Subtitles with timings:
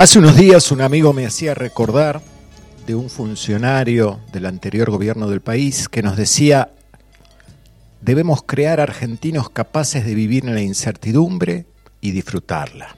[0.00, 2.22] Hace unos días un amigo me hacía recordar
[2.86, 6.70] de un funcionario del anterior gobierno del país que nos decía,
[8.00, 11.66] debemos crear argentinos capaces de vivir en la incertidumbre
[12.00, 12.96] y disfrutarla.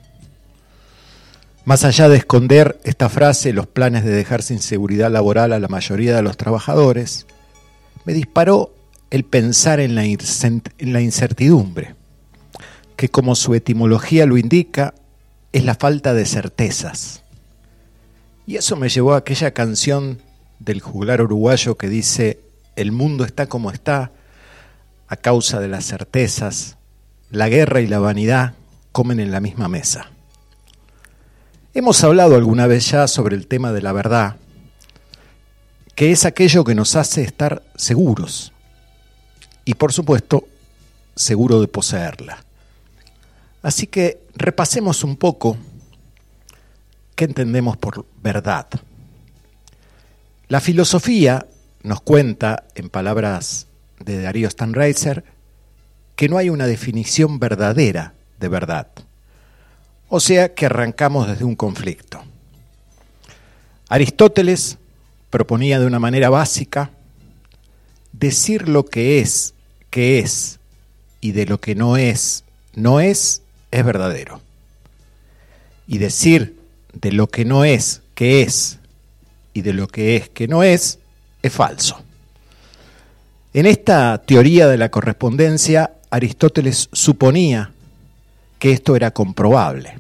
[1.65, 5.69] Más allá de esconder esta frase, los planes de dejar sin seguridad laboral a la
[5.69, 7.27] mayoría de los trabajadores,
[8.05, 8.75] me disparó
[9.09, 10.05] el pensar en la,
[11.01, 11.95] incertidumbre,
[12.97, 14.93] que como su etimología lo indica,
[15.53, 17.23] es la falta de certezas.
[18.47, 20.21] Y eso me llevó a aquella canción
[20.59, 22.41] del juglar uruguayo que dice,
[22.77, 24.13] el mundo está como está
[25.09, 26.77] a causa de las certezas,
[27.31, 28.55] la guerra y la vanidad
[28.93, 30.11] comen en la misma mesa.
[31.75, 34.37] Hemos hablado alguna vez ya sobre el tema de la verdad,
[35.95, 38.53] que es aquello que nos hace estar seguros
[39.65, 40.49] y por supuesto
[41.15, 42.45] seguro de poseerla.
[43.63, 45.57] Así que repasemos un poco
[47.15, 48.67] qué entendemos por verdad.
[50.49, 51.47] La filosofía
[51.83, 53.67] nos cuenta, en palabras
[53.99, 55.25] de Darío Stanreiser,
[56.17, 58.89] que no hay una definición verdadera de verdad.
[60.09, 62.23] O sea que arrancamos desde un conflicto.
[63.89, 64.79] Aristóteles
[65.31, 66.91] proponía de una manera básica
[68.13, 69.55] decir lo que es,
[69.91, 70.59] que es,
[71.21, 72.45] y de lo que no es,
[72.75, 74.41] no es, es verdadero.
[75.87, 76.57] Y decir
[76.93, 78.79] de lo que no es, que es,
[79.55, 80.99] y de lo que es, que no es,
[81.43, 82.03] es falso.
[83.53, 87.73] En esta teoría de la correspondencia, Aristóteles suponía
[88.59, 89.99] que esto era comprobable.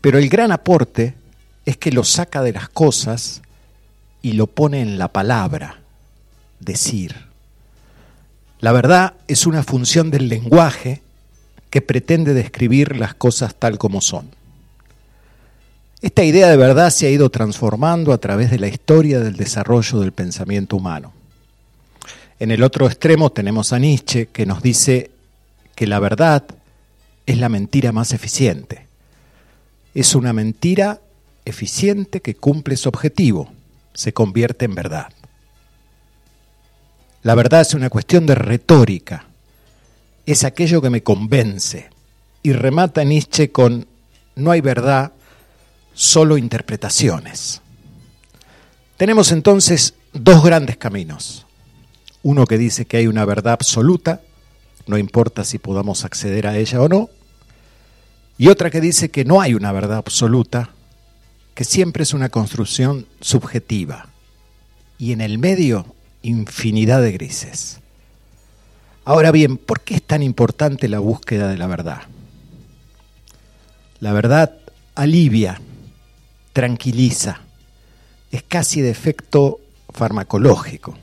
[0.00, 1.14] Pero el gran aporte
[1.64, 3.42] es que lo saca de las cosas
[4.22, 5.80] y lo pone en la palabra,
[6.60, 7.16] decir.
[8.60, 11.02] La verdad es una función del lenguaje
[11.76, 14.30] que pretende describir las cosas tal como son.
[16.00, 20.00] Esta idea de verdad se ha ido transformando a través de la historia del desarrollo
[20.00, 21.12] del pensamiento humano.
[22.40, 25.10] En el otro extremo tenemos a Nietzsche que nos dice
[25.74, 26.44] que la verdad
[27.26, 28.86] es la mentira más eficiente.
[29.94, 31.02] Es una mentira
[31.44, 33.52] eficiente que cumple su objetivo,
[33.92, 35.08] se convierte en verdad.
[37.22, 39.26] La verdad es una cuestión de retórica,
[40.26, 41.88] es aquello que me convence.
[42.42, 43.86] Y remata Nietzsche con,
[44.34, 45.12] no hay verdad,
[45.94, 47.62] solo interpretaciones.
[48.96, 51.46] Tenemos entonces dos grandes caminos.
[52.22, 54.20] Uno que dice que hay una verdad absoluta,
[54.86, 57.08] no importa si podamos acceder a ella o no,
[58.38, 60.70] y otra que dice que no hay una verdad absoluta,
[61.54, 64.10] que siempre es una construcción subjetiva,
[64.98, 67.80] y en el medio infinidad de grises.
[69.06, 72.02] Ahora bien, ¿por qué es tan importante la búsqueda de la verdad?
[74.00, 74.56] La verdad
[74.96, 75.60] alivia,
[76.52, 77.40] tranquiliza,
[78.32, 80.98] es casi de efecto farmacológico.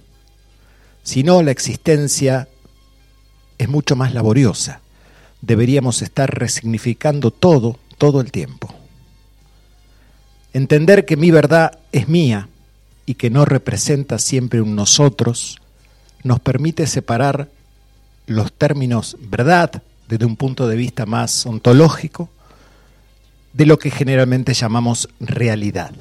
[1.02, 2.50] Si no, la existencia
[3.58, 4.82] es mucho más laboriosa.
[5.40, 8.76] Deberíamos estar resignificando todo, todo el tiempo.
[10.52, 12.50] Entender que mi verdad es mía
[13.06, 15.62] y que no representa siempre un nosotros,
[16.24, 17.48] nos permite separar
[18.26, 22.30] los términos verdad desde un punto de vista más ontológico
[23.54, 25.92] de lo que generalmente llamamos realidad.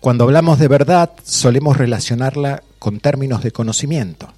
[0.00, 4.32] Cuando hablamos de verdad solemos relacionarla con términos de conocimiento.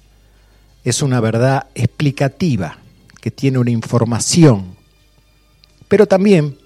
[0.83, 2.77] Es una verdad explicativa
[3.21, 4.75] que tiene una información,
[5.87, 6.57] pero también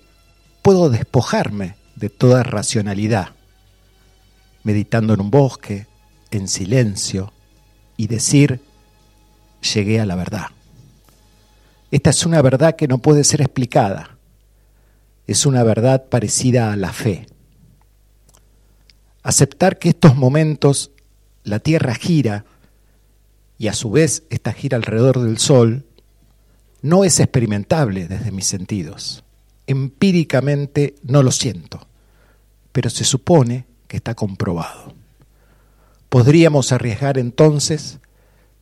[0.62, 3.30] puedo despojarme de toda racionalidad,
[4.64, 5.88] meditando en un bosque,
[6.32, 7.34] en silencio,
[7.98, 8.62] y decir,
[9.74, 10.48] llegué a la verdad.
[11.92, 14.18] Esta es una verdad que no puede ser explicada.
[15.28, 17.28] Es una verdad parecida a la fe.
[19.24, 20.92] Aceptar que estos momentos
[21.44, 22.46] la Tierra gira
[23.58, 25.86] y a su vez esta gira alrededor del Sol
[26.82, 29.24] no es experimentable desde mis sentidos.
[29.68, 31.88] Empíricamente no lo siento,
[32.72, 34.94] pero se supone que está comprobado.
[36.10, 38.00] Podríamos arriesgar entonces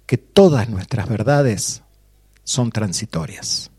[0.05, 1.83] que todas nuestras verdades
[2.43, 3.71] son transitorias.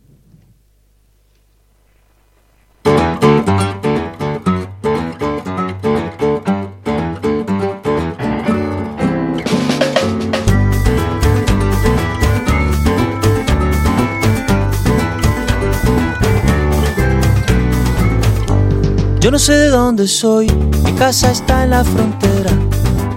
[19.24, 20.48] Yo no sé de dónde soy,
[20.84, 22.50] mi casa está en la frontera.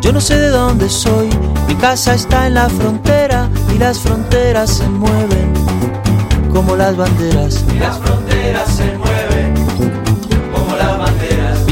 [0.02, 1.28] Yo no sé de dónde soy,
[1.68, 5.54] mi casa está en la frontera y las fronteras se mueven
[6.52, 7.64] como las banderas.
[7.74, 9.18] Y las fronteras se mueven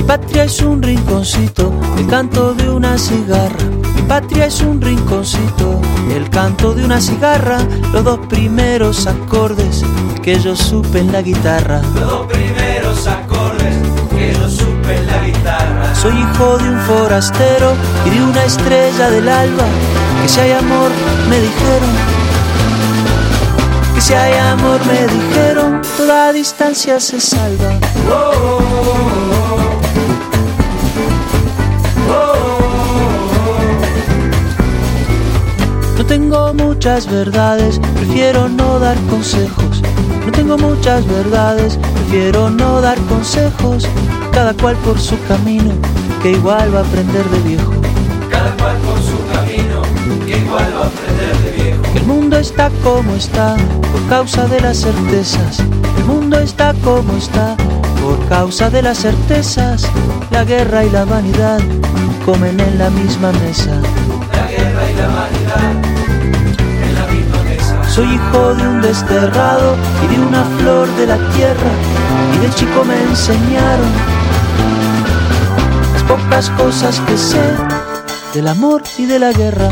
[0.06, 3.66] patria es un rinconcito, el canto de una cigarra.
[3.96, 5.82] Mi patria es un rinconcito,
[6.16, 7.58] el canto de una cigarra.
[7.92, 9.84] Los dos primeros acordes
[10.22, 11.82] que yo supe en la guitarra.
[11.96, 13.76] Los dos primeros acordes
[14.12, 15.25] que yo supe en la guitarra.
[15.94, 17.74] Soy hijo de un forastero
[18.06, 19.64] y de una estrella del alba.
[20.22, 20.92] Que si hay amor,
[21.30, 21.90] me dijeron.
[23.94, 27.80] Que si hay amor, me dijeron, toda distancia se salva.
[36.06, 39.82] No tengo muchas verdades, prefiero no dar consejos.
[40.24, 43.88] No tengo muchas verdades, prefiero no dar consejos.
[44.32, 45.74] Cada cual por su camino,
[46.22, 47.72] que igual va a aprender de viejo.
[48.30, 49.82] Cada cual por su camino,
[50.28, 51.82] que igual va a aprender de viejo.
[51.96, 53.56] El mundo está como está
[53.92, 55.60] por causa de las certezas.
[55.98, 57.58] El mundo está como está
[58.00, 59.90] por causa de las certezas.
[60.30, 61.62] La guerra y la vanidad
[62.28, 63.82] comen en la misma mesa.
[64.32, 65.95] La guerra y la vanidad
[67.96, 71.72] Soy hijo de un desterrado y de una flor de la tierra.
[72.36, 73.90] Y de chico me enseñaron
[75.94, 77.42] las pocas cosas que sé
[78.34, 79.70] del amor y de la guerra.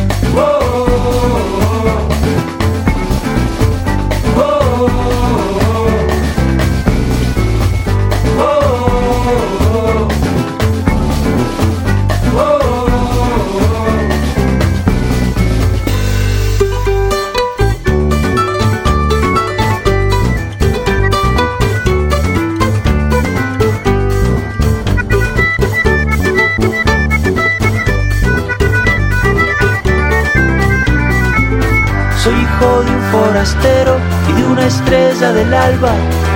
[33.43, 33.97] Forastero
[34.29, 35.91] y de una estrella del alba.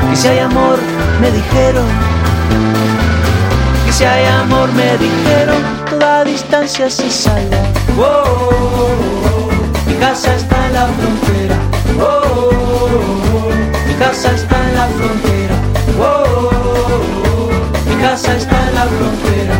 [0.09, 0.77] Que si hay amor,
[1.21, 1.85] me dijeron.
[3.85, 5.57] Que si hay amor, me dijeron.
[5.89, 7.57] Toda distancia se salva.
[9.87, 11.57] Mi casa está en la frontera.
[13.87, 15.55] Mi casa está en la frontera.
[17.87, 19.55] Mi casa está en la frontera.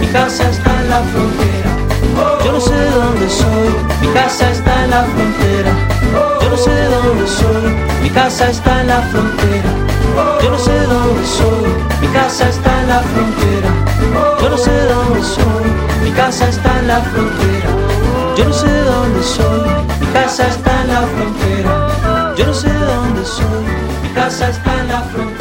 [0.00, 1.71] Mi casa está en la frontera.
[2.44, 5.72] Yo no sé de dónde soy, mi casa está en la frontera.
[6.40, 7.72] Yo no sé de dónde soy,
[8.02, 9.70] mi casa está en la frontera.
[10.42, 13.70] Yo no sé de dónde soy, mi casa está en la frontera.
[14.40, 15.64] Yo no sé de dónde soy,
[16.04, 17.70] mi casa está en la frontera.
[18.36, 22.34] Yo no sé de dónde soy, mi casa está en la frontera.
[22.36, 23.64] Yo no sé de dónde soy,
[24.02, 25.31] mi casa está en la frontera.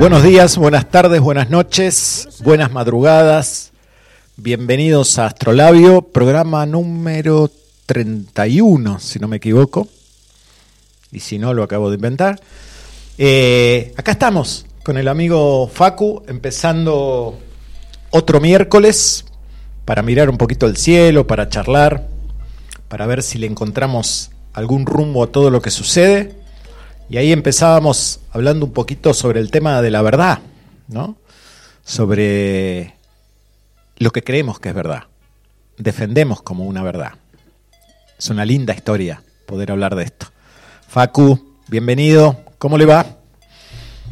[0.00, 3.70] Buenos días, buenas tardes, buenas noches, buenas madrugadas.
[4.38, 7.50] Bienvenidos a Astrolabio, programa número
[7.84, 9.88] 31, si no me equivoco.
[11.12, 12.40] Y si no, lo acabo de inventar.
[13.18, 17.38] Eh, acá estamos con el amigo Facu, empezando
[18.10, 19.26] otro miércoles
[19.84, 22.08] para mirar un poquito el cielo, para charlar,
[22.88, 26.39] para ver si le encontramos algún rumbo a todo lo que sucede.
[27.10, 30.38] Y ahí empezábamos hablando un poquito sobre el tema de la verdad,
[30.86, 31.16] ¿no?
[31.82, 32.94] Sobre
[33.96, 35.02] lo que creemos que es verdad.
[35.76, 37.14] Defendemos como una verdad.
[38.16, 40.26] Es una linda historia poder hablar de esto.
[40.86, 42.44] Facu, bienvenido.
[42.58, 43.04] ¿Cómo le va?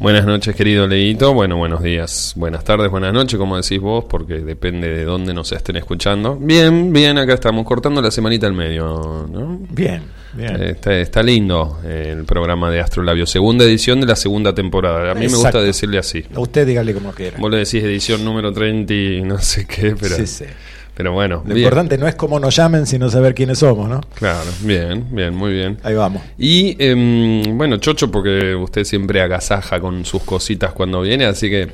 [0.01, 1.33] Buenas noches, querido Leito.
[1.33, 5.53] Bueno, buenos días, buenas tardes, buenas noches, como decís vos, porque depende de dónde nos
[5.53, 6.35] estén escuchando.
[6.35, 9.57] Bien, bien, acá estamos cortando la semanita al medio, ¿no?
[9.69, 10.03] Bien,
[10.37, 15.11] Está, está lindo eh, el programa de Astrolabio, segunda edición de la segunda temporada.
[15.11, 16.23] A mí me gusta decirle así.
[16.35, 17.37] A usted dígale como quiera.
[17.39, 20.45] Vos le decís edición número 30 y no sé qué, pero, Sí, sí.
[20.95, 21.37] pero bueno.
[21.45, 21.65] Lo bien.
[21.65, 24.01] importante no es cómo nos llamen, sino saber quiénes somos, ¿no?
[24.15, 25.77] Claro, bien, bien, muy bien.
[25.83, 26.21] Ahí vamos.
[26.37, 31.69] Y em, bueno, Chocho, porque usted siempre agasaja con sus cositas cuando viene, así que,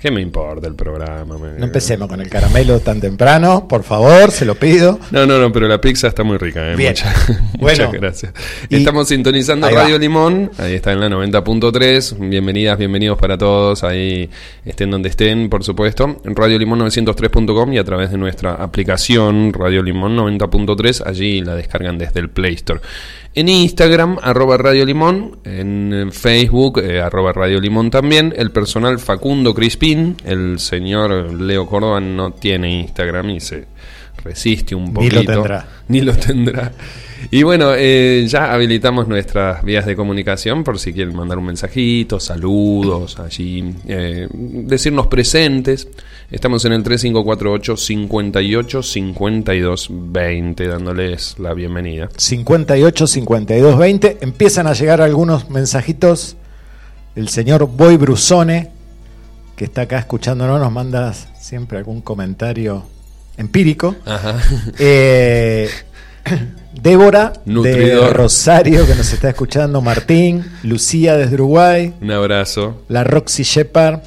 [0.00, 1.36] ¿qué me importa el programa?
[1.38, 4.98] Me- No empecemos con el caramelo tan temprano, por favor, se lo pido.
[5.10, 6.72] No, no, no, pero la pizza está muy rica.
[6.72, 6.76] ¿eh?
[6.76, 6.90] Bien.
[6.94, 7.28] Muchas,
[7.58, 7.86] Bueno.
[7.86, 8.32] muchas gracias.
[8.68, 9.82] Y- Estamos sintonizando va.
[9.82, 12.16] Radio Limón, ahí está en la 90.3.
[12.30, 14.30] Bienvenidas, bienvenidos para todos, ahí
[14.64, 16.20] estén donde estén, por supuesto.
[16.24, 22.20] En radiolimón903.com y a través de nuestra aplicación Radio Limón 90.3, allí la descargan desde
[22.20, 22.80] el Play Store.
[23.32, 28.34] En Instagram, arroba Radio Limón, en Facebook, eh, arroba Radio Limón también.
[28.36, 33.66] El personal Facundo Crispín, el señor Leo Córdoba no tiene Instagram y se
[34.24, 35.22] resiste un Ni poquito.
[35.22, 35.68] lo tendrá.
[35.88, 36.72] Ni lo tendrá.
[37.30, 42.18] Y bueno, eh, ya habilitamos nuestras vías de comunicación por si quieren mandar un mensajito,
[42.18, 45.86] saludos, allí, eh, decirnos presentes.
[46.30, 52.08] Estamos en el 3548 58 52 20, dándoles la bienvenida.
[52.16, 54.18] 58 52 20.
[54.20, 56.36] Empiezan a llegar algunos mensajitos.
[57.16, 58.70] El señor Boy Brusone,
[59.56, 62.84] que está acá escuchándonos, nos manda siempre algún comentario
[63.36, 63.96] empírico.
[64.06, 64.40] Ajá.
[64.78, 65.68] Eh,
[66.80, 68.08] Débora de.
[68.10, 69.80] Rosario, que nos está escuchando.
[69.80, 71.92] Martín, Lucía desde Uruguay.
[72.00, 72.84] Un abrazo.
[72.88, 73.98] La Roxy Shepard.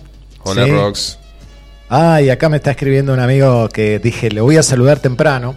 [0.44, 0.72] Hola, Sí.
[0.72, 1.18] Rox.
[1.90, 5.56] Ah, y acá me está escribiendo un amigo que dije, le voy a saludar temprano.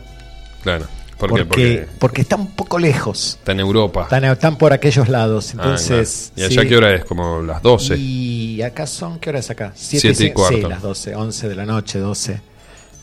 [0.63, 0.87] Claro.
[1.17, 1.47] ¿Por porque, qué?
[1.49, 3.37] Porque porque está un poco lejos.
[3.39, 4.03] está en Europa.
[4.03, 5.49] Están, están por aquellos lados.
[5.51, 6.33] Ah, Entonces.
[6.35, 6.51] claro.
[6.51, 6.69] ¿Y allá sí.
[6.69, 7.05] qué hora es?
[7.07, 7.97] Como las 12.
[7.97, 9.73] Y acá son, ¿qué hora es acá?
[9.75, 10.57] Siete y cin- cuarto.
[10.59, 12.41] Sí, las 12, 11 de la noche, 12.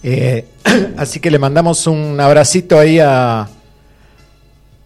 [0.03, 0.46] Eh,
[0.98, 3.48] así que le mandamos un abracito ahí a,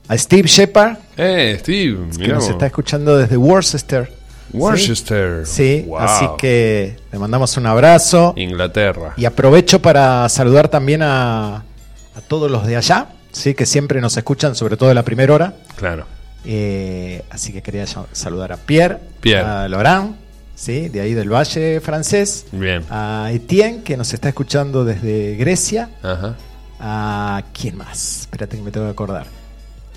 [0.08, 4.10] a Steve Shepard, Eh, Steve, que nos está escuchando desde Worcester.
[4.54, 5.46] Worcester.
[5.46, 6.00] Sí, Wow.
[6.00, 8.34] así que le mandamos un abrazo.
[8.38, 9.14] Inglaterra.
[9.18, 14.16] Y aprovecho para saludar también a, a todos los de allá, sí, que siempre nos
[14.18, 15.54] escuchan, sobre todo en la primera hora.
[15.76, 16.06] Claro.
[16.46, 19.44] Eh, así que quería saludar a Pierre, Pierre.
[19.46, 20.16] a Laurent,
[20.56, 20.88] ¿sí?
[20.88, 22.84] de ahí del Valle francés, Bien.
[22.90, 26.36] a Etienne, que nos está escuchando desde Grecia, Ajá.
[26.80, 29.28] a quién más, espérate que me tengo que acordar,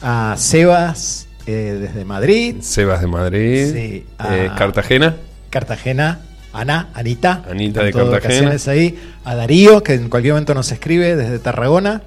[0.02, 3.72] a Sebas eh, desde Madrid, Sebas de Madrid.
[3.72, 4.50] Sí, Eh.
[4.56, 5.16] Cartagena.
[5.50, 6.20] Cartagena,
[6.52, 8.56] Ana, Anita, Anita de Cartagena.
[8.68, 12.02] ahí, a Darío, que en cualquier momento nos escribe desde Tarragona,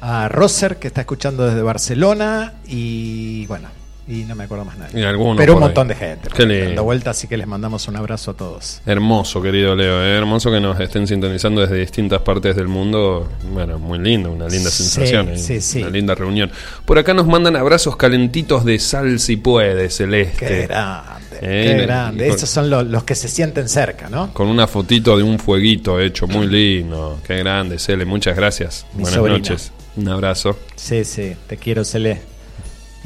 [0.00, 3.68] a Roser, que está escuchando desde Barcelona, y bueno,
[4.08, 4.92] y no me acuerdo más nadie.
[4.94, 5.46] Pero un ahí.
[5.58, 6.28] montón de gente.
[6.34, 6.64] Qué lindo.
[6.66, 8.80] Dando vuelta, así que les mandamos un abrazo a todos.
[8.86, 10.02] Hermoso, querido Leo.
[10.02, 13.28] eh, Hermoso que nos estén sintonizando desde distintas partes del mundo.
[13.52, 15.30] Bueno, muy lindo, una linda Sí, sensación.
[15.30, 15.80] eh, sí, sí.
[15.82, 16.50] Una linda reunión.
[16.84, 20.46] Por acá nos mandan abrazos calentitos de sal si puede, Celeste.
[20.46, 22.26] Qué grande, Eh, qué grande.
[22.28, 24.32] con- Esos son los, los que se sienten cerca, ¿no?
[24.32, 27.18] Con una fotito de un fueguito hecho muy lindo.
[27.26, 28.04] Qué grande, Cele.
[28.04, 28.86] Muchas gracias.
[28.92, 29.38] Mi Buenas sobrina.
[29.38, 29.72] noches.
[29.96, 30.56] Un abrazo.
[30.76, 32.20] Sí, sí, te quiero, Cele.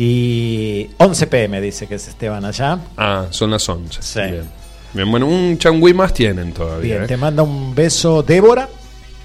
[0.02, 2.78] Y 11 pm dice que es Esteban allá.
[2.96, 4.00] Ah, son las 11.
[4.02, 4.20] Sí.
[4.22, 4.48] Bien.
[4.94, 6.94] Bien, bueno, un changüí más tienen todavía.
[6.94, 7.06] Bien, ¿eh?
[7.06, 8.66] te manda un beso Débora.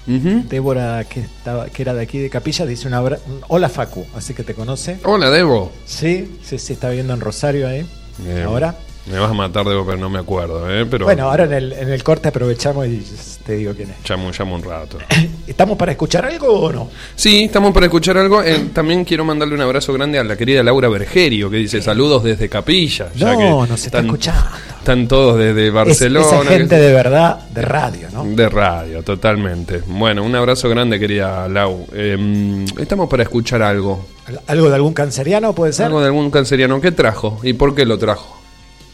[0.06, 4.06] Débora, que, estaba, que era de aquí de Capilla, dice un, abra- un hola Facu,
[4.14, 4.98] así que te conoce.
[5.02, 5.72] Hola, Debo.
[5.84, 7.84] Sí, sí, sí, está viviendo en Rosario ahí.
[8.18, 8.42] Bien.
[8.42, 8.76] Ahora.
[9.10, 10.84] Me vas a matar, Debo, pero no me acuerdo, ¿eh?
[10.90, 13.04] Pero Bueno, ahora en el, en el corte aprovechamos y
[13.44, 13.96] te digo quién es.
[14.10, 14.98] llamo, llamo un rato.
[15.46, 16.90] ¿Estamos para escuchar algo o no?
[17.14, 18.42] Sí, estamos para escuchar algo.
[18.42, 22.24] Eh, también quiero mandarle un abrazo grande a la querida Laura Bergerio, que dice saludos
[22.24, 23.10] desde Capilla.
[23.14, 24.50] ya No, que nos está están- escuchando.
[24.78, 26.26] Están todos desde Es- Barcelona.
[26.26, 28.24] esa gente que- de verdad, de radio, ¿no?
[28.24, 29.82] De radio, totalmente.
[29.86, 31.86] Bueno, un abrazo grande, querida Lau.
[31.92, 34.04] Eh, estamos para escuchar algo.
[34.48, 35.86] ¿Algo de algún canceriano puede ser?
[35.86, 36.80] Algo de algún canceriano.
[36.80, 37.38] ¿Qué trajo?
[37.44, 38.36] ¿Y por qué lo trajo?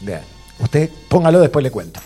[0.03, 0.21] Bien.
[0.59, 1.99] Usted póngalo, después le cuento.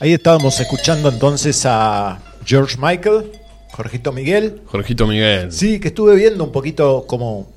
[0.00, 3.32] Ahí estábamos escuchando entonces a George Michael,
[3.72, 4.62] Jorgito Miguel.
[4.66, 5.52] Jorgito Miguel.
[5.52, 7.48] Sí, que estuve viendo un poquito como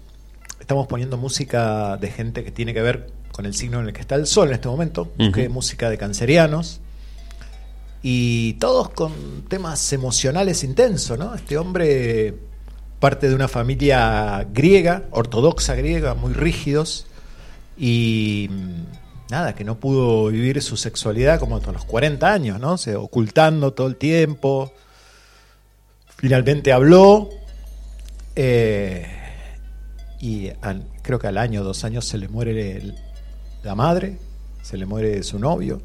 [0.60, 4.02] estamos poniendo música de gente que tiene que ver con el signo en el que
[4.02, 5.32] está el sol en este momento, Ujú.
[5.32, 6.82] que es música de cancerianos.
[8.02, 9.14] Y todos con
[9.48, 11.34] temas emocionales intensos, ¿no?
[11.36, 12.36] Este hombre
[13.00, 17.08] parte de una familia griega, ortodoxa griega, muy rígidos,
[17.78, 18.50] y
[19.30, 22.78] nada, que no pudo vivir su sexualidad como hasta los 40 años, ¿no?
[22.78, 24.72] Se ocultando todo el tiempo.
[26.18, 27.30] Finalmente habló.
[28.36, 29.06] eh,
[30.20, 30.50] y
[31.02, 32.82] creo que al año, dos años, se le muere
[33.62, 34.18] la madre,
[34.62, 35.82] se le muere su novio.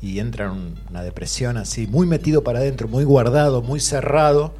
[0.00, 4.54] Y entra en un- una depresión así, muy metido para adentro, muy guardado, muy cerrado,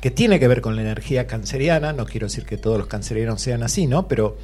[0.00, 1.92] que tiene que ver con la energía canceriana.
[1.92, 4.08] No quiero decir que todos los cancerianos sean así, ¿no?
[4.08, 4.36] Pero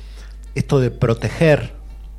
[0.54, 1.72] esto de proteger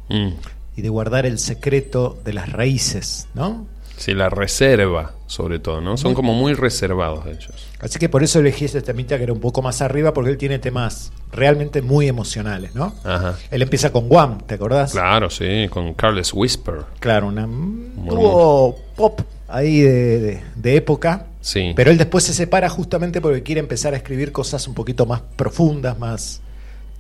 [0.10, 0.30] Mm.
[0.78, 3.66] Y de guardar el secreto de las raíces, ¿no?
[3.98, 5.98] Sí, la reserva, sobre todo, ¿no?
[5.98, 7.50] Son como muy reservados ellos.
[7.80, 10.38] Así que por eso elegí este temita que era un poco más arriba, porque él
[10.38, 12.94] tiene temas realmente muy emocionales, ¿no?
[13.04, 13.36] Ajá.
[13.50, 14.92] Él empieza con Guam, ¿te acordás?
[14.92, 16.82] Claro, sí, con Carles Whisper.
[17.00, 17.48] Claro, una,
[18.08, 21.74] tuvo pop ahí de, de- de época, Sí.
[21.76, 25.22] pero él después se separa justamente porque quiere empezar a escribir cosas un poquito más
[25.36, 26.42] profundas, más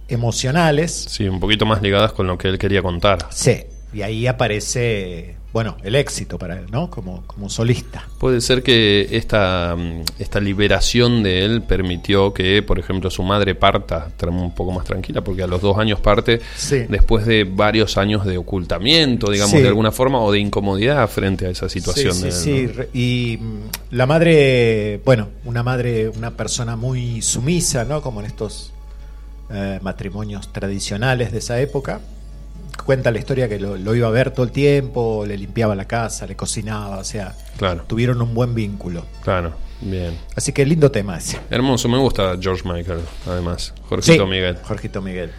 [0.07, 1.05] emocionales.
[1.09, 3.27] Sí, un poquito más ligadas con lo que él quería contar.
[3.31, 3.57] Sí,
[3.93, 6.89] y ahí aparece, bueno, el éxito para él, ¿no?
[6.89, 8.05] Como, como solista.
[8.19, 13.55] Puede ser que esta, mm, esta liberación de él permitió que, por ejemplo, su madre
[13.55, 16.83] parta un poco más tranquila, porque a los dos años parte Sí.
[16.89, 19.61] después de varios años de ocultamiento, digamos, Sí.
[19.61, 22.13] de alguna forma, o de incomodidad frente a esa situación.
[22.13, 28.01] Sí, de sí, Y mm, la madre, bueno, una madre, una persona muy sumisa, ¿no?
[28.01, 28.73] Como en estos
[29.51, 31.99] eh, matrimonios tradicionales de esa época.
[32.85, 35.85] Cuenta la historia que lo, lo iba a ver todo el tiempo, le limpiaba la
[35.85, 39.03] casa, le cocinaba, o sea, Claro, tuvieron un buen vínculo.
[39.23, 40.17] claro, bien.
[40.35, 41.39] Así que lindo tema ese.
[41.49, 43.73] Hermoso, me gusta George Michael, además.
[43.89, 44.57] Jorgito Sí, Miguel.
[44.63, 45.31] Jorgito Miguel.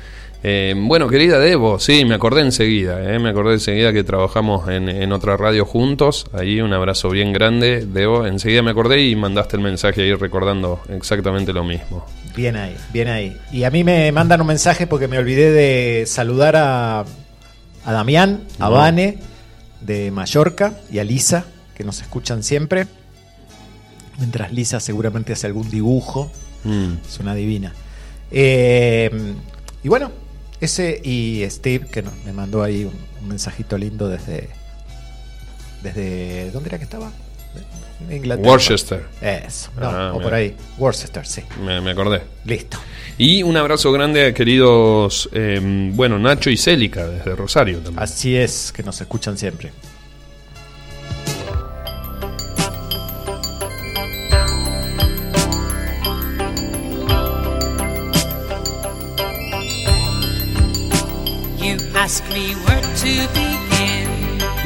[0.43, 4.89] Eh, bueno, querida Debo, sí, me acordé enseguida, eh, me acordé enseguida que trabajamos en,
[4.89, 9.57] en otra radio juntos, ahí un abrazo bien grande, Debo, enseguida me acordé y mandaste
[9.57, 12.07] el mensaje ahí recordando exactamente lo mismo.
[12.39, 13.37] Bien ahí, bien ahí.
[13.51, 17.01] Y a mí me mandan un mensaje porque me olvidé de saludar a,
[17.85, 18.69] a Damián, a.
[18.69, 19.19] Vane
[19.81, 22.87] de Mallorca y a Lisa, que nos escuchan siempre.
[24.19, 26.31] Mientras Lisa seguramente hace algún dibujo,
[26.65, 27.73] Mm, es una divina.
[28.31, 29.11] Eh,
[29.83, 30.11] y bueno,
[30.61, 34.49] ese y Steve, que nos- me mandó ahí un, un mensajito lindo desde.
[35.83, 37.11] desde ¿Dónde era que estaba?
[38.11, 38.49] Inglaterra.
[38.49, 40.25] Worcester, Eso, no, Ah, o mira.
[40.25, 40.57] por ahí.
[40.79, 41.43] Worcester, sí.
[41.65, 42.23] me, me acordé.
[42.45, 42.79] Listo.
[43.19, 45.61] Y un abrazo grande a queridos, eh,
[45.95, 47.99] bueno, Nacho y Célica desde Rosario también.
[48.03, 49.73] Así es, que nos escuchan siempre.
[61.63, 64.09] You ask me where to begin.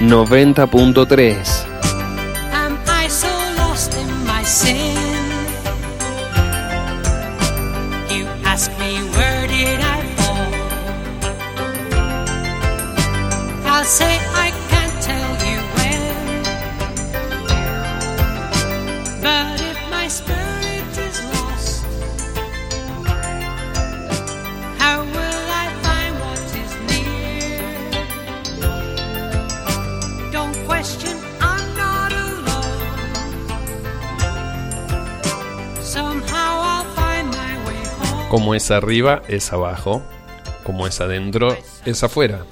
[0.08, 1.71] 90.3
[38.32, 40.02] Como es arriba, es abajo.
[40.64, 42.46] Como es adentro, es afuera.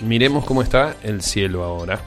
[0.00, 2.00] Miremos cómo está el cielo ahora.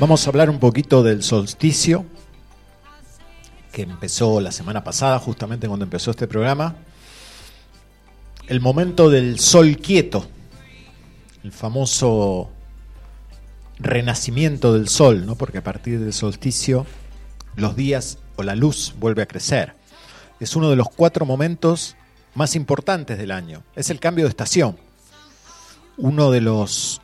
[0.00, 0.50] Vamos a hablar.
[0.50, 2.04] Un poquito del solsticio,
[3.72, 6.76] que empezó la semana pasada, justamente cuando empezó este programa.
[8.46, 10.26] El momento del sol quieto,
[11.44, 12.50] el famoso
[13.78, 15.36] renacimiento del sol, ¿no?
[15.36, 16.86] porque a partir del solsticio
[17.56, 19.74] los días o la luz vuelve a crecer.
[20.40, 21.96] Es uno de los cuatro momentos
[22.34, 23.62] más importantes del año.
[23.76, 24.78] Es el cambio de estación.
[25.96, 27.00] Uno de los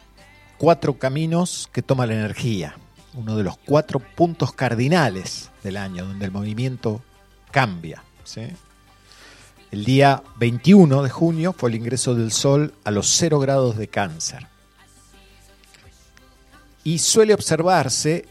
[0.59, 2.77] cuatro caminos que toma la energía.
[3.14, 7.03] Uno de los cuatro puntos cardinales del año, donde el movimiento
[7.51, 8.03] cambia.
[9.71, 13.88] El día 21 de junio fue el ingreso del Sol a los 0 grados de
[13.88, 14.47] cáncer.
[16.83, 18.27] Y suele observarse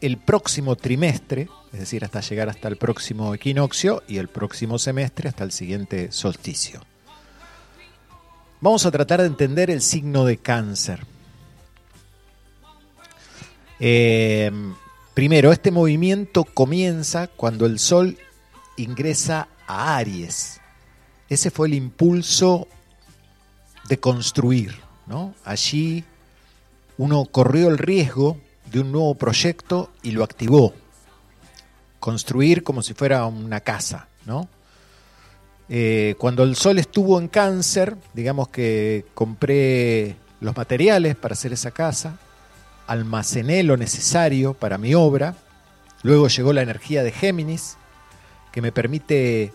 [0.00, 5.28] el próximo trimestre, es decir, hasta llegar hasta el próximo equinoccio y el próximo semestre
[5.28, 6.80] hasta el siguiente solsticio.
[8.60, 11.06] Vamos a tratar de entender el signo de cáncer.
[13.80, 14.50] Eh,
[15.14, 18.18] primero, este movimiento comienza cuando el Sol
[18.76, 20.60] ingresa a Aries.
[21.28, 22.68] Ese fue el impulso
[23.88, 24.74] de construir.
[25.06, 25.34] ¿no?
[25.44, 26.04] Allí
[26.96, 28.38] uno corrió el riesgo
[28.70, 30.74] de un nuevo proyecto y lo activó.
[32.00, 34.08] Construir como si fuera una casa.
[34.26, 34.48] ¿no?
[35.68, 41.70] Eh, cuando el Sol estuvo en cáncer, digamos que compré los materiales para hacer esa
[41.70, 42.18] casa,
[42.88, 45.36] almacené lo necesario para mi obra,
[46.02, 47.76] luego llegó la energía de Géminis,
[48.50, 49.52] que me permite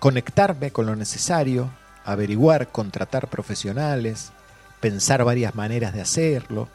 [0.00, 1.70] conectarme con lo necesario,
[2.04, 4.32] averiguar, contratar profesionales,
[4.80, 6.68] pensar varias maneras de hacerlo.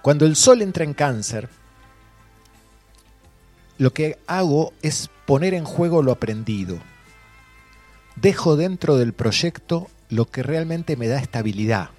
[0.00, 1.48] Cuando el sol entra en cáncer,
[3.78, 6.78] lo que hago es poner en juego lo aprendido.
[8.16, 11.90] Dejo dentro del proyecto lo que realmente me da estabilidad.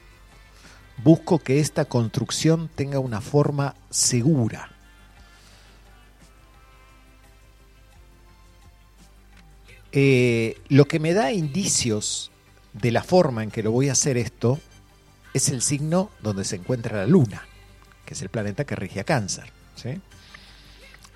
[0.98, 4.70] Busco que esta construcción tenga una forma segura.
[9.92, 12.32] Eh, lo que me da indicios
[12.74, 14.60] de la forma en que lo voy a hacer esto
[15.34, 17.48] es el signo donde se encuentra la luna,
[18.06, 19.52] que es el planeta que rige a cáncer.
[19.76, 20.02] ¿sí?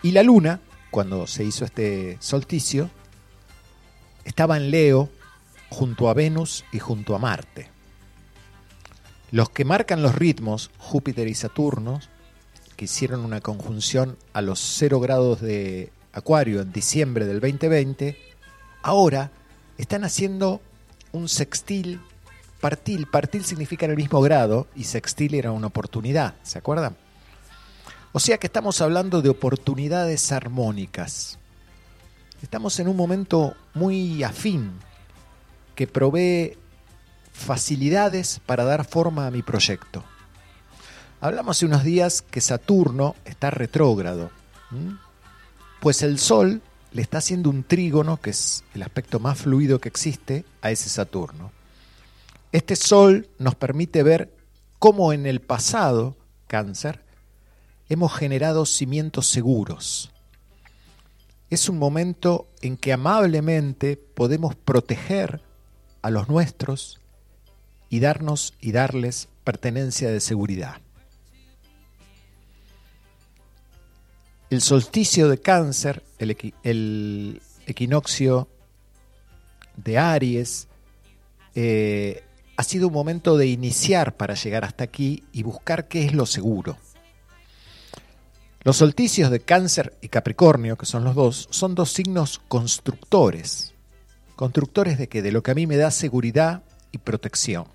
[0.04, 0.60] Y la luna,
[0.92, 2.90] cuando se hizo este solsticio,
[4.26, 5.10] estaba en Leo
[5.70, 7.77] junto a Venus y junto a Marte.
[9.32, 12.00] Los que marcan los ritmos, Júpiter y Saturno,
[12.76, 18.18] que hicieron una conjunción a los 0 grados de Acuario en diciembre del 2020,
[18.84, 19.32] ahora
[19.78, 20.62] están haciendo
[21.12, 22.00] un sextil
[22.62, 23.08] partil.
[23.08, 26.96] Partil significa en el mismo grado y sextil era una oportunidad, ¿se acuerdan?
[28.14, 31.38] O sea que estamos hablando de oportunidades armónicas.
[32.42, 34.72] Estamos en un momento muy afín
[35.76, 36.58] que provee
[37.38, 40.04] facilidades para dar forma a mi proyecto.
[41.22, 44.32] Hablamos hace unos días que Saturno está retrógrado,
[45.80, 49.88] pues el Sol le está haciendo un trígono, que es el aspecto más fluido que
[49.88, 51.52] existe, a ese Saturno.
[52.52, 54.36] Este Sol nos permite ver
[54.80, 57.04] cómo en el pasado, cáncer,
[57.88, 60.12] hemos generado cimientos seguros.
[61.50, 65.42] Es un momento en que amablemente podemos proteger
[66.02, 67.00] a los nuestros
[67.90, 70.82] y darnos y darles pertenencia de seguridad.
[74.50, 78.48] El solsticio de cáncer, el, equi- el equinoccio
[79.76, 80.68] de Aries,
[81.54, 82.24] eh,
[82.56, 86.26] ha sido un momento de iniciar para llegar hasta aquí y buscar qué es lo
[86.26, 86.78] seguro.
[88.64, 93.74] Los solsticios de cáncer y capricornio, que son los dos, son dos signos constructores.
[94.36, 95.22] ¿Constructores de qué?
[95.22, 97.66] De lo que a mí me da seguridad y protección.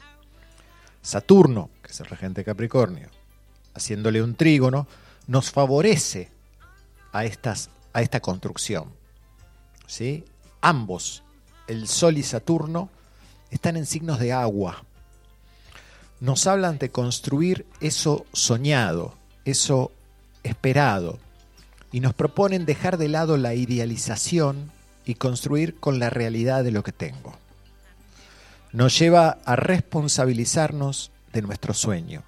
[1.03, 3.09] Saturno, que es el regente Capricornio,
[3.75, 4.87] haciéndole un trígono,
[5.27, 6.31] nos favorece
[7.13, 8.87] a, estas, a esta construcción.
[9.87, 10.25] ¿sí?
[10.61, 11.23] Ambos,
[11.67, 12.89] el Sol y Saturno,
[13.51, 14.85] están en signos de agua.
[16.21, 19.91] Nos hablan de construir eso soñado, eso
[20.45, 21.19] esperado,
[21.91, 24.71] y nos proponen dejar de lado la idealización
[25.05, 27.42] y construir con la realidad de lo que tengo.
[28.73, 32.23] Nos lleva a responsabilizarnos de nuestro sueño.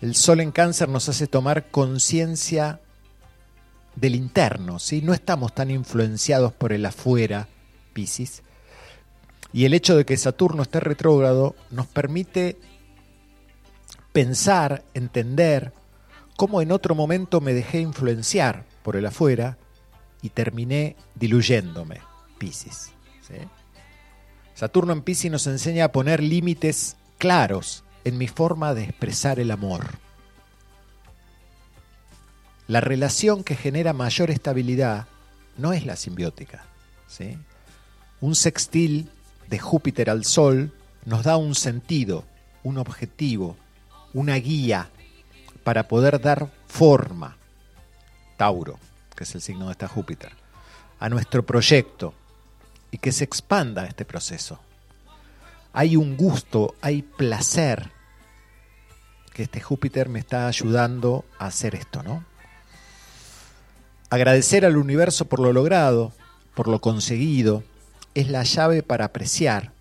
[0.00, 2.80] El sol en cáncer nos hace tomar conciencia
[3.94, 5.02] del interno, ¿sí?
[5.02, 7.48] No estamos tan influenciados por el afuera,
[7.92, 8.42] Piscis.
[9.52, 12.58] Y el hecho de que Saturno esté retrógrado nos permite
[14.12, 15.72] pensar, entender
[16.36, 19.58] cómo en otro momento me dejé influenciar por el afuera
[20.22, 22.00] y terminé diluyéndome,
[22.38, 22.92] Piscis.
[23.20, 23.34] ¿sí?
[24.54, 29.50] Saturno en Piscis nos enseña a poner límites claros en mi forma de expresar el
[29.50, 29.98] amor.
[32.68, 35.06] La relación que genera mayor estabilidad
[35.56, 36.64] no es la simbiótica.
[37.06, 37.36] ¿sí?
[38.20, 39.10] Un sextil
[39.48, 40.72] de Júpiter al Sol
[41.04, 42.24] nos da un sentido,
[42.62, 43.56] un objetivo,
[44.14, 44.90] una guía
[45.64, 47.36] para poder dar forma,
[48.36, 48.78] Tauro,
[49.14, 50.32] que es el signo de esta Júpiter,
[50.98, 52.14] a nuestro proyecto
[52.92, 54.60] y que se expanda este proceso.
[55.72, 57.90] Hay un gusto, hay placer
[59.32, 62.24] que este Júpiter me está ayudando a hacer esto, ¿no?
[64.10, 66.12] Agradecer al universo por lo logrado,
[66.54, 67.64] por lo conseguido,
[68.14, 69.72] es la llave para apreciar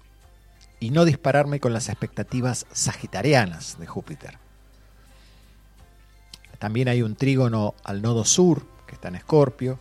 [0.79, 4.37] y no dispararme con las expectativas sagitarianas de Júpiter.
[6.59, 9.79] También hay un trígono al nodo sur, que está en Escorpio,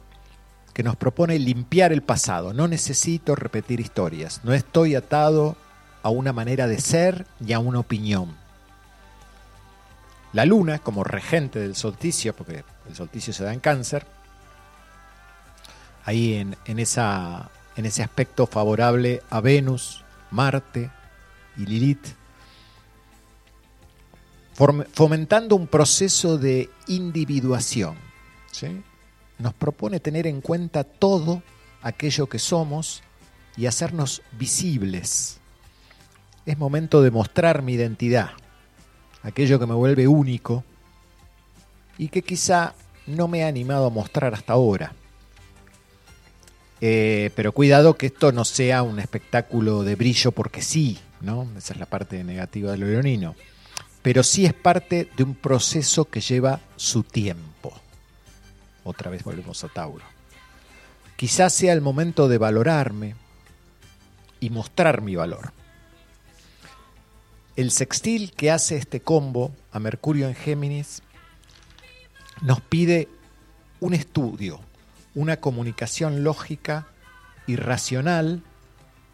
[0.73, 2.53] que nos propone limpiar el pasado.
[2.53, 4.41] No necesito repetir historias.
[4.45, 5.57] No estoy atado
[6.03, 8.37] a una manera de ser y a una opinión.
[10.33, 14.07] La luna, como regente del solsticio, porque el solsticio se da en cáncer,
[16.05, 20.91] ahí en, en esa, en ese aspecto favorable a Venus, Marte
[21.57, 22.07] y Lilith,
[24.93, 27.97] fomentando un proceso de individuación.
[28.53, 28.83] ¿sí?
[29.41, 31.43] Nos propone tener en cuenta todo
[31.83, 33.03] aquello que somos
[33.57, 35.41] y hacernos visibles.
[36.45, 38.31] Es momento de mostrar mi identidad,
[39.23, 40.63] aquello que me vuelve único
[41.97, 42.75] y que quizá
[43.07, 44.93] no me ha animado a mostrar hasta ahora.
[46.83, 51.49] Eh, pero cuidado que esto no sea un espectáculo de brillo porque sí, ¿no?
[51.57, 53.35] Esa es la parte negativa del leonino.
[54.03, 57.50] Pero sí es parte de un proceso que lleva su tiempo.
[58.85, 60.05] Otra vez volvemos a Tauro.
[61.17, 63.15] Quizás sea el momento de valorarme
[64.41, 65.53] y mostrar mi valor.
[67.57, 71.03] El sextil que hace este combo a Mercurio en Géminis
[72.41, 73.09] nos pide
[73.81, 74.61] un estudio,
[75.15, 76.87] una comunicación lógica
[77.47, 78.43] y racional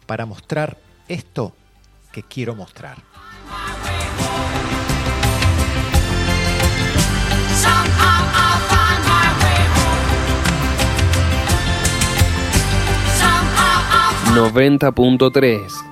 [0.05, 0.77] para mostrar
[1.07, 1.53] esto
[2.11, 3.03] que quiero mostrar.
[14.37, 15.86] 90.3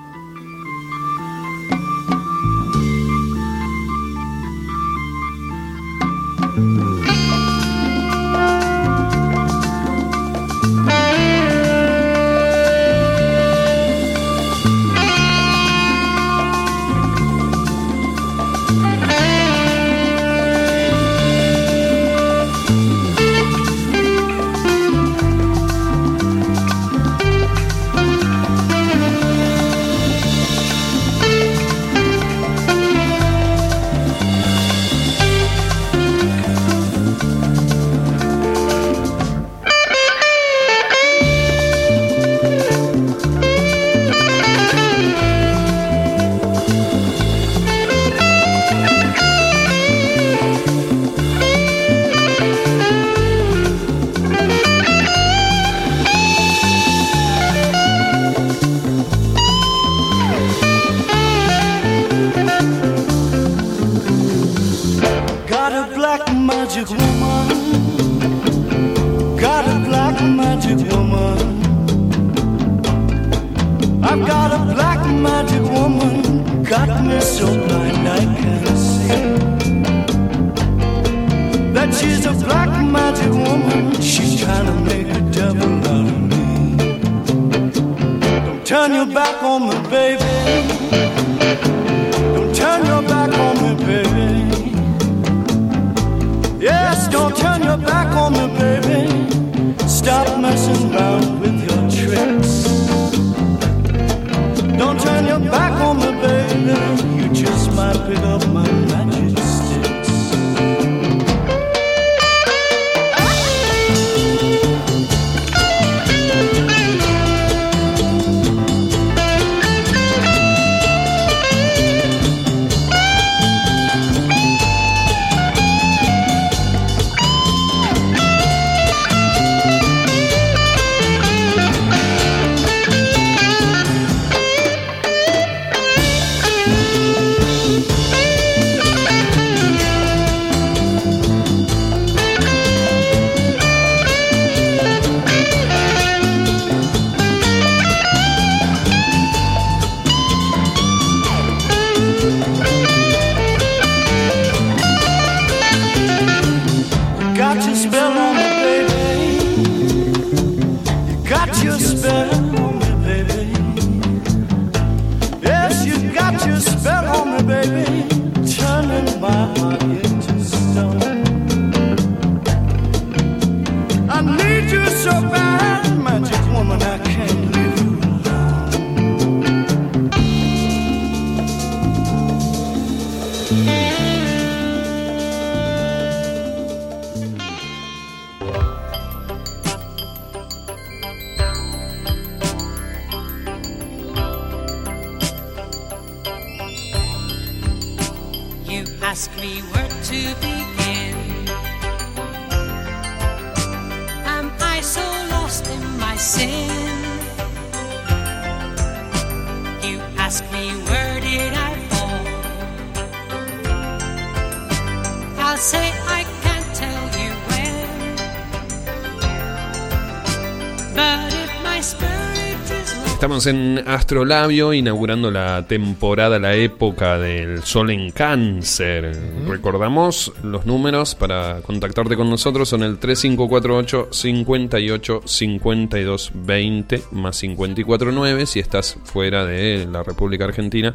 [223.46, 229.16] Estamos en Astrolabio inaugurando la temporada, la época del sol en cáncer.
[229.46, 238.46] Recordamos los números para contactarte con nosotros son el 3548 58 52 20 más 549
[238.46, 240.92] si estás fuera de la República Argentina.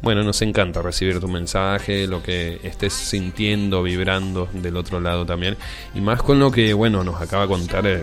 [0.00, 5.56] Bueno, nos encanta recibir tu mensaje, lo que estés sintiendo, vibrando del otro lado también.
[5.94, 8.02] Y más con lo que, bueno, nos acaba de contar, eh,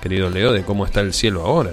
[0.00, 1.72] querido Leo, de cómo está el cielo ahora.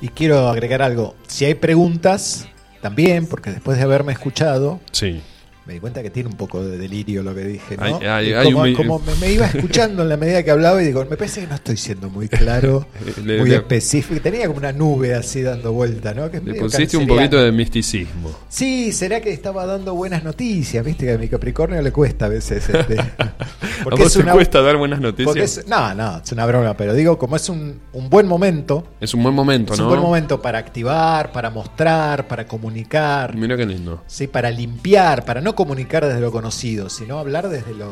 [0.00, 1.14] Y quiero agregar algo.
[1.26, 2.48] Si hay preguntas,
[2.80, 5.20] también, porque después de haberme escuchado, Sí.
[5.66, 7.82] Me di cuenta que tiene un poco de delirio lo que dije, ¿no?
[7.84, 10.50] Hay- hay- Y hay como un- como me, me iba escuchando en la medida que
[10.52, 12.86] hablaba y digo, me parece que no estoy siendo muy claro,
[13.24, 14.20] Le- muy le- específico.
[14.20, 16.30] Tenía como una nube así dando vuelta, ¿no?
[16.30, 18.30] Que es Le pusiste un poquito de misticismo.
[18.48, 22.28] Sí, será que estaba dando buenas noticias, viste que a mi Capricornio le cuesta a
[22.28, 22.68] veces.
[22.68, 25.26] Este, ¿A vos te cuesta dar buenas noticias?
[25.26, 28.84] porque es- no, no, es una broma, pero digo, como es un, un buen momento,
[29.00, 29.86] Es un buen momento, es ¿no?
[29.86, 34.02] un buen momento para activar, para mostrar, para comunicar, Mira qué lindo.
[34.06, 34.26] ¿sí?
[34.28, 37.90] para limpiar, para no comunicar desde lo conocido, sino hablar desde lo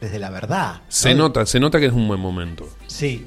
[0.00, 0.82] desde la verdad.
[0.88, 1.24] Se ¿no?
[1.24, 2.68] nota, se nota que es un buen momento.
[2.86, 3.26] Sí,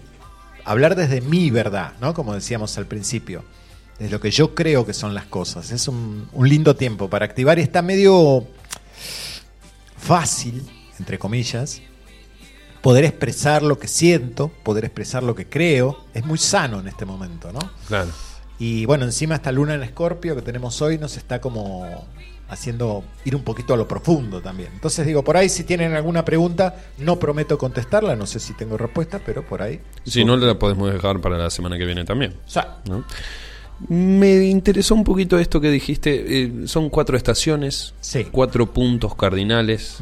[0.66, 2.14] hablar desde mi verdad, ¿no?
[2.14, 3.44] Como decíamos al principio,
[4.00, 5.72] desde lo que yo creo que son las cosas.
[5.72, 8.48] Es un, un lindo tiempo para activar y está medio
[9.98, 10.68] fácil,
[11.00, 11.82] entre comillas,
[12.82, 16.04] poder expresar lo que siento, poder expresar lo que creo.
[16.14, 17.60] Es muy sano en este momento, ¿no?
[17.88, 18.10] Claro.
[18.60, 22.08] Y bueno, encima esta luna en Escorpio que tenemos hoy nos está como
[22.54, 24.70] haciendo ir un poquito a lo profundo también.
[24.74, 28.78] Entonces digo, por ahí si tienen alguna pregunta, no prometo contestarla, no sé si tengo
[28.78, 29.80] respuesta, pero por ahí.
[30.06, 32.34] Si no, la podemos dejar para la semana que viene también.
[32.48, 33.04] O sea, ¿no?
[33.90, 36.44] Me interesó un poquito esto que dijiste.
[36.44, 38.26] eh, son cuatro estaciones, Sí.
[38.32, 39.98] cuatro puntos cardinales.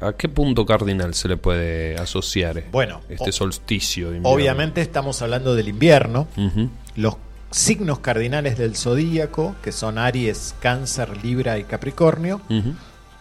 [0.00, 4.10] ¿A qué punto cardinal se le puede asociar Bueno, este solsticio?
[4.10, 4.34] de invierno?
[4.36, 6.26] obviamente estamos hablando del invierno.
[6.36, 6.70] Ujú.
[6.96, 7.16] Los
[7.50, 12.40] signos cardinales del zodíaco, que son Aries, Cáncer, Libra y Capricornio,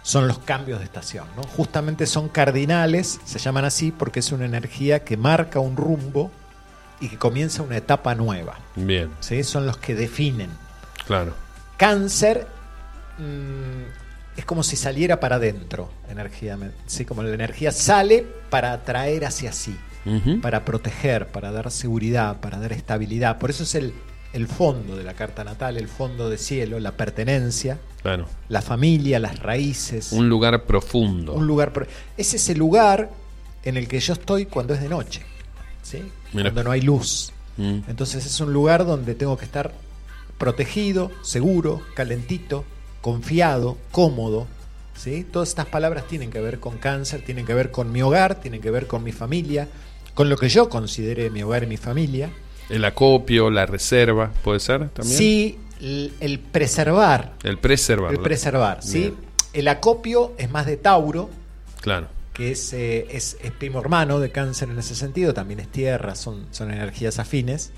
[0.02, 1.26] son los cambios de estación.
[1.36, 1.44] ¿no?
[1.44, 6.32] Justamente son cardinales, se llaman así porque es una energía que marca un rumbo
[7.00, 8.60] y que comienza una etapa nueva.
[8.76, 9.44] Bien, ¿sí?
[9.44, 10.50] Son los que definen.
[11.06, 11.34] claro.
[11.78, 12.46] Cáncer
[13.20, 16.58] mm, es como si saliera para adentro, energía,
[16.88, 17.06] ¿sí?
[17.06, 19.78] como la energía sale para atraer hacia sí,
[20.42, 23.38] para proteger, para dar seguridad, para dar estabilidad.
[23.38, 23.94] Por eso es el,
[24.34, 28.28] el fondo de la carta natal, el fondo de cielo, la pertenencia, Claro.
[28.48, 30.12] la familia, las raíces.
[30.12, 31.34] Un lugar profundo.
[31.34, 31.74] un lugar.
[31.74, 33.10] pro- Es ese lugar
[33.64, 35.22] en el que yo estoy cuando es de noche,
[35.82, 36.04] ¿sí?
[36.32, 37.32] Cuando no hay luz.
[37.58, 37.80] Mm.
[37.88, 39.74] Entonces es un lugar donde tengo que estar
[40.38, 42.64] protegido, seguro, calentito,
[43.02, 44.48] confiado, cómodo.
[44.96, 45.26] ¿sí?
[45.30, 48.62] Todas estas palabras tienen que ver con cáncer, tienen que ver con mi hogar, tienen
[48.62, 49.68] que ver con mi familia,
[50.14, 52.30] con lo que yo considere mi hogar y mi familia.
[52.70, 55.18] El acopio, la reserva, ¿puede ser también?
[55.18, 58.12] Sí, el, el preservar, El preservar.
[58.14, 59.00] el preservar, ¿sí?
[59.00, 59.16] Bien.
[59.54, 61.30] El acopio es más de Tauro,
[61.82, 62.08] Claro.
[62.34, 66.14] que es, eh, es, es primo hermano de cáncer en ese sentido, también es tierra,
[66.14, 67.72] son, son energías afines.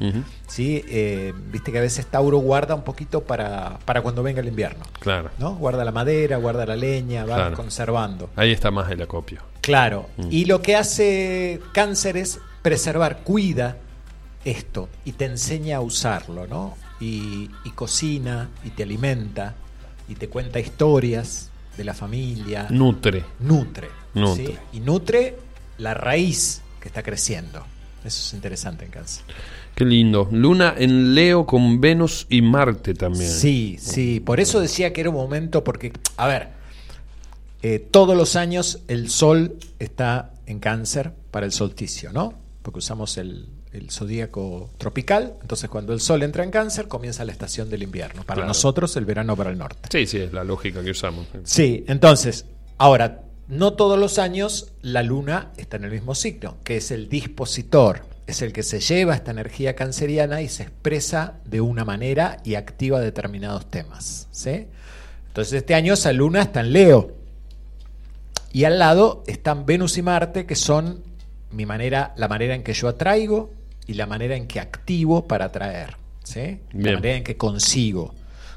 [0.48, 0.84] ¿sí?
[0.90, 4.84] Eh, Viste que a veces Tauro guarda un poquito para, para cuando venga el invierno.
[5.00, 5.30] Claro.
[5.40, 5.56] ¿no?
[5.56, 7.56] Guarda la madera, guarda la leña, va Claro.
[7.56, 8.30] conservando.
[8.36, 9.42] Ahí está más el acopio.
[9.62, 10.10] Claro.
[10.18, 10.28] Mm.
[10.32, 13.78] Y lo que hace cáncer es preservar, cuida
[14.46, 16.76] esto y te enseña a usarlo, ¿no?
[17.00, 19.56] Y, y cocina y te alimenta
[20.08, 22.68] y te cuenta historias de la familia.
[22.70, 23.24] Nutre.
[23.40, 23.90] nutre.
[24.14, 24.46] Nutre.
[24.46, 24.58] ¿sí?
[24.74, 25.38] Y nutre
[25.78, 27.66] la raíz que está creciendo.
[28.04, 29.24] Eso es interesante en cáncer.
[29.76, 30.28] Qué lindo.
[30.32, 33.30] Luna en Leo con Venus y Marte también.
[33.30, 34.20] Sí, sí.
[34.20, 36.50] Por eso decía que era un momento, porque, a ver,
[37.62, 42.34] eh, todos los años el sol está en cáncer para el solsticio, ¿no?
[42.64, 45.36] Porque usamos el, el zodíaco tropical.
[45.42, 48.24] Entonces, cuando el sol entra en cáncer, comienza la estación del invierno.
[48.24, 48.48] Para Claro.
[48.50, 49.90] nosotros, el verano para el norte.
[49.92, 51.26] Sí, sí, es la lógica que usamos.
[51.44, 52.46] Sí, entonces,
[52.78, 57.10] ahora, no todos los años la luna está en el mismo signo, que es el
[57.10, 62.38] dispositor, es el que se lleva esta energía canceriana y se expresa de una manera
[62.46, 64.28] y activa determinados temas.
[64.32, 64.68] ¿sí?
[65.28, 67.12] Entonces, este año esa luna está en Leo.
[68.54, 71.04] Y al lado están Venus y Marte, que son
[71.52, 73.50] mi manera, la manera en que yo atraigo
[73.92, 75.98] y la manera en que activo para atraer.
[76.24, 76.60] ¿sí?
[76.72, 76.96] La Bien.
[76.96, 78.14] manera en que consigo.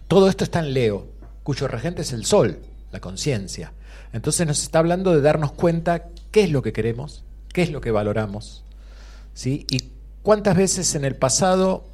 [0.09, 1.09] Todo esto está en Leo,
[1.43, 2.61] cuyo regente es el Sol,
[2.93, 3.73] la conciencia.
[4.13, 7.81] Entonces nos está hablando de darnos cuenta qué es lo que queremos, qué es lo
[7.81, 8.65] que valoramos,
[9.35, 9.67] ¿sí?
[9.71, 9.91] y
[10.25, 11.85] ¿Cuántas veces en el pasado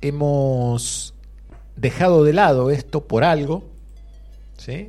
[0.00, 1.12] hemos
[1.76, 3.62] dejado de lado esto por algo?
[4.56, 4.88] ¿Sí?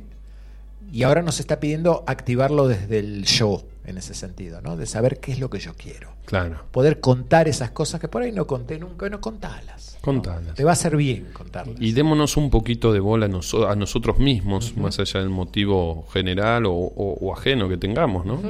[0.90, 4.76] Y ahora nos está pidiendo activarlo desde el yo, en ese sentido, ¿no?
[4.76, 6.10] De saber qué es lo que yo quiero.
[6.26, 6.64] Claro.
[6.70, 9.94] Poder contar esas cosas que por ahí no conté nunca, no contalas.
[9.96, 10.00] ¿no?
[10.02, 10.54] Contalas.
[10.54, 11.76] Te va a hacer bien contarlas.
[11.80, 16.06] Y démonos un poquito de bola a, noso- a nosotros mismos, más allá del motivo
[16.12, 18.40] general o, o- o ajeno que tengamos, ¿no?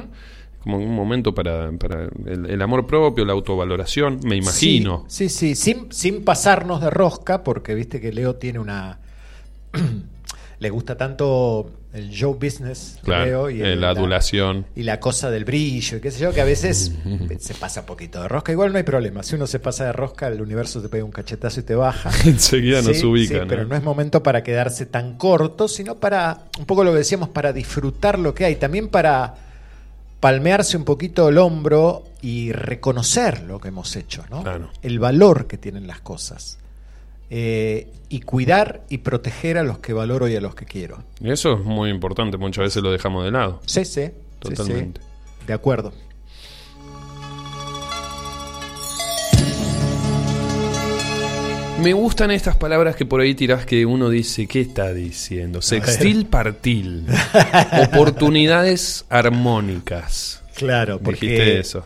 [0.62, 5.06] Como un momento para, para el, el amor propio, la autovaloración, me imagino.
[5.08, 8.98] Sí, sí, sí, sin, sin pasarnos de rosca, porque viste que Leo tiene una.
[10.58, 14.64] Le gusta tanto el show business, Claro, Leo, y eh, el- la adulación.
[14.76, 16.92] y la cosa del brillo, y qué sé yo, que a veces
[17.40, 18.52] se pasa un poquito de rosca.
[18.52, 19.22] Igual no hay problema.
[19.24, 22.10] Si uno se pasa de rosca, el universo te pega un cachetazo y te baja.
[22.28, 23.46] Enseguida nos Sí, ubica, sí, ¿no?
[23.48, 27.28] Pero no es momento para quedarse tan corto, sino para, un poco lo que decíamos,
[27.30, 28.56] para disfrutar lo que hay.
[28.56, 29.34] También para
[30.20, 34.42] palmearse un poquito el hombro y reconocer lo que hemos hecho, ¿no?
[34.42, 34.70] Claro.
[34.82, 36.58] El valor que tienen las cosas.
[37.30, 41.04] Eh, y cuidar y proteger a los que valoro y a los que quiero.
[41.22, 43.60] Eso es muy importante, muchas veces lo dejamos de lado.
[43.66, 44.06] Sí, sí.
[44.06, 44.10] sí,
[44.40, 45.00] Totalmente.
[45.00, 45.06] sí.
[45.46, 45.92] De acuerdo.
[51.80, 55.62] Me gustan estas palabras que por ahí tirás que uno dice, ¿qué está diciendo?
[55.62, 57.06] Sextil partil.
[57.84, 60.42] Oportunidades armónicas.
[60.56, 61.84] Claro, porque Dijiste eso.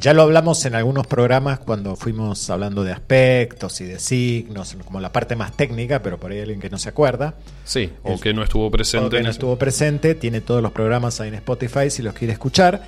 [0.00, 4.98] Ya lo hablamos en algunos programas cuando fuimos hablando de aspectos y de signos, como
[5.00, 7.34] la parte más técnica, pero por ahí hay alguien que no se acuerda.
[7.64, 9.06] Sí, o que no estuvo presente.
[9.06, 12.14] O que no ese- estuvo presente, tiene todos los programas ahí en Spotify si los
[12.14, 12.82] quiere escuchar.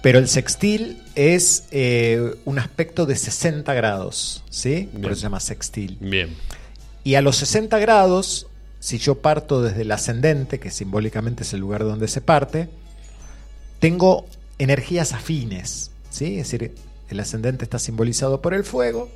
[0.00, 4.88] Pero el sextil es eh, un aspecto de 60 grados, ¿sí?
[4.92, 5.02] Bien.
[5.02, 5.98] Por eso se llama sextil.
[6.00, 6.34] Bien.
[7.04, 8.46] Y a los 60 grados,
[8.78, 12.68] si yo parto desde el ascendente, que simbólicamente es el lugar donde se parte,
[13.80, 14.26] tengo
[14.58, 16.38] energías afines, ¿sí?
[16.38, 16.74] Es decir,
[17.08, 19.08] el ascendente está simbolizado por el fuego,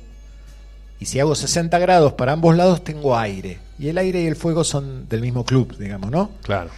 [1.03, 3.59] y si hago 60 grados para ambos lados, tengo aire.
[3.77, 6.31] Y el aire y el fuego son del mismo club, digamos, ¿no?
[6.43, 6.69] Claro.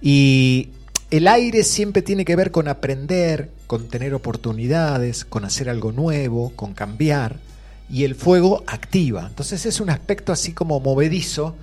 [0.00, 0.68] Y
[1.10, 6.52] el aire siempre tiene que ver con aprender, con tener oportunidades, con hacer algo nuevo,
[6.54, 7.40] con cambiar.
[7.90, 9.26] Y el fuego activa.
[9.28, 11.56] Entonces es un aspecto así como movedizo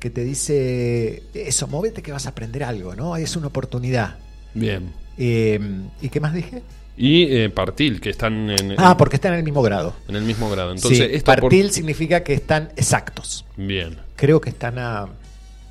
[0.00, 3.16] que te dice, eso, móvete que vas a aprender algo, ¿no?
[3.16, 4.16] Es una oportunidad.
[4.52, 4.92] Bien.
[5.16, 5.60] Eh,
[6.00, 6.64] ¿Y qué más dije?
[6.96, 9.94] Y eh, partil, que están en, Ah, porque están en el mismo grado.
[10.08, 10.72] en el mismo grado.
[10.72, 13.44] Entonces, sí, esta por- partil significa que están exactos.
[13.56, 13.98] Bien.
[14.16, 15.08] Creo que están a.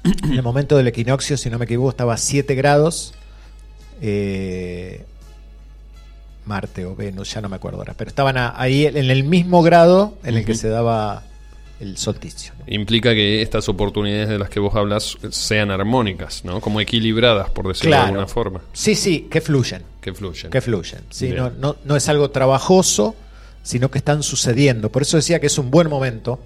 [0.23, 3.13] En el momento del equinoccio, si no me equivoco, estaba a 7 grados.
[4.01, 5.05] eh,
[6.45, 7.93] Marte o Venus, ya no me acuerdo ahora.
[7.95, 11.23] Pero estaban a- ahí en el mismo grado en el que se daba
[11.81, 12.53] el solsticio.
[12.67, 16.61] Implica que estas oportunidades de las que vos hablas sean armónicas, ¿no?
[16.61, 18.61] Como equilibradas, por decirlo de alguna forma.
[18.71, 19.81] Sí, sí, que fluyen.
[19.99, 20.51] Que fluyen.
[20.51, 21.01] Que fluyen.
[21.09, 23.15] Sí, no, no, no es algo trabajoso,
[23.63, 24.91] sino que están sucediendo.
[24.91, 26.39] Por eso decía que es un buen momento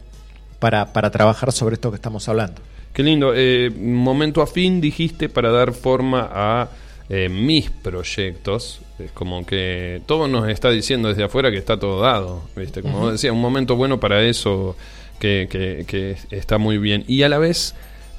[0.59, 2.61] para, para trabajar sobre esto que estamos hablando.
[2.93, 3.33] Qué lindo.
[3.35, 6.69] Eh, momento afín dijiste para dar forma a
[7.09, 8.79] eh, mis proyectos.
[8.97, 12.43] Es como que todo nos está diciendo desde afuera que está todo dado.
[12.55, 12.81] ¿viste?
[12.81, 14.77] Como vos decías, un momento bueno para eso
[15.19, 17.03] que, que- que está muy bien.
[17.07, 17.75] Y a la vez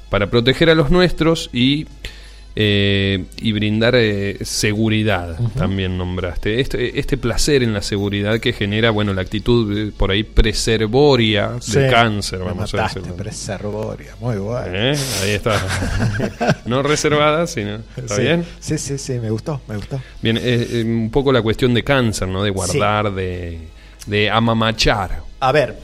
[0.09, 1.85] para proteger a los nuestros y,
[2.55, 6.59] eh, y brindar eh, seguridad, también nombraste.
[6.59, 11.49] Este, este placer en la seguridad que genera, bueno, la actitud eh, por ahí preservoria
[11.49, 13.15] de Sí, cáncer, me vamos a decirlo.
[13.15, 14.71] preservoria, muy bueno.
[14.73, 14.95] ¿Eh?
[15.23, 16.61] Ahí está.
[16.65, 17.79] no reservada, sino.
[17.95, 18.45] ¿Está sí, bien?
[18.59, 20.01] Sí, sí, sí, me gustó, me gustó.
[20.21, 20.41] Bien, eh,
[20.71, 22.43] eh, un poco la cuestión de cáncer, ¿no?
[22.43, 23.59] De guardar, de,
[24.07, 25.21] de amamachar.
[25.41, 25.77] A ver,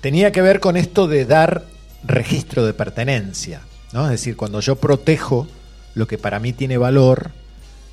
[0.00, 1.64] tenía que ver con esto de dar
[2.04, 4.04] registro de pertenencia, ¿no?
[4.04, 5.46] Es decir, cuando yo protejo
[5.94, 7.30] lo que para mí tiene valor,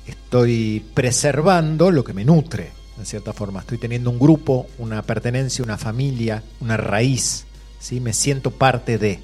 [0.06, 3.60] estoy preservando lo que me nutre, en cierta forma.
[3.60, 7.44] Estoy teniendo un grupo, una pertenencia, una familia, una raíz,
[7.78, 8.00] ¿sí?
[8.00, 9.20] Me siento parte de.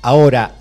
[0.00, 0.54] Ahora,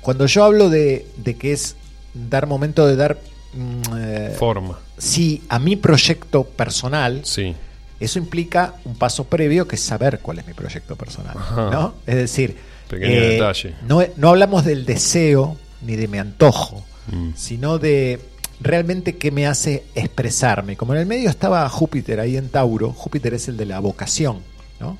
[0.00, 1.76] cuando yo hablo de, de que es
[2.14, 3.18] dar momento de dar
[3.54, 4.78] mm, eh, Forma.
[4.96, 7.54] sí a mi proyecto personal, Sí.
[8.00, 11.36] Eso implica un paso previo que es saber cuál es mi proyecto personal.
[11.36, 11.70] Ajá.
[11.70, 11.94] ¿no?
[12.06, 12.56] Es decir,
[12.92, 13.74] eh, detalle.
[13.86, 17.30] No, no hablamos del deseo ni de mi antojo, Mm.
[17.36, 18.20] sino de
[18.60, 20.76] realmente qué me hace expresarme.
[20.76, 24.40] Como en el medio estaba Júpiter ahí en Tauro, Júpiter es el de la vocación,
[24.78, 24.98] ¿no?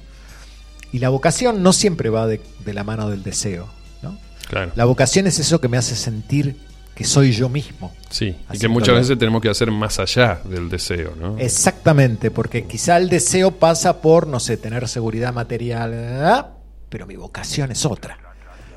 [0.91, 3.69] Y la vocación no siempre va de, de la mano del deseo,
[4.03, 4.17] ¿no?
[4.49, 4.73] Claro.
[4.75, 6.57] La vocación es eso que me hace sentir
[6.99, 7.95] que soy yo mismo.
[8.11, 8.37] Sí.
[8.53, 11.39] Y que muchas veces tenemos que hacer más allá del deseo, ¿no?
[11.39, 16.57] Exactamente, porque quizá el deseo pasa por, no sé, tener seguridad material,
[16.89, 18.19] pero mi vocación es otra.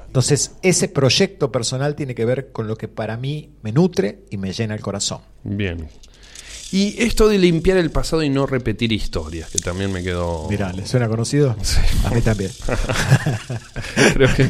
[0.05, 4.37] Entonces, ese proyecto personal tiene que ver con lo que para mí me nutre y
[4.37, 5.21] me llena el corazón.
[5.43, 5.89] Bien.
[6.73, 10.47] Y esto de limpiar el pasado y no repetir historias, que también me quedó...
[10.49, 11.55] Mirá, ¿le suena conocido?
[12.05, 12.49] A mí también.
[14.13, 14.49] creo, que,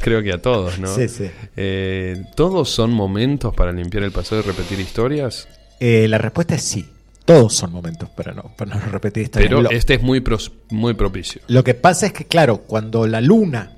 [0.00, 0.94] creo que a todos, ¿no?
[0.94, 1.30] Sí, sí.
[1.56, 5.48] Eh, ¿Todos son momentos para limpiar el pasado y repetir historias?
[5.80, 6.86] Eh, la respuesta es sí.
[7.24, 9.50] Todos son momentos para no, para no repetir historias.
[9.50, 11.40] Pero este es muy, pros- muy propicio.
[11.48, 13.72] Lo que pasa es que, claro, cuando la luna,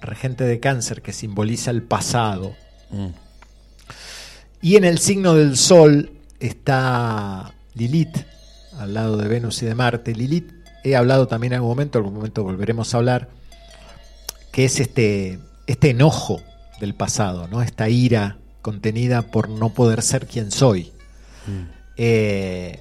[0.00, 2.54] regente de cáncer, que simboliza el pasado,
[2.88, 3.08] Mm.
[4.62, 6.10] y en el signo del sol
[6.40, 8.16] está Lilith,
[8.78, 10.14] al lado de Venus y de Marte.
[10.14, 10.52] Lilith,
[10.84, 13.28] he hablado también en algún momento, en algún momento volveremos a hablar,
[14.52, 16.40] que es este, este enojo
[16.80, 17.62] del pasado, ¿no?
[17.62, 20.92] esta ira contenida por no poder ser quien soy.
[21.96, 22.80] Eh,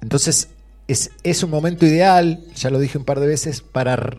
[0.00, 0.48] entonces,
[0.88, 4.18] es, es un momento ideal, ya lo dije un par de veces, para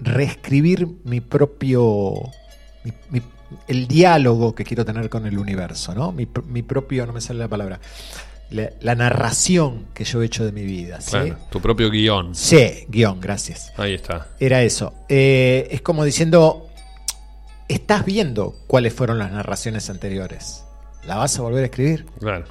[0.00, 2.14] reescribir mi propio.
[2.84, 3.22] mi- mi-
[3.66, 6.12] el diálogo que quiero tener con el universo, ¿no?
[6.12, 7.80] Mi, mi propio, no me sale la palabra.
[8.50, 11.00] La, la narración que yo he hecho de mi vida.
[11.02, 11.10] ¿sí?
[11.10, 12.34] Claro, tu propio guion.
[12.34, 13.72] Sí, guion, gracias.
[13.76, 14.28] Ahí está.
[14.40, 14.94] Era eso.
[15.08, 16.66] Eh, es como diciendo,
[17.68, 20.64] estás viendo cuáles fueron las narraciones anteriores.
[21.06, 22.06] ¿La vas a volver a escribir?
[22.20, 22.46] Claro.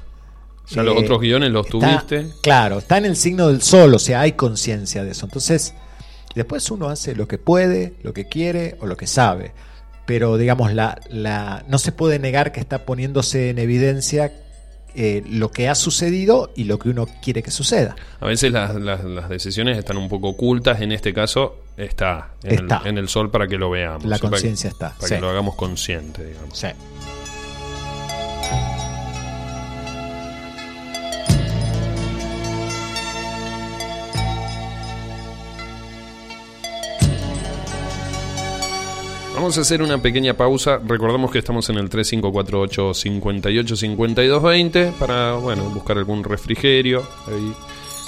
[0.70, 2.26] Ya los Eh, otros guiones los está- tuviste.
[2.42, 5.26] Claro, está en el signo del sol, o sea, hay conciencia de eso.
[5.26, 5.74] Entonces,
[6.34, 9.52] después uno hace lo que puede, lo que quiere o lo que sabe.
[10.08, 14.32] Pero, digamos, la, la, no se puede negar que está poniéndose en evidencia
[14.94, 17.94] eh, lo que ha sucedido y lo que uno quiere que suceda.
[18.18, 20.80] A veces las, las- las decisiones están un poco ocultas.
[20.80, 22.80] En este caso, está en, Está.
[22.84, 24.06] El, en el sol para que lo veamos.
[24.06, 25.14] La conciencia está, Para sí.
[25.16, 26.56] que lo hagamos consciente, digamos.
[26.58, 26.68] Sí.
[39.38, 40.80] Vamos a hacer una pequeña pausa.
[40.84, 47.54] Recordamos que estamos en el 3548 58 52 20 para bueno, buscar algún refrigerio ahí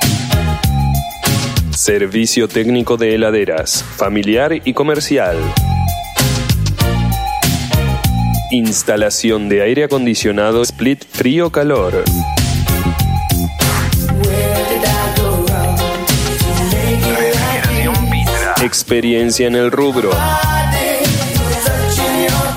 [1.83, 5.35] Servicio técnico de heladeras, familiar y comercial.
[8.51, 12.03] Instalación de aire acondicionado split frío-calor.
[18.61, 20.11] Experiencia en el rubro.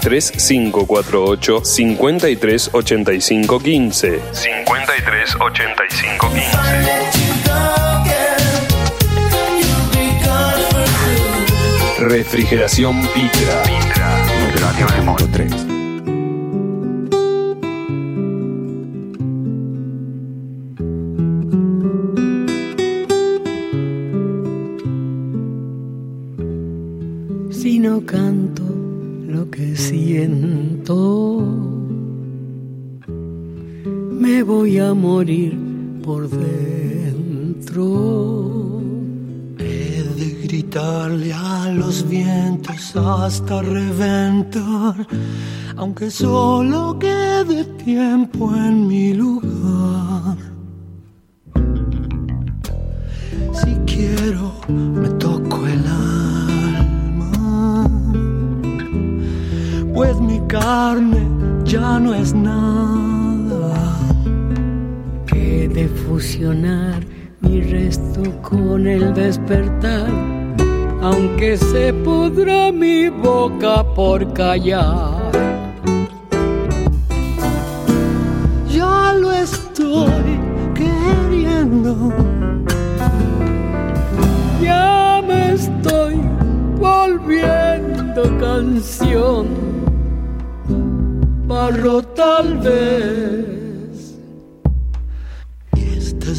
[0.02, 5.36] 3548 538515 53
[12.08, 13.62] Refrigeración Pitra.
[13.62, 14.26] Pitra.
[14.60, 15.24] Radio del Monte.
[15.32, 15.52] 3.
[27.50, 28.62] si no canto
[29.26, 31.40] lo que siento,
[34.10, 35.56] me voy a morir
[36.04, 37.84] por dentro.
[40.46, 44.94] Gritarle a los vientos hasta reventar,
[45.74, 50.36] aunque solo quede tiempo en mi lugar.
[53.54, 57.88] Si quiero, me toco el alma,
[59.94, 61.26] pues mi carne
[61.64, 63.96] ya no es nada.
[65.32, 67.02] He de fusionar
[67.40, 70.33] mi resto con el despertar,
[71.04, 75.30] aunque se pudra mi boca por callar.
[78.70, 80.40] Ya lo estoy
[80.74, 82.10] queriendo.
[84.62, 86.14] Ya me estoy
[86.78, 89.46] volviendo canción,
[91.46, 93.53] barro tal vez.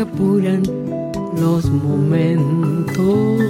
[0.00, 0.62] Apuran
[1.40, 3.40] los momentos.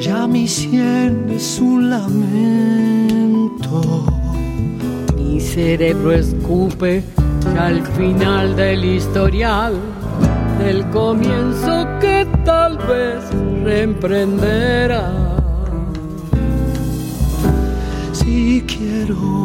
[0.00, 3.42] Ya mi sien es un lamento.
[5.16, 7.02] Mi cerebro escupe
[7.54, 9.74] ya al final del historial,
[10.58, 13.24] del comienzo que tal vez
[13.64, 15.12] reemprenderá.
[18.12, 19.44] Si quiero,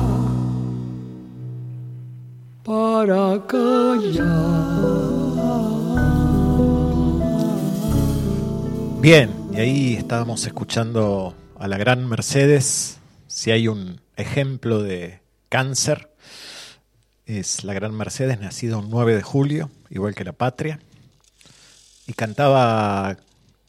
[3.05, 4.27] para callar.
[8.99, 12.99] Bien, y ahí estábamos escuchando a la gran Mercedes.
[13.25, 16.11] Si hay un ejemplo de cáncer,
[17.25, 20.79] es la gran Mercedes, nacida un 9 de julio, igual que la patria,
[22.05, 23.17] y cantaba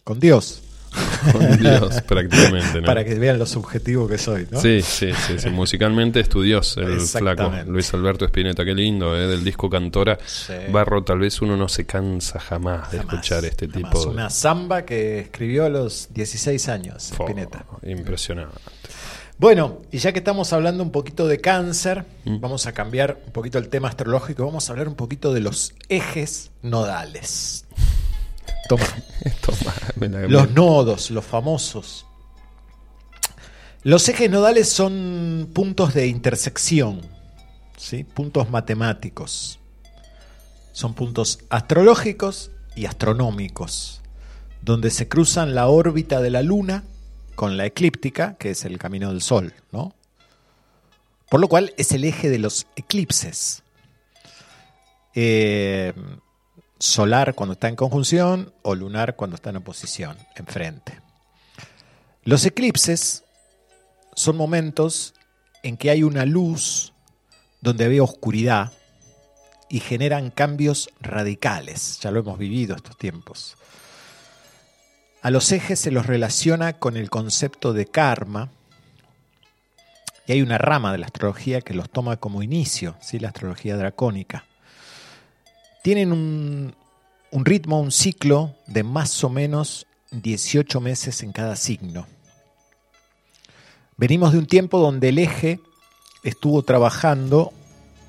[0.04, 0.61] con Dios,
[1.32, 2.80] Con Dios, prácticamente.
[2.80, 2.86] ¿no?
[2.86, 4.60] Para que vean lo subjetivo que soy, ¿no?
[4.60, 5.50] Sí, sí, sí, sí.
[5.50, 7.50] Musicalmente estudios el flaco.
[7.66, 9.26] Luis Alberto Spinetta, qué lindo, ¿eh?
[9.26, 10.18] del disco Cantora.
[10.26, 10.52] Sí.
[10.70, 13.90] Barro, tal vez uno no se cansa jamás de escuchar este jamás.
[13.92, 14.10] tipo de.
[14.10, 17.64] Una samba que escribió a los 16 años, Spinetta.
[17.84, 18.58] Impresionante.
[19.38, 22.38] Bueno, y ya que estamos hablando un poquito de cáncer, Mm.
[22.40, 25.74] vamos a cambiar un poquito el tema astrológico, vamos a hablar un poquito de los
[25.88, 27.64] ejes nodales.
[28.68, 28.84] Toma.
[29.40, 29.58] Toma,
[30.08, 32.06] Los nodos, los famosos.
[33.82, 37.00] Los ejes nodales son puntos de intersección,
[37.76, 38.04] ¿sí?
[38.04, 39.58] puntos matemáticos.
[40.72, 44.00] Son puntos astrológicos y astronómicos,
[44.62, 46.84] donde se cruzan la órbita de la Luna
[47.34, 49.94] con la eclíptica, que es el camino del Sol, ¿no?
[51.28, 53.62] Por lo cual es el eje de los eclipses.
[55.14, 55.92] Eh,
[56.82, 61.00] solar cuando está en conjunción o lunar cuando está en oposición, enfrente.
[62.24, 63.22] Los eclipses
[64.16, 65.14] son momentos
[65.62, 66.92] en que hay una luz
[67.60, 68.72] donde había oscuridad
[69.68, 72.00] y generan cambios radicales.
[72.00, 73.56] Ya lo hemos vivido estos tiempos.
[75.22, 78.50] A los ejes se los relaciona con el concepto de karma
[80.26, 83.20] y hay una rama de la astrología que los toma como inicio, ¿sí?
[83.20, 84.46] la astrología dracónica.
[85.82, 86.74] Tienen un,
[87.44, 92.06] ritmo, un ciclo de más o menos 18 meses en cada signo.
[93.96, 95.58] Venimos de un tiempo donde el eje
[96.22, 97.52] estuvo trabajando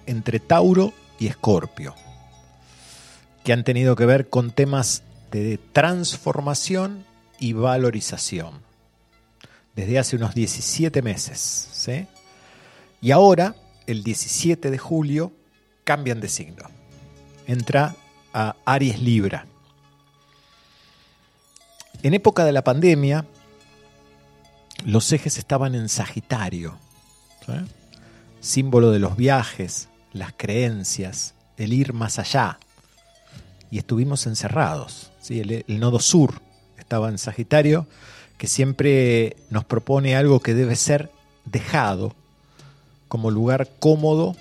[0.05, 1.95] entre Tauro y Escorpio,
[3.43, 5.01] que han tenido que ver con temas
[5.32, 7.05] de transformación
[7.39, 8.61] y valorización,
[9.76, 11.69] desde hace unos 17 meses.
[11.74, 12.05] ¿sí?
[13.01, 13.55] Y ahora,
[13.88, 15.32] el 17 de julio,
[15.84, 16.72] cambian de signo.
[17.48, 17.96] Entra
[18.34, 19.46] a Aries Libra.
[22.02, 23.26] En época de la pandemia,
[24.86, 26.78] los ejes estaban en Sagitario,
[27.46, 27.54] ¿sí?
[28.41, 32.60] símbolo de los viajes, las creencias, el ir más allá.
[33.72, 35.12] Y estuvimos encerrados.
[35.22, 35.39] ¿sí?
[35.39, 36.41] El, el nodo sur
[36.78, 37.88] estaba en Sagitario,
[38.38, 41.10] que siempre nos propone algo que debe ser
[41.46, 42.14] dejado
[43.08, 44.36] como lugar cómodo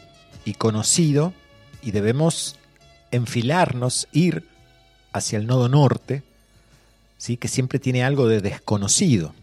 [0.45, 1.33] y conocido,
[1.83, 2.59] y debemos
[3.13, 4.45] enfilarnos, ir
[5.13, 6.23] hacia el nodo norte,
[7.19, 7.37] ¿sí?
[7.37, 9.35] que siempre tiene algo de desconocido.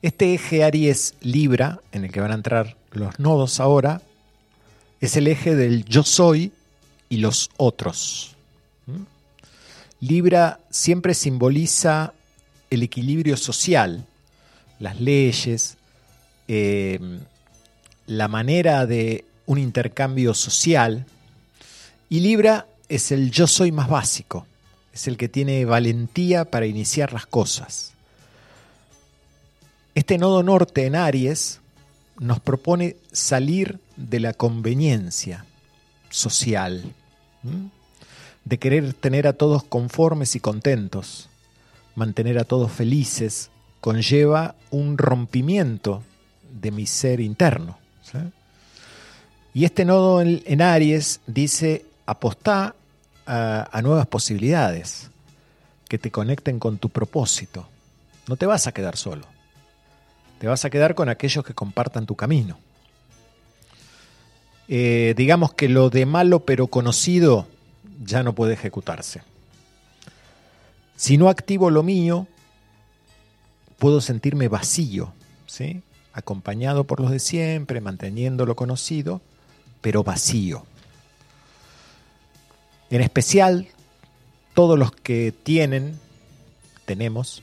[0.00, 4.00] Este eje Aries Libra, en el que van a entrar los nodos ahora,
[5.00, 6.52] es el eje del yo soy
[7.08, 8.36] y los otros.
[8.86, 9.02] ¿Mm?
[10.00, 12.14] Libra siempre simboliza
[12.70, 14.06] el equilibrio social,
[14.78, 15.76] las leyes,
[16.48, 16.98] eh,
[18.06, 21.06] la manera de un intercambio social.
[22.12, 24.46] Y Libra es el yo soy más básico,
[24.92, 27.94] es el que tiene valentía para iniciar las cosas.
[29.94, 31.60] Este nodo norte en Aries
[32.20, 35.46] nos propone salir de la conveniencia
[36.10, 36.84] social,
[38.44, 41.30] de querer tener a todos conformes y contentos,
[41.94, 43.48] mantener a todos felices,
[43.80, 46.02] conlleva un rompimiento
[46.60, 47.78] de mi ser interno.
[49.54, 52.74] Y este nodo en Aries dice, apostá
[53.26, 55.10] a, nuevas posibilidades
[55.88, 57.68] que te conecten con tu propósito.
[58.28, 59.26] No te vas a quedar solo.
[60.38, 62.58] Te vas a quedar con aquellos que compartan tu camino.
[64.68, 67.46] Eh, digamos que lo de malo pero conocido
[68.02, 69.22] ya no puede ejecutarse.
[70.96, 72.26] Si no activo lo mío,
[73.78, 75.12] puedo sentirme vacío,
[75.46, 75.82] ¿sí?
[76.12, 79.20] acompañado por los de siempre, manteniendo lo conocido,
[79.80, 80.64] pero vacío.
[82.92, 83.68] En especial,
[84.52, 85.98] todos los que tienen,
[86.84, 87.42] tenemos,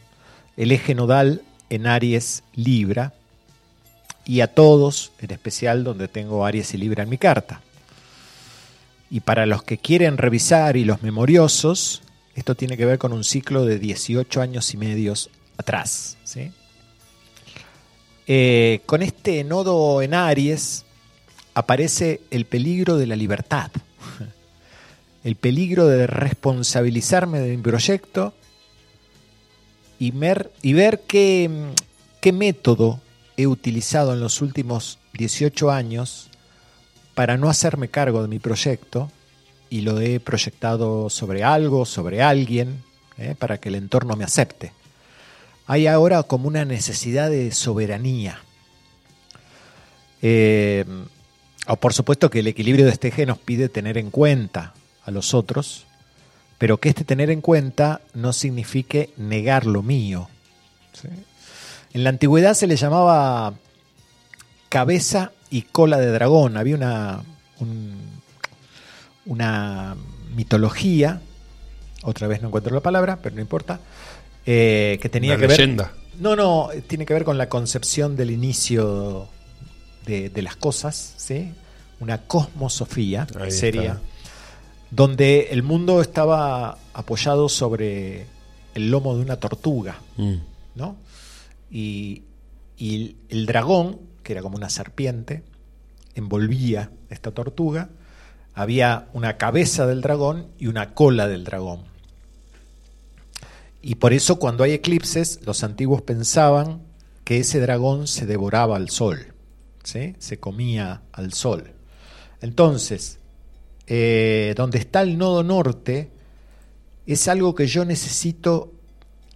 [0.57, 1.41] el eje nodal
[1.71, 3.13] en Aries Libra,
[4.25, 7.61] y a todos, en especial donde tengo Aries y Libra en mi carta.
[9.09, 12.03] Y para los que quieren revisar y los memoriosos,
[12.35, 16.19] esto tiene que ver con un ciclo de 18 años y medios atrás.
[16.25, 16.51] ¿sí?
[18.27, 20.85] Eh, con este nodo en Aries
[21.55, 23.71] aparece el peligro de la libertad,
[25.23, 28.33] el peligro de responsabilizarme de mi proyecto
[29.99, 30.51] y, ver
[31.07, 31.49] qué,
[32.21, 33.01] qué método
[33.35, 36.29] he utilizado en los últimos 18 años
[37.15, 39.11] para no hacerme cargo de mi proyecto
[39.69, 42.81] y lo he proyectado sobre algo, sobre alguien,
[43.17, 43.35] ¿eh?
[43.37, 44.71] para que el entorno me acepte.
[45.67, 48.39] Hay ahora como una necesidad de soberanía.
[50.21, 50.85] Eh,
[51.67, 54.73] o por supuesto que el equilibrio de este eje nos pide tener en cuenta
[55.09, 55.85] a los otros,
[56.57, 60.29] pero que este tener en cuenta no signifique negar lo mío.
[60.93, 61.07] ¿sí?
[61.93, 63.53] En la antigüedad se le llamaba
[64.69, 66.57] cabeza y cola de dragón.
[66.57, 67.23] Había una,
[67.59, 67.97] un-
[69.25, 69.95] una
[70.35, 71.21] mitología,
[72.03, 73.79] otra vez no encuentro la palabra, pero no importa,
[74.45, 75.57] eh, que tenía Una que ver...
[75.59, 75.93] leyenda.
[76.19, 79.27] No, no, eh, tiene que ver con la concepción del inicio
[80.05, 81.51] de, de las cosas, ¿sí?
[82.01, 83.99] Una cosmosofía sería.
[84.91, 88.25] Donde el mundo estaba apoyado sobre
[88.73, 90.35] el lomo de una tortuga, Mm.
[90.75, 90.95] ¿no?
[91.71, 92.23] Y,
[92.77, 95.43] y el dragón, que era como una serpiente,
[96.15, 97.89] envolvía esta tortuga.
[98.53, 101.81] Había una cabeza del dragón y una cola del dragón.
[103.81, 106.81] Y por eso cuando hay eclipses, los antiguos pensaban
[107.23, 109.33] que ese dragón se devoraba al sol,
[109.83, 110.15] ¿sí?
[110.19, 111.71] se comía al sol.
[112.41, 113.18] Entonces,
[113.91, 116.11] eh, donde está el nodo norte,
[117.07, 118.71] es algo que yo necesito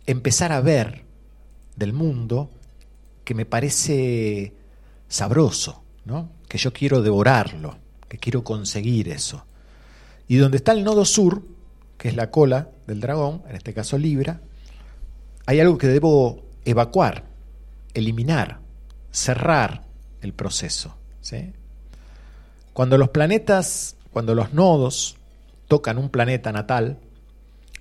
[0.05, 1.05] empezar a ver
[1.75, 2.51] del mundo
[3.23, 4.53] que me parece
[5.07, 6.29] sabroso, ¿no?
[6.47, 7.77] que yo quiero devorarlo,
[8.07, 9.43] que quiero conseguir eso.
[10.27, 11.41] Y donde está el nodo sur,
[11.97, 14.39] que es la cola del dragón, en este caso Libra,
[15.47, 17.23] hay algo que debo evacuar,
[17.95, 18.59] eliminar,
[19.11, 19.83] cerrar
[20.21, 20.95] el proceso.
[22.73, 25.17] Cuando los planetas, cuando los nodos
[25.67, 26.99] tocan un planeta natal,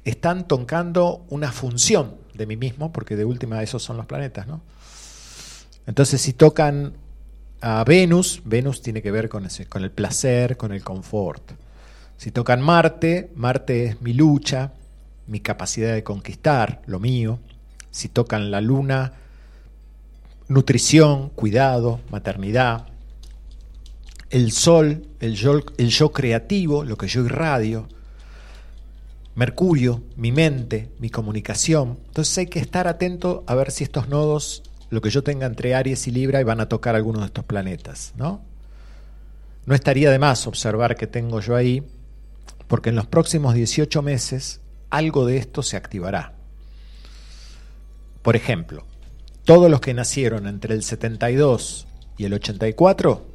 [0.05, 4.63] están tocando una función de mí mismo, porque de última esos son los planetas, ¿no?
[5.87, 6.95] Entonces, si tocan
[7.61, 11.53] a Venus, Venus tiene que ver con, el placer, con el confort.
[12.17, 14.73] Si tocan Marte, Marte es mi lucha,
[15.27, 17.39] mi capacidad de conquistar, lo mío.
[17.91, 19.13] Si tocan la Luna,
[20.49, 22.87] nutrición, cuidado, maternidad.
[24.33, 27.87] El Sol, el yo, el yo creativo, lo que yo irradio.
[29.35, 31.99] Mercurio, mi mente, mi comunicación.
[32.07, 35.75] Entonces hay que estar atento a ver si estos nodos, lo que yo tenga entre
[35.75, 38.41] Aries y Libra, van a tocar alguno de estos planetas, ¿no?
[39.67, 41.83] No estaría de más observar que tengo yo ahí,
[42.69, 46.33] porque en los próximos 18 meses algo de esto se activará.
[48.23, 48.87] Por ejemplo,
[49.45, 53.32] todos los que nacieron entre el 72 y el 84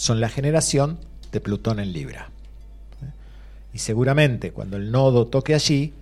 [0.00, 0.98] son la generación
[1.30, 2.30] de Plutón en Libra.
[3.74, 5.92] Y seguramente cuando el nodo toque allí,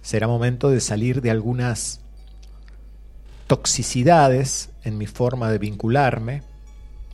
[0.00, 2.00] será momento de salir de algunas
[3.48, 6.42] toxicidades en mi forma de vincularme,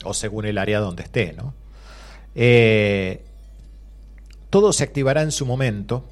[0.05, 1.55] o según el área donde esté, ¿no?
[2.37, 3.25] Eh,
[4.49, 6.05] todo se activará en su momento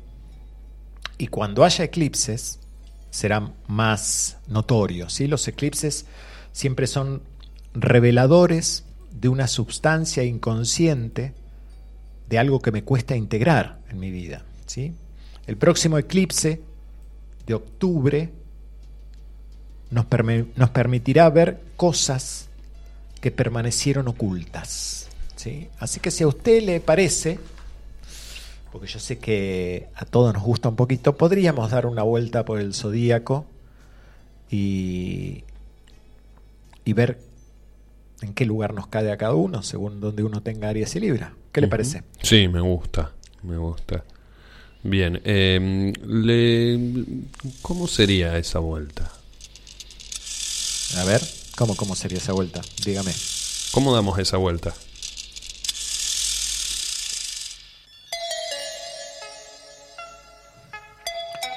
[1.18, 2.59] y cuando haya eclipses
[3.11, 5.09] será más notorio.
[5.09, 5.29] ¿sí?
[5.29, 6.07] Los eclipses
[6.51, 7.22] siempre son
[7.74, 11.34] reveladores de una sustancia inconsciente
[12.28, 14.44] de algo que me cuesta integrar en mi vida.
[14.66, 14.92] ¿sí?
[15.46, 16.61] El próximo eclipse
[17.46, 18.30] de octubre
[19.90, 20.07] nos,
[20.57, 22.48] nos permitirá ver cosas
[23.20, 25.09] que permanecieron ocultas.
[25.36, 25.68] ¿sí?
[25.78, 27.38] Así que si a usted le parece,
[28.72, 32.61] porque yo sé que a todos nos gusta un poquito, podríamos dar una vuelta por
[32.61, 33.46] el zodíaco
[34.50, 35.44] y,
[36.84, 37.18] y ver
[38.23, 41.35] en qué lugar nos cae a cada uno, según donde uno tenga Aries y Libra.
[41.53, 42.03] ¿Qué le parece?
[42.23, 43.12] Sí, me gusta,
[43.43, 44.05] me gusta.
[44.83, 47.05] Bien, eh, le-
[47.62, 49.11] ¿cómo sería esa vuelta?
[50.99, 51.21] A ver,
[51.57, 52.61] ¿cómo, cómo sería esa vuelta?
[52.85, 53.12] Dígame.
[53.73, 54.73] ¿Cómo damos esa vuelta?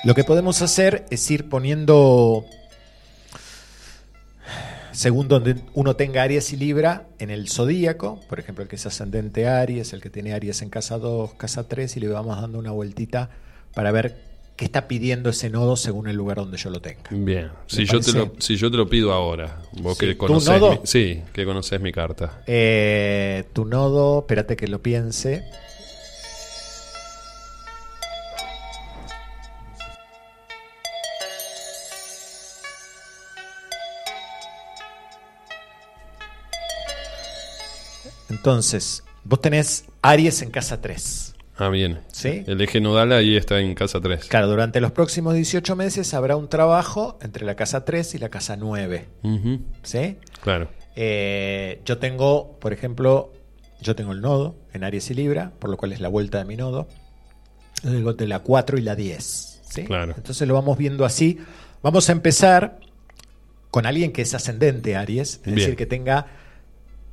[0.04, 2.46] Lo que podemos hacer es ir poniendo,
[5.00, 8.86] según donde uno tenga Aries y Libra, en el zodíaco, por ejemplo, el que es
[8.86, 12.60] ascendente Aries, el que tiene Aries en casa 2, casa 3, y le vamos dando
[12.60, 13.30] una vueltita
[13.74, 14.18] para ver
[14.58, 17.04] qué está pidiendo ese nodo según el lugar donde yo lo tenga.
[17.12, 20.12] Bien, ¿Le si yo, te lo, si yo te lo pido ahora, vos Sí, que
[20.16, 20.72] ¿tu conocés nodo?
[20.72, 22.42] mi, sí, que conoces mi carta.
[22.46, 25.46] Eh, tu nodo, espérate que lo piense.
[38.50, 41.36] Entonces, vos tenés Aries en casa 3.
[41.58, 42.00] Ah, bien.
[42.12, 42.44] ¿Sí?
[42.48, 44.26] El eje nodal ahí está en casa 3.
[44.26, 48.30] Claro, durante los próximos 18 meses habrá un trabajo entre la casa 3 y la
[48.30, 49.06] casa 9.
[49.22, 50.18] Ujú, ¿Sí?
[50.42, 50.68] Claro.
[50.96, 53.32] Eh, yo tengo, por ejemplo,
[53.82, 56.46] yo tengo el nodo en Aries y Libra, por lo cual es la vuelta de
[56.46, 56.88] mi nodo.
[57.84, 59.62] De la 4 y la 10.
[59.70, 59.84] ¿sí?
[59.84, 60.16] Claro.
[60.18, 61.38] Entonces lo vamos viendo así.
[61.84, 62.80] Vamos a empezar
[63.70, 65.56] con alguien que es ascendente Aries, es Bien.
[65.58, 66.26] decir, que tenga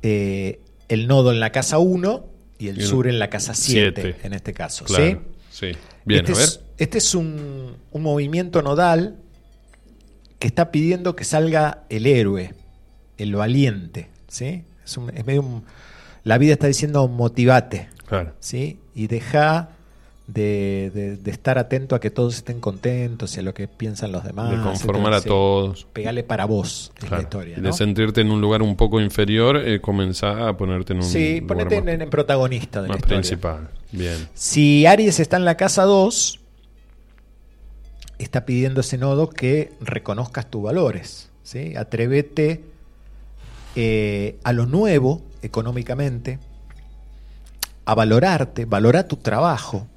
[0.01, 2.25] eh, el nodo en la casa 1
[2.59, 4.19] y el sur en la casa 7, siete.
[4.25, 4.85] en este caso.
[4.85, 5.21] Claro.
[5.51, 5.71] ¿sí?
[5.73, 5.77] Sí.
[6.05, 6.43] Bien, este a ver.
[6.45, 9.17] Es, este es un, un movimiento nodal
[10.39, 12.53] que está pidiendo que salga el héroe,
[13.17, 14.09] el valiente.
[14.27, 14.63] ¿sí?
[14.85, 15.63] Es, un- es medio un-
[16.23, 17.89] la vida está diciendo motivate.
[18.05, 18.33] Claro.
[18.39, 18.79] ¿sí?
[18.95, 19.69] Y deja
[20.27, 24.11] de, de- de estar atento a que todos estén contentos y a lo que piensan
[24.11, 24.51] los demás.
[24.51, 25.85] De conformar a todos.
[25.93, 27.23] Pegale para vos, es la Claro.
[27.23, 27.57] historia.
[27.57, 31.39] De sentirte en un lugar un poco inferior, eh, comenzá a ponerte en un Sí,
[31.39, 33.17] lugar ponete más, en, en protagonista de la más historia.
[33.19, 33.69] principal.
[33.93, 34.27] Bien.
[34.33, 36.41] Si Aries está en la casa 2,
[38.19, 41.29] está pidiendo ese nodo que reconozcas tus valores.
[41.43, 41.75] ¿sí?
[41.77, 42.63] Atrévete
[43.75, 46.39] eh, a lo nuevo económicamente,
[47.85, 49.87] a valorarte, valora tu trabajo.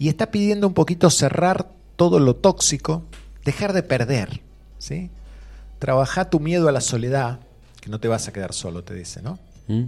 [0.00, 3.04] Y está pidiendo un poquito cerrar todo lo tóxico,
[3.44, 4.40] dejar de perder.
[4.78, 5.10] ¿sí?
[5.78, 7.40] Trabaja tu miedo a la soledad,
[7.82, 9.38] que no te vas a quedar solo, te dice, ¿no?
[9.68, 9.84] ¿Mm?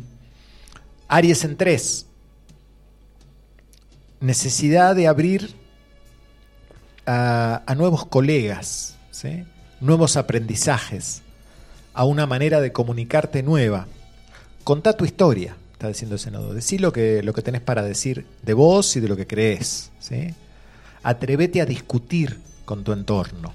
[1.09, 2.07] Aries en 3.
[4.21, 5.55] Necesidad de abrir
[7.07, 9.45] a, a nuevos colegas, ¿sí?
[9.81, 11.23] nuevos aprendizajes,
[11.95, 13.87] a una manera de comunicarte nueva.
[14.63, 16.53] Contá tu historia, está diciendo ese nodo.
[16.53, 19.92] Decí lo que, lo que tenés para decir de vos y de lo que crees.
[20.13, 20.35] ¿Sí?
[21.03, 23.53] Atrévete a discutir con tu entorno.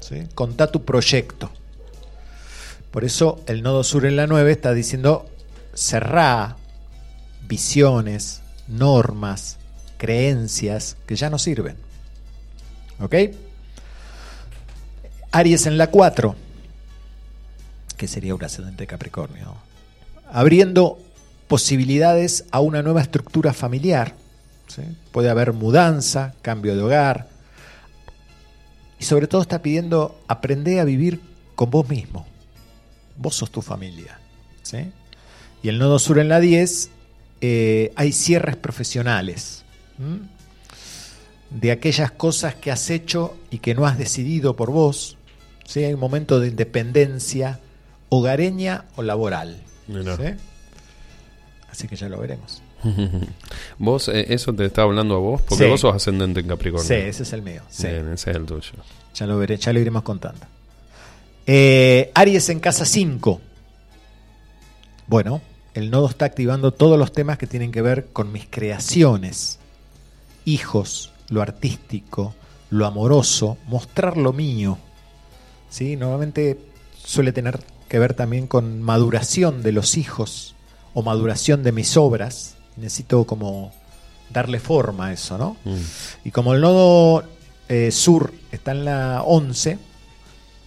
[0.00, 0.28] ¿sí?
[0.34, 1.50] Contá tu proyecto.
[2.90, 5.26] Por eso el nodo sur en la 9 está diciendo
[5.74, 6.56] cerrá
[7.48, 9.58] visiones, normas,
[9.98, 11.76] creencias que ya no sirven.
[13.00, 13.14] ¿Ok?
[15.32, 16.36] Aries en la 4,
[17.96, 19.56] que sería un ascendente Capricornio,
[20.30, 21.00] abriendo
[21.48, 24.14] posibilidades a una nueva estructura familiar.
[24.68, 24.82] ¿Sí?
[25.12, 27.28] Puede haber mudanza, cambio de hogar.
[28.98, 31.20] Y sobre todo está pidiendo aprender a vivir
[31.54, 32.26] con vos mismo.
[33.16, 34.18] Vos sos tu familia.
[34.62, 34.90] ¿sí?
[35.62, 36.90] Y el nodo sur en la 10,
[37.40, 39.64] eh, hay cierres profesionales.
[39.98, 40.20] ¿m?
[41.50, 45.16] De aquellas cosas que has hecho y que no has decidido por vos.
[45.66, 45.84] ¿sí?
[45.84, 47.60] Hay un momento de independencia
[48.08, 49.62] hogareña o laboral.
[51.70, 52.63] Así que ya lo veremos.
[53.78, 55.70] Vos, eh, eso te está hablando a vos, porque Sí.
[55.70, 56.86] vos sos ascendente en Capricornio.
[56.86, 57.62] Sí, ese es el mío.
[57.68, 57.86] sí.
[57.86, 58.72] Bien, ese es el tuyo.
[59.14, 60.46] Ya lo veré, ya lo iremos contando.
[61.46, 63.40] Eh, Aries en casa 5.
[65.06, 65.40] Bueno,
[65.74, 69.58] el nodo está activando todos los temas que tienen que ver con mis creaciones,
[70.44, 72.34] hijos, lo artístico,
[72.70, 74.78] lo amoroso, mostrar lo mío.
[75.68, 75.96] ¿Sí?
[75.96, 76.58] Normalmente
[77.04, 80.54] suele tener que ver también con maduración de los hijos
[80.94, 82.56] o maduración de mis obras.
[82.76, 83.72] Necesito como
[84.30, 85.56] darle forma a eso, ¿no?
[85.64, 85.80] Mm.
[86.24, 87.24] Y como el nodo
[87.68, 89.78] eh, sur está en la 11,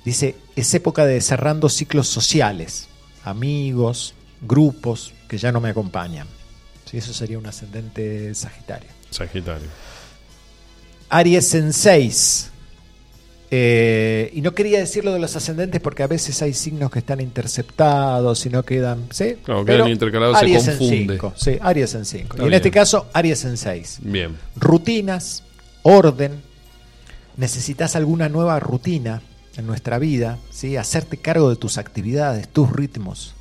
[0.06, 2.88] dice, es época de cerrando ciclos sociales,
[3.24, 6.28] amigos, grupos que ya no me acompañan.
[6.90, 8.90] Sí, eso sería un ascendente Sagitario.
[9.12, 9.68] Sagitario.
[11.10, 12.52] Aries en 6.
[13.50, 17.22] Eh, y no quería decirlo de los ascendentes porque a veces hay signos que están
[17.22, 19.06] interceptados y no quedan.
[19.12, 19.38] ¿sí?
[19.44, 21.14] Claro, Pero quedan intercalados, se Aries en confunde.
[21.14, 22.34] cinco, sí, Aries en 5.
[22.34, 24.00] Está Y en este caso, Aries en 6.
[24.02, 24.36] Bien.
[24.58, 25.44] Rutinas,
[25.84, 26.42] orden.
[27.38, 29.22] Necesitas alguna nueva rutina
[29.56, 30.76] en nuestra vida, ¿sí?
[30.76, 33.36] hacerte cargo de tus actividades, tus ritmos,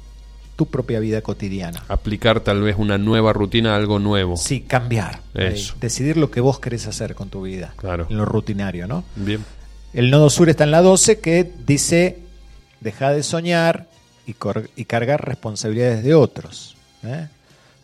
[0.55, 1.83] tu propia vida cotidiana.
[1.89, 4.37] Aplicar tal vez una nueva rutina a algo nuevo.
[4.37, 5.21] Sí, cambiar.
[5.35, 5.75] Eso.
[5.81, 7.73] Decidir lo que vos querés hacer con tu vida.
[7.77, 8.07] Claro.
[8.11, 9.03] En lo rutinario, ¿no?
[9.17, 9.43] Bien.
[9.93, 12.19] El nodo sur está en la 12 que dice,
[12.81, 13.87] deja de soñar
[14.27, 14.35] y,
[14.85, 16.77] cargar responsabilidades de otros.
[17.05, 17.29] ¿eh?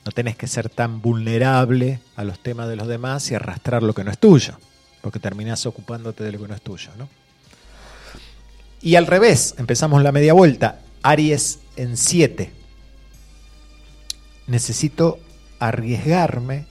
[0.05, 3.95] No tenés que ser tan vulnerable a los temas de los demás y arrastrar lo
[3.95, 4.59] que no es tuyo,
[5.01, 6.91] porque terminás ocupándote de lo que no es tuyo.
[6.99, 7.09] ¿no?
[8.81, 10.81] Y al revés, empezamos la media vuelta.
[11.03, 12.53] Aries en 7.
[14.49, 15.21] Necesito
[15.61, 16.67] arriesgarme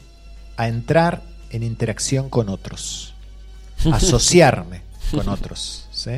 [0.58, 3.16] a entrar en interacción con otros,
[3.92, 5.88] asociarme con otros.
[5.92, 6.12] ¿sí?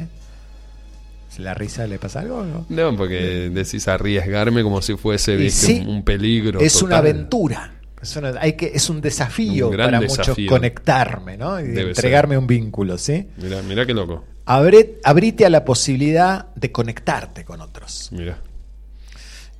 [1.29, 2.43] ¿Se la risa le pasa algo?
[2.43, 2.65] no?
[2.69, 5.65] No, porque decís arriesgarme como si fuese Y ¿viste?
[5.67, 6.59] sí, un, peligro.
[6.59, 7.73] Es una aventura.
[8.01, 10.33] Es, una- hay que, es un desafío Un para desafío.
[10.35, 11.59] muchos conectarme, ¿no?
[11.59, 13.27] Y Debe entregarme un vínculo, ¿sí?
[13.37, 14.23] Mirá, mirá qué loco.
[14.45, 18.09] Abre- abrite a la posibilidad de conectarte con otros.
[18.11, 18.37] Mirá.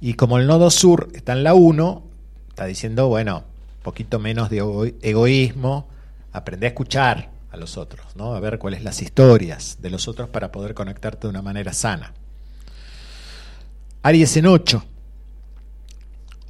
[0.02, 2.04] Y como el nodo sur está en la 1,
[2.50, 3.46] está diciendo, bueno,
[3.82, 5.88] poquito menos de ego- egoísmo,
[6.34, 8.34] aprende a escuchar a los otros, ¿no?
[8.34, 12.14] A ver cuáles las historias de los otros para poder conectarte de una manera sana.
[14.02, 14.84] Aries en 8,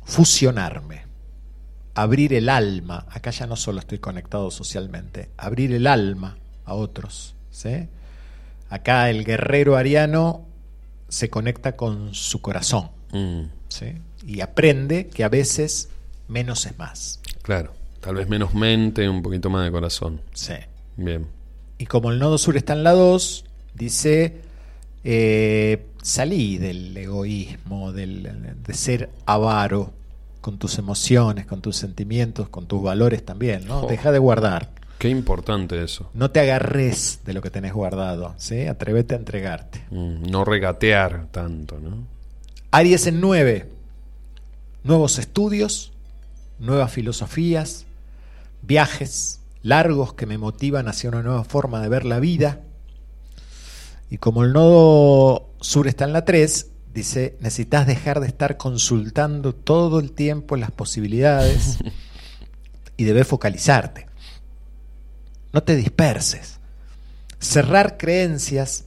[0.05, 1.05] fusionarme,
[1.93, 3.05] abrir el alma.
[3.11, 7.89] Acá ya no solo estoy conectado socialmente, abrir el alma a otros, ¿sí?
[8.69, 10.45] Acá el guerrero ariano
[11.09, 12.89] se conecta con su corazón.
[13.11, 13.87] Mm, ¿sí?
[14.25, 15.89] Y aprende que a veces
[16.27, 17.19] menos es más.
[17.41, 17.73] claro.
[17.99, 20.19] Tal vez menos mente, un poquito más de corazón.
[20.33, 20.55] Sí.
[20.97, 21.27] Bien.
[21.77, 24.41] Y como el nodo sur está en la 2, dice,
[25.03, 29.91] eh, salí del egoísmo, del, de ser avaro
[30.41, 33.81] con tus emociones, con tus sentimientos, con tus valores también, ¿no?
[33.81, 33.87] Oh.
[33.87, 34.69] Deja de guardar.
[34.99, 36.09] Qué importante eso.
[36.13, 38.67] No te agarres de lo que tenés guardado, ¿sí?
[38.67, 39.83] Atrévete a entregarte.
[39.89, 41.97] Mm, No regatear tanto, ¿no?
[42.71, 43.69] Aries en 9.
[44.83, 45.91] Nuevos estudios,
[46.59, 47.85] nuevas filosofías,
[48.61, 52.61] viajes largos que me motivan hacia una nueva forma de ver la vida.
[54.09, 59.55] Y como el nodo sur está en la 3, dice, necesitas dejar de estar consultando
[59.55, 61.79] todo el tiempo las posibilidades
[62.97, 64.07] y debes focalizarte.
[65.53, 66.59] No te disperses.
[67.39, 68.85] Cerrar creencias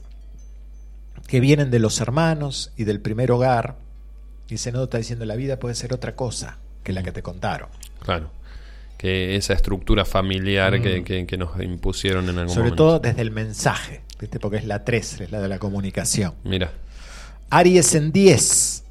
[1.27, 3.77] que vienen de los hermanos y del primer hogar.
[4.47, 7.69] Dice, no, está diciendo, la vida puede ser otra cosa que la que te contaron.
[7.99, 8.31] Claro.
[8.97, 10.81] Que esa estructura familiar Mm.
[10.83, 12.83] que, que- que nos impusieron en algún Sobre momento.
[12.83, 14.39] todo desde el mensaje, ¿viste?
[14.39, 16.33] porque es la 3, es la de la comunicación.
[16.43, 16.71] Mira.
[17.49, 18.83] Aries en 10.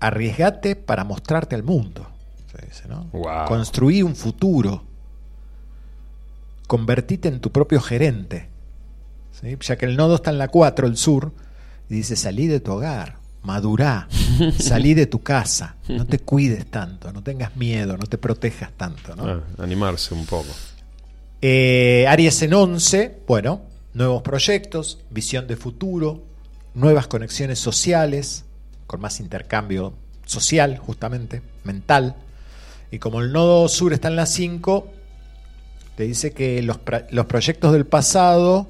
[0.00, 2.06] Arriesgate para mostrarte al mundo.
[2.50, 3.04] se dice, ¿no?
[3.12, 3.46] Wow.
[3.46, 4.82] Construí un futuro.
[6.66, 8.48] Convertite en tu propio gerente.
[9.40, 9.56] ¿sí?
[9.60, 11.32] Ya que el nodo está en la 4, el sur,
[11.90, 14.08] y dice, salí de tu hogar, madurá,
[14.58, 19.14] salí de tu casa, no te cuides tanto, no tengas miedo, no te protejas tanto.
[19.16, 19.26] ¿no?
[19.26, 20.48] Ah, animarse un poco.
[21.40, 23.62] Eh, Aries en 11, bueno,
[23.94, 26.24] nuevos proyectos, visión de futuro,
[26.74, 28.44] nuevas conexiones sociales,
[28.86, 29.94] con más intercambio
[30.24, 32.16] social, justamente, mental.
[32.90, 34.88] Y como el nodo sur está en la 5,
[35.96, 36.78] te dice que los,
[37.10, 38.66] los proyectos del pasado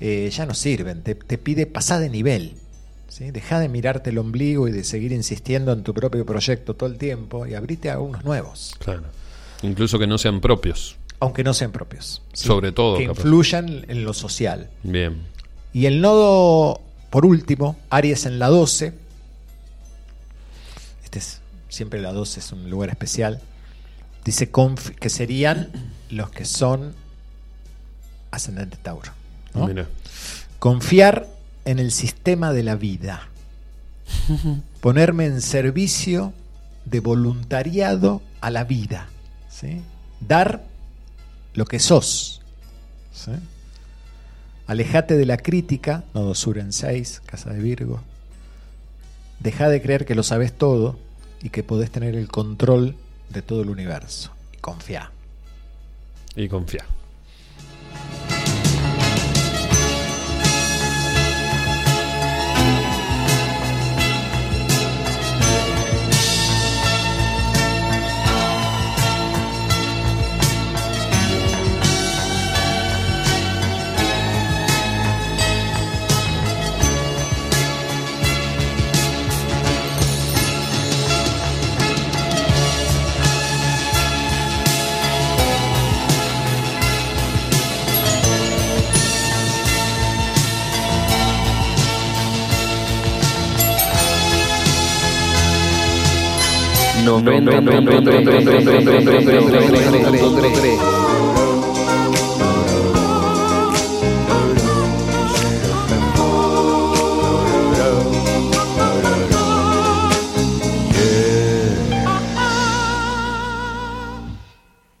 [0.00, 2.54] eh, ya no sirven, te, te pide pasar de nivel.
[3.14, 3.30] ¿Sí?
[3.30, 6.98] Deja de mirarte el ombligo y de seguir insistiendo en tu propio proyecto todo el
[6.98, 8.74] tiempo y abrite a unos nuevos.
[8.78, 9.04] Claro.
[9.62, 10.96] Incluso que no sean propios.
[11.20, 12.22] Aunque no sean propios.
[12.32, 12.46] ¿sí?
[12.46, 12.98] Sobre todo.
[12.98, 13.20] Que capaz.
[13.20, 14.68] influyan en lo social.
[14.82, 15.22] Bien.
[15.72, 16.80] Y el nodo,
[17.10, 18.92] por último, Aries en la 12.
[21.04, 23.40] Este es, siempre la 12 es un lugar especial.
[24.24, 24.50] Dice
[24.98, 25.70] que serían
[26.10, 26.94] los que son
[28.30, 29.12] ascendente Tauro.
[30.58, 31.33] Confiar
[31.64, 33.28] en el sistema de la vida.
[34.80, 36.32] Ponerme en servicio
[36.84, 39.08] de voluntariado a la vida.
[39.48, 39.82] ¿sí?
[40.20, 40.64] Dar
[41.54, 42.42] lo que sos.
[44.66, 48.00] Alejate de la crítica, nodo sur en 6, casa de Virgo.
[49.40, 50.98] Deja de creer que lo sabes todo
[51.42, 52.96] y que podés tener el control
[53.28, 54.32] de todo el universo.
[54.54, 55.10] Y confía.
[56.34, 56.86] Y confía.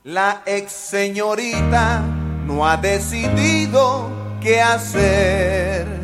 [0.04, 2.02] La ex señorita
[2.46, 4.08] no ha decidido
[4.40, 6.03] qué hacer.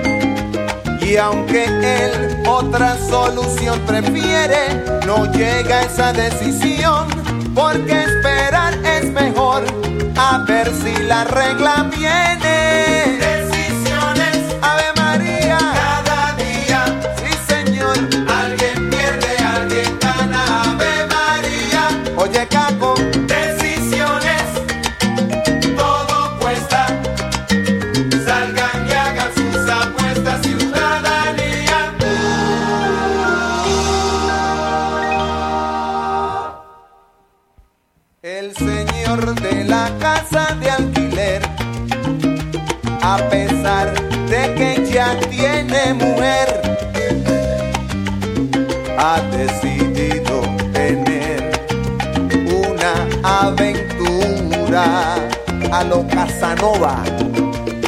[1.11, 7.05] Y aunque él otra solución prefiere, no llega a esa decisión,
[7.53, 9.65] porque esperar es mejor,
[10.15, 13.40] a ver si la regla viene.
[43.21, 43.93] A pesar
[44.29, 46.47] de que ya tiene mujer,
[48.97, 50.41] ha decidido
[50.73, 51.39] tener
[52.67, 52.93] una
[53.45, 55.15] aventura
[55.71, 57.03] a lo Casanova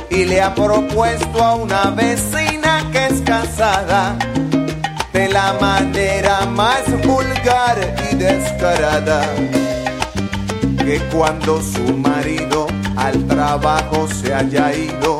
[0.09, 4.15] y le ha propuesto a una vecina que es casada
[5.11, 7.77] de la manera más vulgar
[8.11, 9.21] y descarada
[10.77, 15.12] que cuando su marido al trabajo se haya ido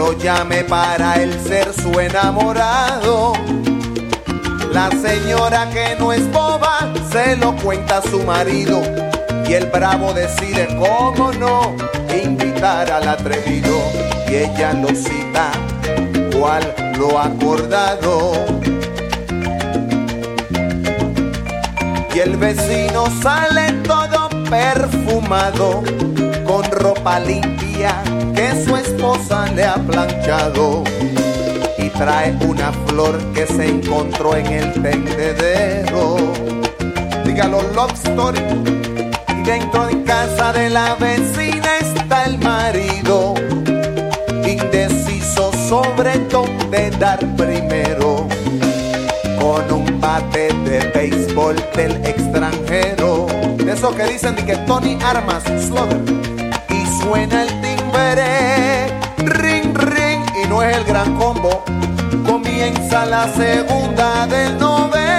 [0.00, 3.34] lo llame para él ser su enamorado.
[4.72, 8.80] La señora que no es boba se lo cuenta a su marido
[9.46, 11.76] y el bravo decide cómo no
[12.24, 13.76] invitar al atrevido
[14.26, 15.50] y ella lo cita
[16.34, 16.62] cual
[16.98, 18.32] lo ha acordado
[22.14, 25.82] y el vecino sale todo perfumado
[26.50, 28.02] con ropa limpia
[28.34, 30.82] que su esposa le ha planchado
[31.78, 36.16] y trae una flor que se encontró en el tendedero.
[37.24, 38.40] Dígalo, love story.
[39.28, 43.34] Y dentro de casa de la vecina está el marido,
[44.44, 48.26] indeciso sobre dónde dar primero,
[49.40, 53.28] con un bate de béisbol del extranjero.
[53.68, 56.02] Eso que dicen de que Tony Armas, Slugger,
[56.36, 56.39] y
[57.00, 58.86] suena el timbre,
[59.18, 61.62] ring, ring, y no es el gran combo.
[62.26, 65.09] Comienza la segunda del noveno.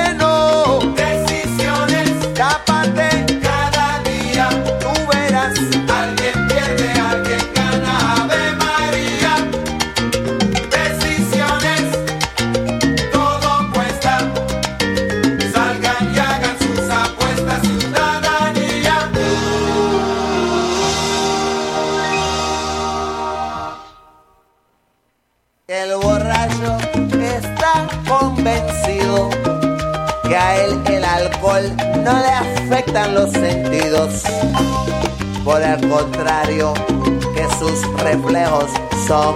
[39.11, 39.35] Son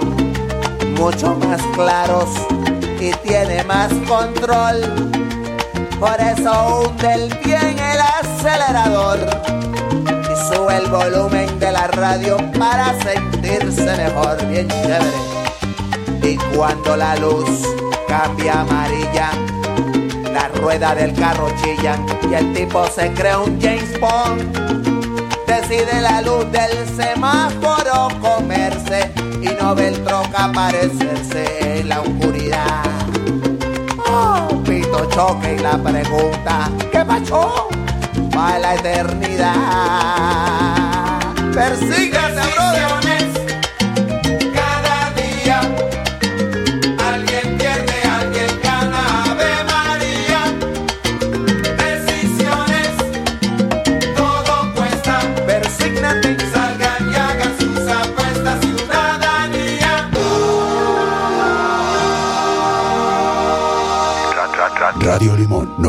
[0.94, 2.30] mucho más claros
[2.98, 4.80] y tiene más control.
[6.00, 9.18] Por eso hunde el bien el acelerador
[10.00, 15.12] y sube el volumen de la radio para sentirse mejor, bien chévere.
[16.22, 17.68] Y cuando la luz
[18.08, 19.28] cambia amarilla,
[20.32, 21.98] la rueda del carro chilla
[22.30, 24.56] y el tipo se cree un James Bond.
[25.46, 29.12] Decide la luz del semáforo comerse
[29.46, 32.82] y no ve el troca aparecerse en la oscuridad.
[34.08, 37.68] Oh, pito choque y la pregunta, ¿qué pasó?
[38.36, 39.54] Va la eternidad.
[41.52, 43.35] Persíguete, brother.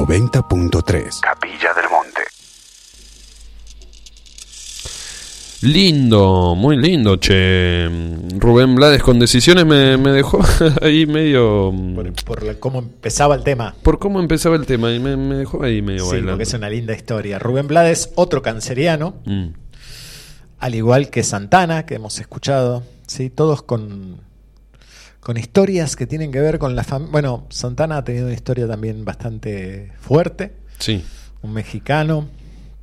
[0.07, 1.19] 90.3.
[1.21, 2.21] Capilla del Monte.
[5.61, 7.89] Lindo, muy lindo, che.
[8.37, 10.39] Rubén Blades con decisiones me, me dejó
[10.81, 11.73] ahí medio...
[11.95, 13.75] Por, por la- cómo empezaba el tema.
[13.81, 16.31] Por cómo empezaba el tema y me, me dejó ahí medio Sí, bailando.
[16.33, 17.39] porque es una linda historia.
[17.39, 19.47] Rubén Blades, otro canceriano, Mm.
[20.59, 23.29] al igual que Santana, que hemos escuchado, ¿sí?
[23.31, 24.21] todos con,
[25.27, 27.11] con historias que tienen que ver con la familia.
[27.11, 30.53] Bueno, Santana ha tenido una historia también bastante fuerte.
[30.79, 31.03] Sí.
[31.41, 32.29] Un mexicano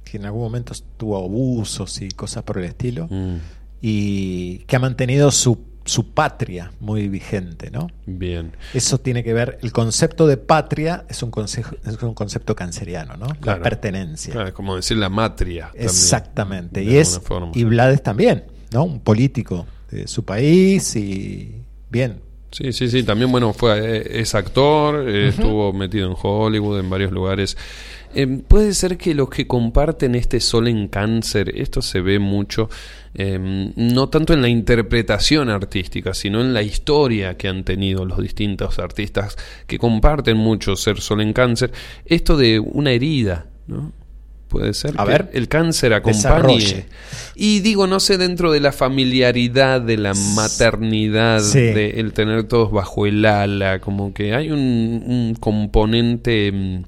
[0.05, 3.09] que en algún momento tuvo abusos y cosas por el estilo.
[3.09, 3.37] Mm.
[3.81, 7.87] Y que ha mantenido su, su patria muy vigente, ¿no?
[8.05, 8.53] Bien.
[8.75, 13.17] Eso tiene que ver, el concepto de patria es un, consejo, es un concepto canceriano,
[13.17, 13.29] ¿no?
[13.41, 13.61] Claro.
[13.61, 14.35] La pertenencia.
[14.35, 15.69] Claro, es como decir la matria.
[15.69, 16.85] también, Exactamente.
[16.85, 17.53] y es forma.
[17.55, 18.85] y Blades también, ¿no?
[18.85, 22.34] Un político de su país y bien.
[22.55, 23.03] Sí, sí, sí.
[23.03, 27.57] También, bueno, fue eh, es actor, eh, estuvo metido en Hollywood, en varios lugares.
[28.15, 32.71] Eh, puede ser que los que comparten este sol en cáncer, esto se ve mucho,
[33.13, 38.21] eh, no tanto en la interpretación artística, sino en la historia que han tenido los
[38.21, 39.37] distintos artistas
[39.67, 41.73] que comparten mucho ser sol en cáncer,
[42.05, 43.91] esto de una herida, ¿no?
[44.55, 46.17] Puede ser A que ver, el cáncer acompañe.
[46.17, 46.87] desarrolle.
[47.35, 51.59] Y digo, no sé, dentro de la familiaridad, de la maternidad, Sí.
[51.59, 56.83] de el tener todos bajo el ala, como que hay un, un componente, mm,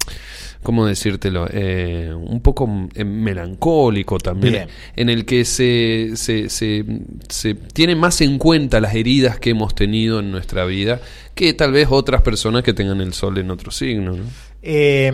[0.63, 1.45] ¿cómo decírtelo?
[1.51, 4.67] Eh, un poco eh, melancólico también, Bien.
[4.95, 6.85] en el que se, se, se,
[7.27, 11.01] se tiene más en cuenta las heridas que hemos tenido en nuestra vida
[11.35, 14.13] que tal vez otras personas que tengan el sol en otro signo.
[14.13, 14.23] ¿no?
[14.61, 15.11] Eh,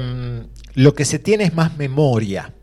[0.76, 2.54] lo que se tiene es más memoria,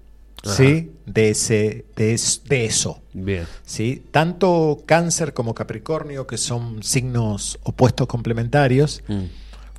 [0.45, 0.55] Ajá.
[0.55, 0.93] ¿sí?
[1.07, 3.03] De, ese, de, es- de eso.
[3.13, 3.47] Bien.
[3.65, 4.03] ¿sí?
[4.11, 9.25] Tanto cáncer como capricornio, que son signos opuestos complementarios, Mm.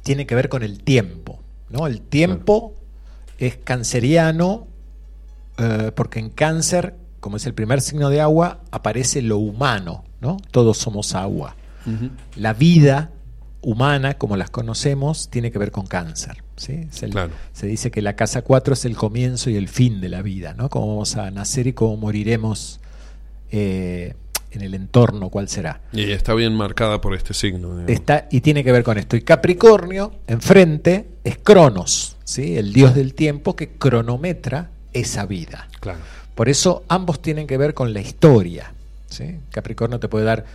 [0.03, 1.39] tiene que ver con el tiempo.
[1.69, 1.87] ¿no?
[1.87, 2.73] El tiempo
[3.37, 4.67] es canceriano
[5.57, 10.03] eh, porque en cáncer, como es el primer signo de agua, aparece lo humano.
[10.21, 10.37] ¿no?
[10.51, 11.55] Todos somos agua.
[12.35, 13.09] La vida
[13.61, 16.43] humana, como las conocemos, tiene que ver con cáncer.
[16.55, 16.87] ¿sí?
[16.91, 17.31] Es el- Claro.
[17.53, 20.53] Se dice que la casa 4 es el comienzo y el fin de la vida,
[20.53, 20.69] ¿no?
[20.69, 22.79] Cómo vamos a nacer y cómo moriremos
[23.51, 24.13] eh,
[24.51, 25.81] en el entorno, cuál será.
[25.93, 27.69] Y está bien marcada por este signo.
[27.69, 27.89] digamos.
[27.89, 29.15] Está, y tiene que ver con esto.
[29.15, 32.57] Y Capricornio, enfrente, es Cronos, ¿sí?
[32.57, 35.67] el dios del tiempo que cronometra esa vida.
[35.79, 35.99] Claro.
[36.35, 38.73] Por eso ambos tienen que ver con la historia.
[39.09, 39.35] ¿sí?
[39.51, 40.45] Capricornio te puede dar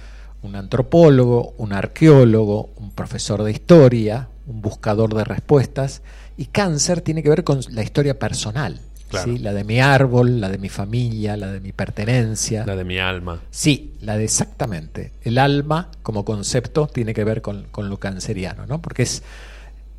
[0.47, 6.03] un antropólogo, un arqueólogo, un profesor de historia, un buscador de respuestas.
[6.37, 8.81] Y Cáncer tiene que ver con la historia personal.
[9.09, 9.33] Claro.
[9.33, 9.39] ¿sí?
[9.39, 12.67] La de mi árbol, la de mi familia, la de mi pertenencia.
[12.67, 13.41] La de mi alma.
[13.51, 15.13] Sí, la de exactamente.
[15.23, 18.81] El alma como concepto tiene que ver con, con lo canceriano, ¿no?
[18.81, 19.23] Porque es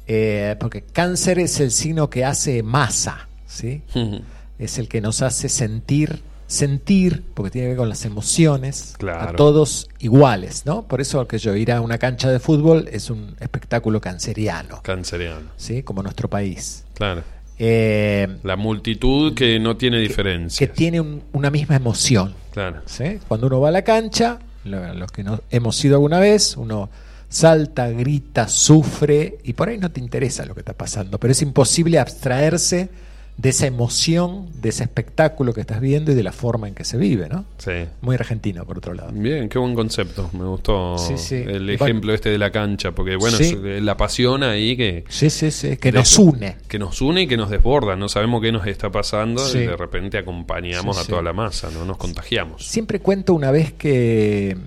[0.07, 3.82] eh, porque cáncer es el signo que hace masa, ¿sí?
[4.60, 9.30] es el que nos hace sentir, sentir, porque tiene que ver con las emociones, Claro.
[9.30, 10.84] a todos iguales, ¿no?
[10.88, 15.49] Por eso que yo ir a una cancha de fútbol es un espectáculo canceriano, Canceriano.
[15.57, 15.84] ¿sí?
[15.84, 16.86] Como nuestro país.
[16.94, 17.22] Claro.
[17.60, 20.65] Eh, La multitud que no tiene diferencia.
[20.65, 22.34] que tiene un- una misma emoción.
[22.52, 22.82] Claro.
[22.86, 23.19] ¿sí?
[23.28, 26.90] Cuando uno va a la cancha, lo- los que no hemos ido alguna vez, uno
[27.30, 31.41] salta, grita, sufre y por ahí no te interesa lo que está pasando, pero es
[31.41, 32.90] imposible abstraerse
[33.38, 36.84] de esa emoción, de ese espectáculo que estás viendo y de la forma en que
[36.84, 37.46] se vive, ¿no?
[37.60, 37.86] Sí.
[38.02, 39.12] Muy argentino, por otro lado.
[39.14, 40.32] Bien, qué buen concepto.
[40.34, 41.36] Me gustó Sí, sí.
[41.36, 43.56] el bueno- ejemplo este de la cancha, porque bueno, Sí.
[43.64, 45.04] es la pasión ahí que...
[45.08, 46.58] Sí, sí, sí, que nos une.
[46.68, 47.96] Que nos une y que nos desborda.
[47.96, 51.86] No sabemos qué nos está pasando y de repente acompañamos a toda la masa, ¿no?
[51.86, 52.66] Nos contagiamos.
[52.66, 54.58] Siempre cuento una vez que,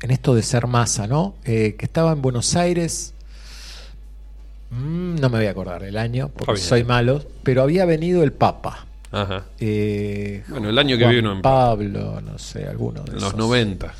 [0.00, 1.34] en esto de ser masa, ¿no?
[1.44, 3.14] Eh, que estaba en Buenos Aires,
[4.70, 8.32] mm, no me voy a acordar el año, porque soy malo, pero había venido el
[8.32, 8.86] Papa.
[9.10, 9.44] Ajá.
[9.58, 13.36] Eh, Bueno, el año que vino en Pablo, no sé, alguno de En los esos.
[13.36, 13.94] 90.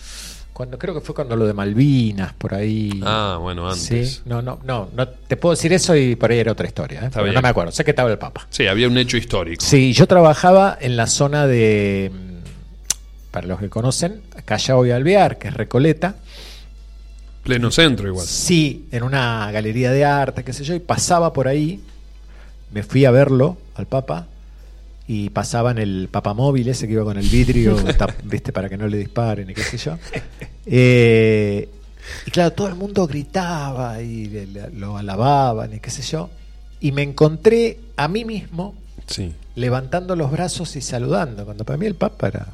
[0.53, 3.01] Cuando, creo que fue cuando lo de Malvinas, por ahí.
[3.05, 4.15] Ah, bueno, antes.
[4.16, 7.05] Sí, no, no, no, no, te puedo decir eso y por ahí era otra historia,
[7.07, 7.11] ¿eh?
[7.15, 8.47] Pero no me acuerdo, sé que estaba el Papa.
[8.51, 9.65] Sí, había un hecho histórico.
[9.65, 15.39] Sí, yo trabajaba en la zona de, mm, para los que conocen, Callao y Alvear,
[15.39, 16.16] que es Recoleta.
[17.49, 18.27] Pleno centro igual.
[18.27, 21.81] Sí, en una galería de arte, qué sé yo, y pasaba por ahí,
[22.73, 24.27] me fui a verlo al Papa,
[25.07, 28.77] y pasaba en el papamóvil ese que iba con el vidrio, tap- viste, para que
[28.77, 29.97] no le disparen y qué sé yo.
[30.66, 31.69] Eh,
[32.27, 36.29] y claro, todo el mundo gritaba y le- le- lo alababan y qué sé yo.
[36.81, 38.75] Y me encontré a mí mismo
[39.07, 39.33] Sí.
[39.55, 42.47] levantando los brazos y saludando, cuando para mí el Papa era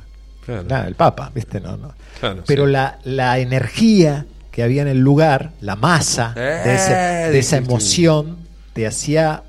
[0.47, 0.62] Claro.
[0.62, 1.61] nada, el Papa, ¿viste?
[1.61, 1.93] No, no.
[2.21, 2.73] Claro, Pero sí.
[2.73, 7.57] la, la energía que había en el lugar, la masa de, ese- Eh, de esa
[7.57, 8.37] emoción,
[8.73, 9.43] te hacía,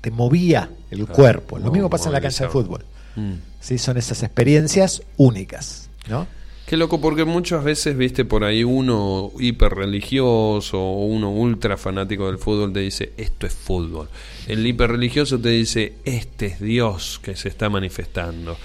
[0.00, 1.58] te movía el Claro, cuerpo.
[1.58, 2.84] Lo mo- mismo pasa en la cancha de fútbol.
[3.16, 3.32] Mm.
[3.60, 3.76] ¿sí?
[3.78, 6.28] Son esas experiencias únicas, ¿no?
[6.64, 12.26] Qué loco, porque muchas veces, viste, por ahí uno hiper religioso o uno ultra fanático
[12.26, 14.08] del fútbol te dice, esto es fútbol.
[14.46, 18.56] El hiper religioso te dice, este es Dios que se está manifestando.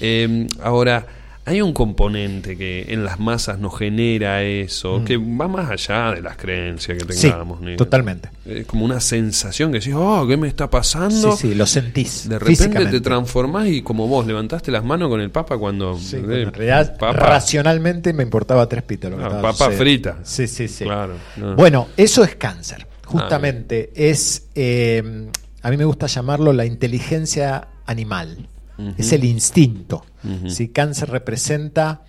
[0.00, 1.06] Eh, ahora,
[1.48, 5.04] hay un componente que en las masas nos genera eso, Mm.
[5.04, 7.60] que va más allá de las creencias que Sí, tengamos.
[7.60, 8.28] ni- totalmente.
[8.46, 11.32] Es como una sensación que decís, oh, ¿qué me está pasando?
[11.32, 12.28] Sí, sí, lo sentís.
[12.28, 15.98] De repente te transformás y como vos levantaste las manos con el Papa cuando...
[15.98, 19.70] Sí, eh, cuando en realidad, Papa- racionalmente me importaba tres pitos lo que Ah, papa
[19.70, 20.18] frita.
[20.22, 20.84] Sí, sí, sí.
[20.84, 21.56] Claro, no.
[21.56, 22.86] Bueno, eso es cáncer.
[22.88, 25.28] Ah, Justamente es, eh,
[25.62, 28.48] a mí me gusta llamarlo la inteligencia animal.
[28.96, 30.04] Es el instinto.
[30.22, 30.50] Ujú.
[30.50, 30.68] ¿sí?
[30.68, 32.02] Cáncer representa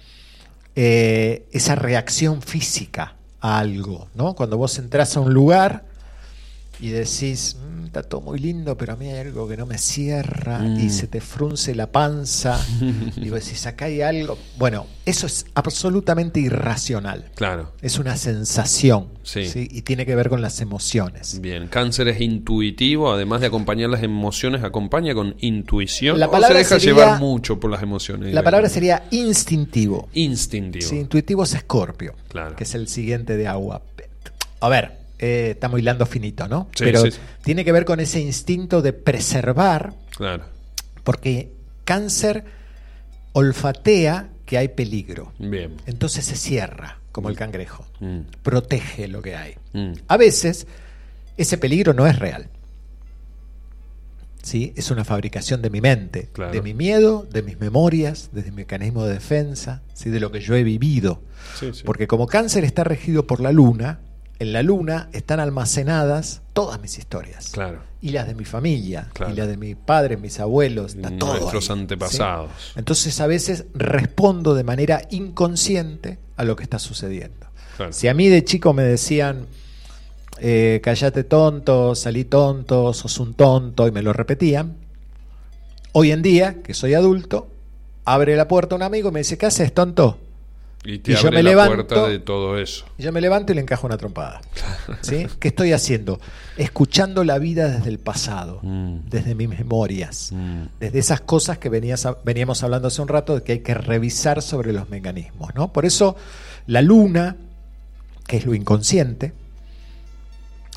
[0.75, 4.07] eh, esa reacción física a algo.
[4.15, 4.35] ¿no?
[4.35, 5.88] Cuando vos entras a un lugar
[6.81, 9.77] y decís, "Mm, está todo muy lindo, pero a mí hay algo que no me
[9.77, 10.79] cierra Mm.
[10.79, 12.59] y se te frunce la panza
[13.17, 14.37] y vos decís, acá hay algo.
[14.57, 17.31] Bueno, eso es absolutamente irracional.
[17.35, 17.73] Claro.
[17.81, 19.45] Es una sensación Sí.
[19.47, 19.67] ¿sí?
[19.71, 21.39] y tiene que ver con las emociones.
[21.41, 26.19] Bien, cáncer es intuitivo, además de acompañar las emociones, acompaña con intuición.
[26.19, 28.33] La o palabra se deja sería- llevar mucho por las emociones.
[28.33, 30.07] La palabra sería instintivo.
[30.13, 30.87] instintivo.
[30.87, 32.55] Sí, intuitivo es escorpio, Claro.
[32.55, 33.81] que es el siguiente de agua.
[34.61, 36.69] A ver, eh, estamos hilando finito, ¿no?
[36.75, 37.19] Sí, Pero sí, sí.
[37.43, 40.45] tiene que ver con ese instinto de preservar, Claro.
[41.03, 41.51] porque
[41.83, 42.45] cáncer
[43.33, 45.33] olfatea que hay peligro.
[45.37, 45.75] Bien.
[45.85, 47.85] Entonces se cierra, como el cangrejo.
[47.99, 48.19] Mm.
[48.43, 49.55] Protege lo que hay.
[49.73, 49.93] Mm.
[50.07, 50.65] A veces
[51.37, 52.49] ese peligro no es real.
[54.41, 54.73] ¿Sí?
[54.77, 56.53] Es una fabricación de mi mente, Claro.
[56.53, 60.09] de mi miedo, de mis memorias, de mi mecanismo de defensa, ¿sí?
[60.09, 61.21] de lo que yo he vivido.
[61.59, 61.83] Sí, sí.
[61.85, 63.99] Porque como cáncer está regido por la luna,
[64.39, 67.49] en la luna están almacenadas todas mis historias.
[67.51, 67.81] Claro.
[68.01, 69.33] Y las de mi familia, Claro.
[69.33, 71.81] y las de mis padres, mis abuelos, está todo Nuestros ahí, ¿sí?
[71.81, 72.49] antepasados.
[72.75, 77.47] Entonces a veces respondo de manera inconsciente a lo que está sucediendo.
[77.75, 77.91] Claro.
[77.91, 79.47] Si a mí de chico me decían,
[80.39, 84.77] eh, callate tonto, salí tonto, sos un tonto, y me lo repetían,
[85.91, 87.49] hoy en día, que soy adulto,
[88.05, 90.17] abre la puerta un amigo y me dice, ¿qué haces, tonto?
[90.85, 92.85] Y te Y yo abre me la levanto- puerta de todo eso.
[92.97, 94.39] Y yo me levanto y le encajo una trompada.
[95.01, 95.27] ¿Sí?
[95.39, 96.21] ¿Qué estoy haciendo?
[96.57, 98.99] Escuchando la vida desde el pasado, Mm.
[99.09, 100.31] desde mis memorias,
[100.79, 104.41] desde esas cosas que venías veníamos hablando hace un rato de que hay que revisar
[104.41, 105.53] sobre los mecanismos.
[105.53, 105.73] ¿no?
[105.73, 106.15] Por eso
[106.65, 107.35] la luna,
[108.25, 109.33] que es lo inconsciente,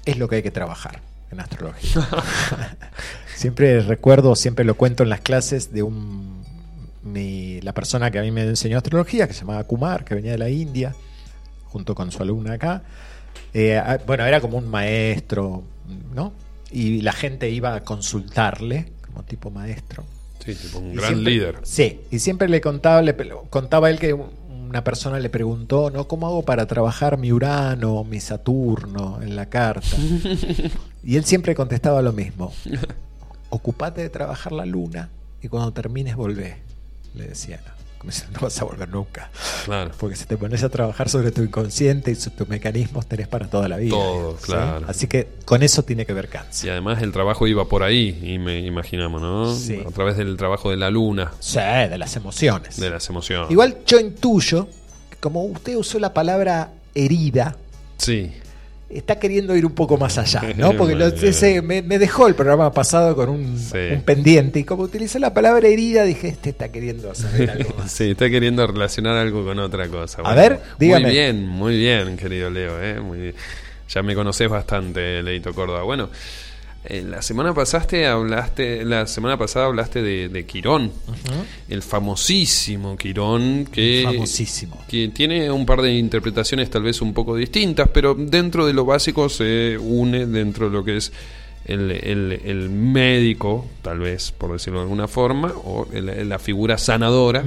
[0.04, 1.00] es lo que hay que trabajar
[1.30, 2.08] en astrología.
[3.36, 6.41] siempre recuerdo, siempre lo cuento en las clases de un
[7.02, 10.32] mi- la persona que a mí me enseñó astrología, que se llamaba Kumar, que venía
[10.32, 10.94] de la India,
[11.66, 12.82] junto con su alumna acá.
[13.54, 15.62] Eh, ah, bueno, era como un maestro,
[16.14, 16.32] ¿no?
[16.70, 20.04] Y la gente iba a consultarle como tipo maestro.
[20.44, 21.58] Sí, tipo un Y gran siempre- líder.
[21.62, 23.14] Sí, y siempre le contaba, le
[23.50, 26.08] contaba él que una persona le preguntó, ¿no?
[26.08, 29.86] ¿Cómo hago para trabajar mi Urano, mi Saturno en la carta?
[31.04, 32.52] y él siempre contestaba lo mismo.
[33.50, 35.10] Ocupate de trabajar la luna
[35.42, 36.56] y cuando termines volvé,
[37.14, 37.60] le decía.
[38.04, 39.30] Diciendo, no vas a volver nunca.
[39.64, 39.92] Claro.
[39.96, 43.46] Porque si te pones a trabajar sobre tu inconsciente y sobre tus mecanismos, tenés para
[43.48, 43.90] toda la vida.
[43.92, 44.46] Todo, ¿sí?
[44.46, 44.86] claro.
[44.88, 46.66] Así que con eso tiene que ver cáncer.
[46.66, 49.54] Y además el trabajo iba por ahí, y me imaginamos, ¿no?
[49.54, 49.80] Sí.
[49.86, 52.76] A través del trabajo de la luna, Sí, de las emociones.
[52.76, 53.52] de las emociones.
[53.52, 54.66] Igual yo intuyo
[55.08, 57.56] que como usted usó la palabra herida,
[57.98, 58.32] Sí.
[58.94, 60.72] Está queriendo ir un poco más allá, ¿no?
[60.76, 63.78] Porque lo- ese- me, me dejó el programa pasado con un, Sí.
[63.92, 67.90] un pendiente y como utilicé la palabra herida dije, este está queriendo saber algo más.
[67.92, 70.22] Sí, está queriendo relacionar algo con otra cosa.
[70.22, 71.04] A ver, dígame.
[71.06, 72.82] Muy bien, muy bien, querido Leo.
[72.82, 73.00] ¿eh?
[73.00, 73.34] Muy bien.
[73.88, 75.82] Ya me conoces bastante, Leito Córdoba.
[75.82, 76.08] Bueno,
[76.84, 80.90] eh, la semana pasaste hablaste, la semana pasada hablaste de, de Quirón,
[81.68, 84.82] el famosísimo Quirón que, Famosísimo.
[84.88, 88.84] que tiene un par de interpretaciones tal vez un poco distintas, pero dentro de lo
[88.84, 91.12] básico se une dentro de lo que es
[91.64, 96.78] el, el- el médico, tal vez por decirlo de alguna forma, o el- la figura
[96.78, 97.44] sanadora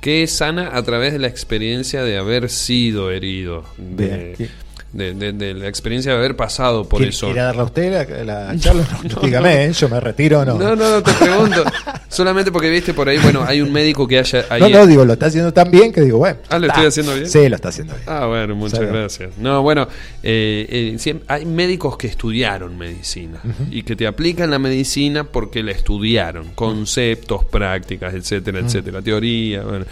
[0.00, 4.50] que sana a través de la experiencia de haber sido herido, de, Bien.
[4.96, 7.26] De- de- de la experiencia de haber pasado por ¿Quiere, eso.
[7.26, 8.86] quiere darle a usted la, la charla?
[9.14, 9.72] No, dígame, ¿eh?
[9.72, 10.54] yo me retiro o no.
[10.58, 11.64] No, no, no, te pregunto.
[12.08, 14.44] Solamente porque viste por ahí, bueno, hay un médico que haya...
[14.58, 16.38] No, ahí- no, digo, lo está haciendo tan bien que digo, bueno.
[16.48, 16.74] Ah, ¿lo está.
[16.82, 17.28] estoy haciendo bien?
[17.30, 18.04] Sí, lo está haciendo bien.
[18.08, 19.36] Ah, bueno, muchas gracias.
[19.38, 19.86] No, bueno,
[20.22, 23.40] eh, eh, siem- hay médicos que estudiaron medicina
[23.70, 29.84] y que te aplican la medicina porque la estudiaron, conceptos, prácticas, etcétera, etcétera, teoría, bueno.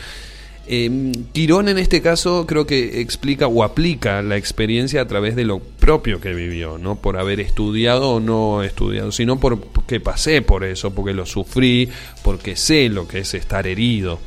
[0.67, 5.45] Eh, Quirón en este caso creo que explica o aplica la experiencia a través de
[5.45, 10.41] lo propio que vivió, no por haber estudiado o no estudiado, sino por- porque pasé
[10.43, 11.89] por eso, porque lo sufrí,
[12.23, 14.19] porque sé lo que es estar herido.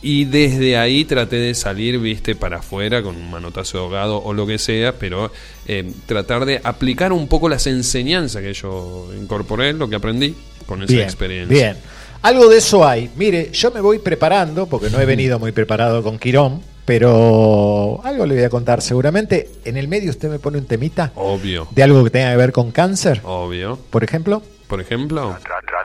[0.00, 4.32] Y desde ahí traté de salir, viste, para afuera con un manotazo de ahogado o
[4.32, 5.30] lo que sea, pero
[5.66, 10.34] eh, tratar de aplicar un poco las enseñanzas que yo incorporé, lo que aprendí
[10.64, 11.72] con esa Bien, experiencia.
[11.72, 11.76] Bien.
[12.22, 13.10] Algo de eso hay.
[13.16, 18.26] Mire, yo me voy preparando, porque no he venido muy preparado con Quirón, pero algo
[18.26, 18.82] le voy a contar.
[18.82, 22.36] Seguramente en el medio usted me pone un temita Obvio, de algo que tenga que
[22.36, 23.78] ver con cáncer, obvio.
[23.90, 24.42] por ejemplo.
[24.66, 25.36] Por ejemplo,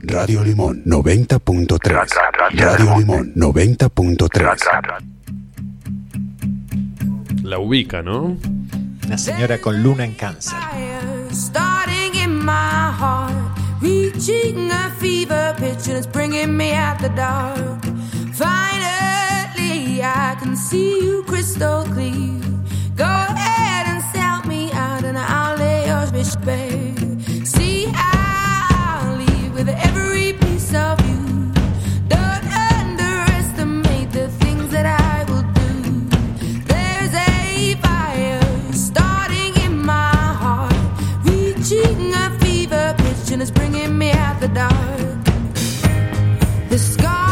[0.02, 2.08] Radio Limón 90.3.
[2.54, 5.02] Radio Limón 90.3.
[7.42, 8.36] la ubica, ¿no?
[9.06, 10.58] Una señora con luna en cáncer.
[11.32, 13.32] starting in my heart,
[13.80, 17.84] reaching a fever pitch, and it's bringing me out the dark.
[18.34, 22.40] Finally, I can see you crystal clear.
[22.96, 26.94] Go ahead and sell me out, and I'll lay your fish bare.
[27.44, 29.95] See, I'll leave with every
[44.46, 45.24] the dark.
[46.70, 47.25] The scars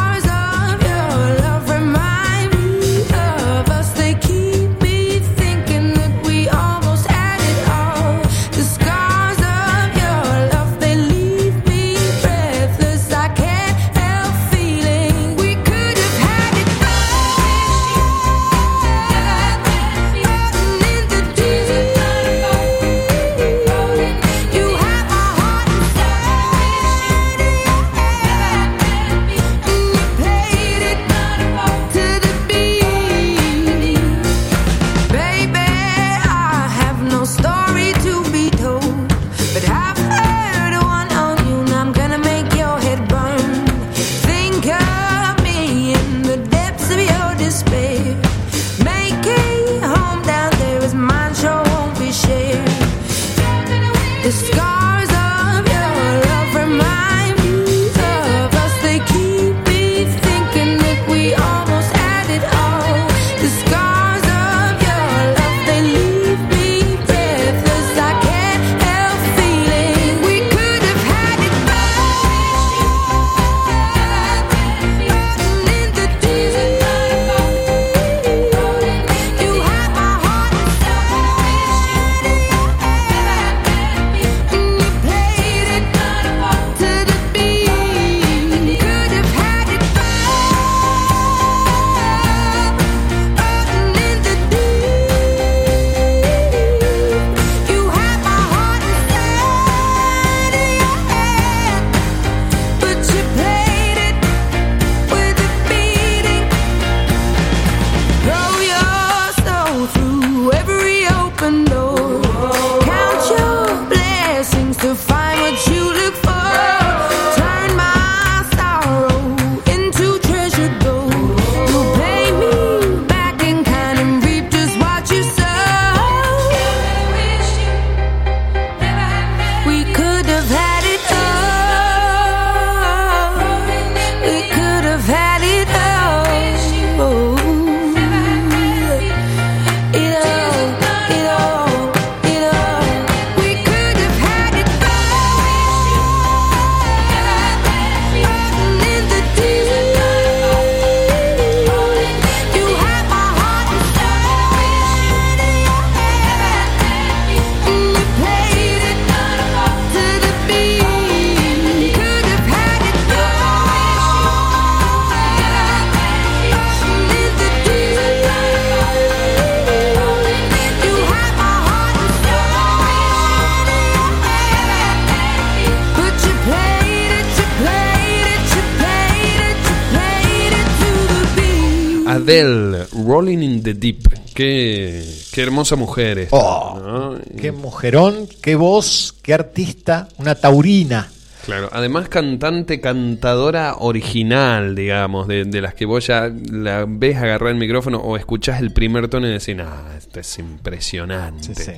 [183.64, 184.08] The Deep.
[184.34, 187.18] Qué, qué hermosa mujer esta, Oh, ¿no?
[187.40, 191.10] Qué mujerón, qué voz, qué artista, una taurina.
[191.44, 197.50] Claro, además cantante, cantadora original, digamos, de, de las que vos ya la ves agarrar
[197.50, 201.54] el micrófono o escuchás el primer tono y decís, ah, esto es impresionante.
[201.54, 201.72] Sí, sí.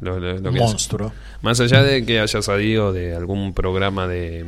[0.00, 1.12] Lo- lo- lo monstruo.
[1.42, 4.44] Más allá de que haya salido de algún programa de,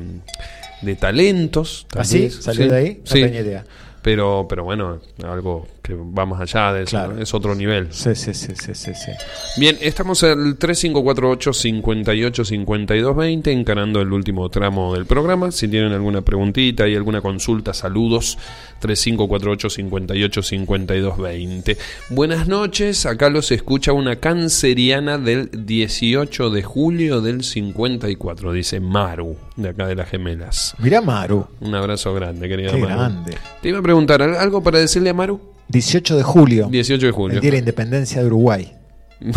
[0.82, 1.86] de talentos.
[1.90, 2.30] tal ¿Ah, sí?
[2.30, 2.94] ¿Salió de ahí?
[3.04, 3.20] No Sí.
[3.20, 3.64] tenía idea.
[4.02, 7.12] Pero, pero bueno, algo que va más allá de eso, Claro.
[7.12, 7.20] ¿no?
[7.22, 7.88] es otro nivel.
[7.92, 9.12] Sí, sí, sí, sí, sí, sí.
[9.58, 15.52] Bien, estamos al 3548 58 52 20 encarando el último tramo del programa.
[15.52, 18.38] Si tienen alguna preguntita y alguna consulta, saludos
[18.80, 21.76] 3548 58 52 20.
[22.08, 29.36] Buenas noches, acá los escucha una canceriana del 18 de julio del 54, dice Maru,
[29.56, 30.74] de acá de las gemelas.
[30.78, 32.94] Mirá Maru, Un abrazo grande, querida qué Maru.
[32.94, 33.34] grande.
[33.60, 35.52] Te iba a preguntar, ¿al- ¿algo para decirle a Maru?
[35.68, 37.36] 18 de julio, 18 de julio.
[37.36, 38.72] el día de la independencia de Uruguay.
[39.20, 39.32] no,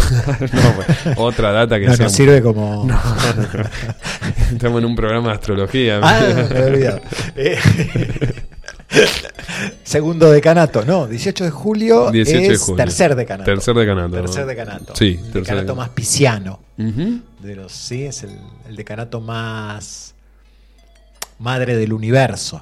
[0.75, 0.87] pues,
[1.17, 2.83] otra data que No, nos sirve como...
[2.87, 2.99] No.
[4.51, 5.99] Estamos en un programa de astrología.
[6.01, 7.01] Ah, me había olvidado.
[7.35, 7.57] Eh,
[9.83, 12.77] Segundo decanato, no, 18 de julio 18 de es julio.
[12.77, 13.45] tercer decanato.
[13.51, 14.15] Tercer decanato.
[14.15, 14.95] Tercer decanato.
[14.95, 16.59] Sí, el tercer decanato más pisciano.
[16.77, 17.19] Ujú.
[17.41, 18.31] De los, sí, es el,
[18.67, 20.13] el decanato más
[21.39, 22.61] madre del universo.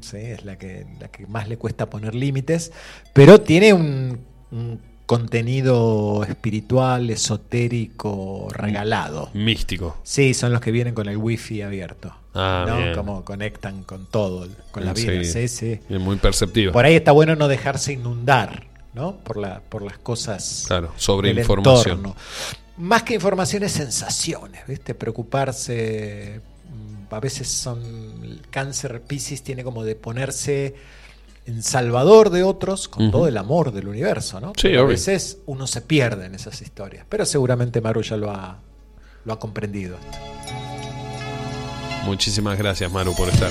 [0.00, 2.72] Sí, es la que, la que más le cuesta poner límites,
[3.12, 4.20] pero tiene un,
[4.50, 9.30] un contenido espiritual, esotérico, regalado.
[9.34, 9.96] Místico.
[10.02, 12.14] Sí, son los que vienen con el wifi abierto.
[12.34, 12.76] Ah, ¿no?
[12.76, 12.94] bien.
[12.94, 15.24] Como conectan con todo, con la vida.
[15.24, 15.48] Sí.
[15.48, 15.80] Sí, sí.
[15.88, 16.72] Es muy perceptivo.
[16.72, 19.16] Por ahí está bueno no dejarse inundar, ¿no?
[19.18, 20.64] Por, la, por las cosas.
[20.66, 21.98] Claro, sobre del información.
[21.98, 22.16] entorno.
[22.76, 24.94] Más que informaciones, sensaciones, ¿viste?
[24.94, 26.42] Preocuparse.
[27.10, 27.82] A veces son.
[28.22, 30.74] El cáncer Pisces tiene como de ponerse
[31.46, 34.52] en salvador de otros con todo el amor del universo, ¿no?
[34.56, 37.06] Sí, a veces uno se pierde en esas historias.
[37.08, 38.58] Pero seguramente Maru ya lo ha,
[39.24, 39.96] lo ha comprendido.
[42.04, 43.50] Muchísimas gracias, Maru, por estar.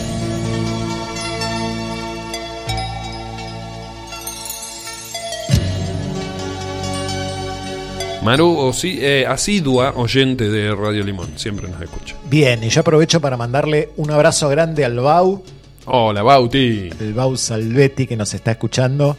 [8.25, 12.15] Maru, o sí, eh, asidua oyente de Radio Limón, siempre nos escucha.
[12.27, 15.43] Bien, y yo aprovecho para mandarle un abrazo grande al Bau,
[15.85, 16.89] Hola, Bauti.
[16.99, 19.15] el Bau Salvetti que nos está escuchando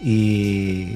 [0.00, 0.86] y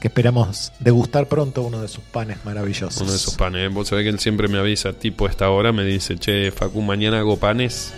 [0.00, 3.02] que esperamos degustar pronto uno de sus panes maravillosos.
[3.02, 3.70] Uno de esos panes.
[3.70, 6.80] Vos sabés que él siempre me avisa, tipo a esta hora, me dice, che, Facu,
[6.80, 7.92] mañana hago panes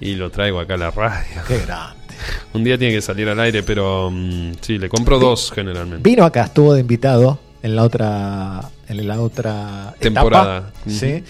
[0.00, 1.40] y lo traigo acá a la radio.
[1.46, 1.96] Qué grande.
[2.52, 6.02] Un día tiene que salir al aire, pero mm, sí, le compro dos generalmente.
[6.02, 10.58] Vino acá, estuvo de invitado en la otra en la otra Temporada.
[10.58, 10.72] etapa.
[10.88, 11.24] ¿sí?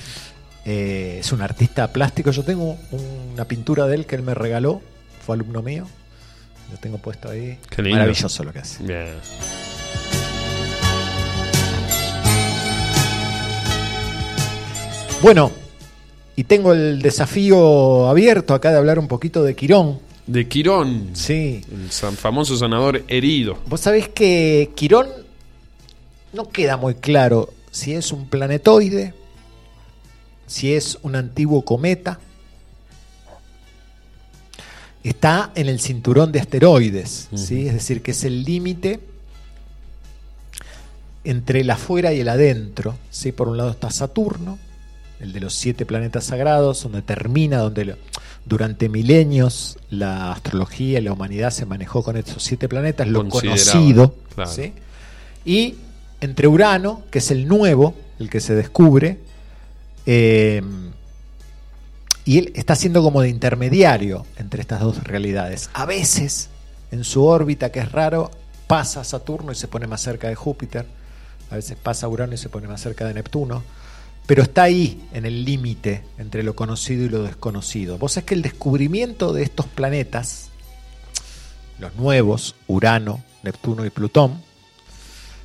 [0.66, 2.30] Eh, es un artista plástico.
[2.30, 2.76] Yo tengo
[3.32, 4.82] una pintura de él que él me regaló,
[5.24, 5.86] fue alumno mío.
[6.70, 7.58] Lo tengo puesto ahí.
[7.70, 7.98] Qué lindo.
[7.98, 8.82] Maravilloso lo que hace.
[8.84, 9.14] Bien.
[15.22, 15.50] Bueno,
[16.36, 20.00] y tengo el desafío abierto acá de hablar un poquito de Quirón.
[20.26, 21.10] De Quirón.
[21.14, 21.62] Sí.
[21.72, 23.56] El famoso sanador herido.
[23.66, 25.06] Vos sabés que Quirón
[26.32, 29.14] no queda muy claro si es un planetoide,
[30.46, 32.18] si es un antiguo cometa.
[35.02, 37.68] Está en el cinturón de asteroides, ¿sí?
[37.68, 38.98] es decir, que es el límite
[41.22, 42.96] entre el afuera y el adentro.
[43.10, 43.30] ¿sí?
[43.30, 44.58] Por un lado está Saturno,
[45.20, 47.96] el de los siete planetas sagrados, donde termina, donde lo-
[48.44, 54.14] durante milenios la astrología y la humanidad se manejó con estos siete planetas, lo conocido.
[54.34, 54.50] claro.
[54.50, 54.72] ¿sí?
[55.44, 55.76] Y
[56.20, 59.18] entre Urano, que es el nuevo, el que se descubre,
[60.06, 60.62] eh,
[62.24, 65.70] y él está siendo como de intermediario entre estas dos realidades.
[65.74, 66.48] A veces,
[66.90, 68.32] en su órbita, que es raro,
[68.66, 70.86] pasa Saturno y se pone más cerca de Júpiter.
[71.50, 73.62] A veces pasa Urano y se pone más cerca de Neptuno.
[74.26, 77.96] Pero está ahí, en el límite entre lo conocido y lo desconocido.
[77.96, 80.48] Vos sabés que el descubrimiento de estos planetas,
[81.78, 84.42] los nuevos, Urano, Neptuno y Plutón,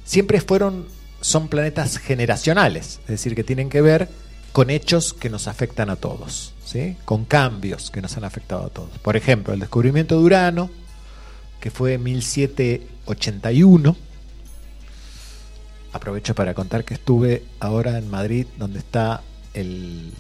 [0.03, 0.86] siempre fueron,
[1.22, 4.10] son planetas generacionales, es decir, que tienen que ver
[4.52, 6.98] con hechos que nos afectan a todos, ¿sí?
[7.06, 8.98] con cambios que nos han afectado a todos.
[8.99, 10.69] Por ejemplo, el descubrimiento de Urano,
[11.60, 13.95] que fue en 1781.
[15.94, 19.22] Aprovecho para contar que estuve ahora en Madrid, donde está
[19.53, 20.11] el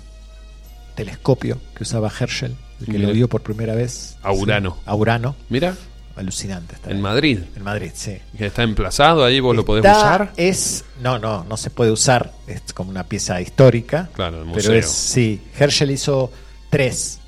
[0.95, 3.07] telescopio que usaba Herschel, el que Mira.
[3.07, 4.17] lo vio por primera vez.
[4.21, 4.75] A Urano.
[4.75, 5.35] Sí, a Urano.
[5.49, 5.75] Mira,
[6.15, 6.75] Alucinante.
[6.75, 7.01] Está en ahí.
[7.01, 7.39] Madrid.
[7.55, 8.17] En Madrid, sí.
[8.37, 10.33] Que está emplazado ahí, vos lo podés usar.
[10.37, 12.33] Es, no, no, no se puede usar.
[12.47, 14.09] Es como una pieza histórica.
[14.13, 14.73] Claro, el Pero museo.
[14.73, 16.31] es, sí, Herschel hizo
[16.69, 17.19] tres.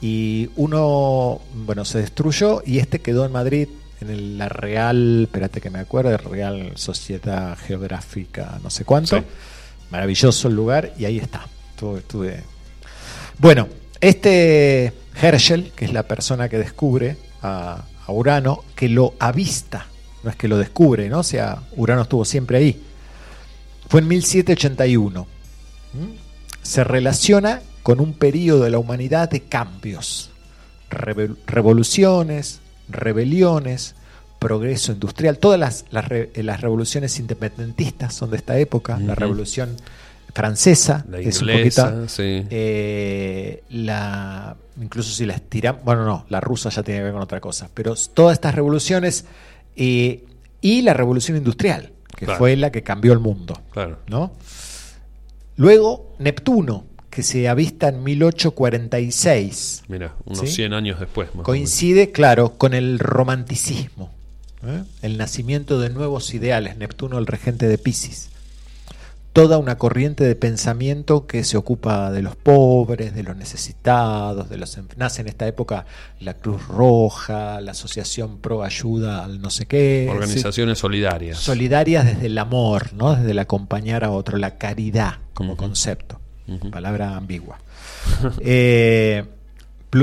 [0.00, 3.68] Y uno, bueno, se destruyó y este quedó en Madrid
[4.00, 9.18] en el- la Real, espérate que me acuerdo, Real Sociedad Geográfica, no sé cuánto.
[9.18, 9.24] Sí.
[9.90, 11.46] Maravilloso el lugar y ahí está.
[11.70, 12.42] Estuve, estuve-
[13.38, 13.68] Bueno,
[14.00, 19.86] este Herschel, que es la persona que descubre a, a Urano, que lo avista,
[20.22, 21.20] no es que lo descubre, ¿no?
[21.20, 22.82] O sea, Urano estuvo siempre ahí.
[23.88, 25.26] Fue en 1781.
[25.94, 25.98] ¿Mm?
[26.62, 30.30] Se relaciona con un periodo de la humanidad de cambios,
[31.46, 33.94] revoluciones, rebeliones,
[34.38, 35.38] progreso industrial.
[35.38, 38.98] Todas las, las re- las revoluciones independentistas son de esta época.
[38.98, 39.76] La revolución
[40.34, 42.46] francesa, La es un inglesa, poquito, sí.
[42.50, 47.22] eh, la incluso si las tiramos, bueno, no, la rusa ya tiene que ver con
[47.22, 49.24] otra cosa, pero todas estas revoluciones
[49.76, 50.24] eh,
[50.60, 52.38] y la revolución industrial, que Claro.
[52.38, 53.98] fue la que cambió el mundo, Claro.
[54.08, 54.32] ¿no?
[55.56, 60.46] Luego Neptuno, que se avista en 1846, Mira, unos ¿Sí?
[60.46, 61.34] 100 años después.
[61.34, 64.10] más coincide, claro, con el romanticismo,
[64.64, 64.82] ¿eh?
[65.02, 68.29] el nacimiento de nuevos ideales, Neptuno el regente de Pisces.
[69.32, 74.56] Toda una corriente de pensamiento que se ocupa de los pobres, de los necesitados, de
[74.56, 75.86] los nace en esta época
[76.18, 80.12] la Cruz Roja, la Asociación Pro Ayuda al no sé qué, ¿sí?
[80.12, 81.38] Organizaciones solidarias.
[81.38, 83.14] solidarias desde el amor, ¿no?
[83.14, 86.20] Desde el acompañar a otro, la caridad como concepto,
[86.70, 87.58] palabra ambigua.
[88.40, 89.24] Eh,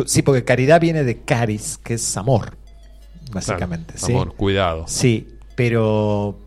[0.06, 2.58] sí, porque caridad viene de caris, que es amor,
[3.32, 3.94] básicamente.
[3.94, 4.14] Claro, ¿sí?
[4.14, 4.86] Amor, cuidado.
[4.88, 6.38] Sí, pero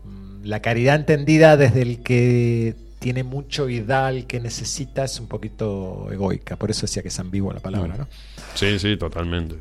[0.43, 5.27] la caridad entendida desde el que tiene mucho y da al que necesita es un
[5.27, 7.97] poquito egoica, por eso decía que es ambigua la palabra.
[7.97, 8.07] ¿no?
[8.53, 9.55] Sí, sí, totalmente.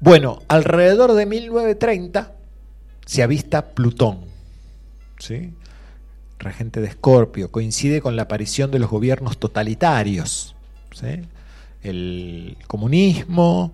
[0.00, 2.32] Bueno, alrededor de 1930
[3.04, 4.20] se avista Plutón,
[5.18, 5.52] ¿sí?
[6.38, 10.54] regente de Escorpio, coincide con la aparición de los gobiernos totalitarios,
[10.92, 11.22] ¿sí?
[11.82, 13.72] el comunismo,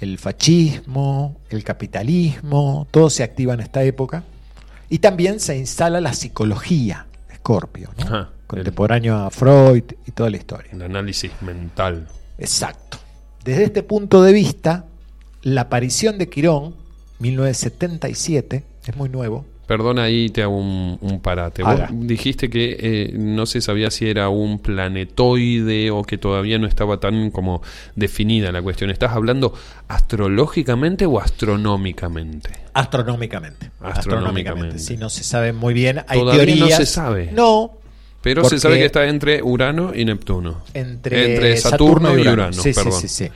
[0.00, 4.24] el fascismo, el capitalismo, todo se activa en esta época,
[4.90, 8.04] y también se instala la psicología, Escorpio, ¿no?
[8.04, 10.72] Ajá, contemporáneo a Freud y toda la historia.
[10.72, 12.08] El análisis mental.
[12.36, 12.98] Exacto.
[13.44, 14.86] Desde este punto de vista,
[15.42, 16.74] la aparición de Quirón,
[17.20, 19.46] 1977, es muy nuevo.
[19.70, 21.62] Perdona, ahí te hago un, un parate.
[21.62, 26.66] Vos dijiste que eh, no se sabía si era un planetoide o que todavía no
[26.66, 27.62] estaba tan como
[27.94, 28.90] definida la cuestión.
[28.90, 29.54] ¿Estás hablando
[29.86, 32.50] astrológicamente o astronómicamente?
[32.74, 33.70] Astronómicamente.
[33.80, 34.80] Astronómicamente.
[34.80, 37.30] Si no se sabe muy bien, hay Todavía no se sabe.
[37.30, 37.78] No.
[38.22, 40.64] Pero porque se sabe que está entre Urano y Neptuno.
[40.74, 42.52] entre, Saturno, y Urano.
[42.54, 43.00] Sí, sí, perdón.
[43.00, 43.28] sí, sí.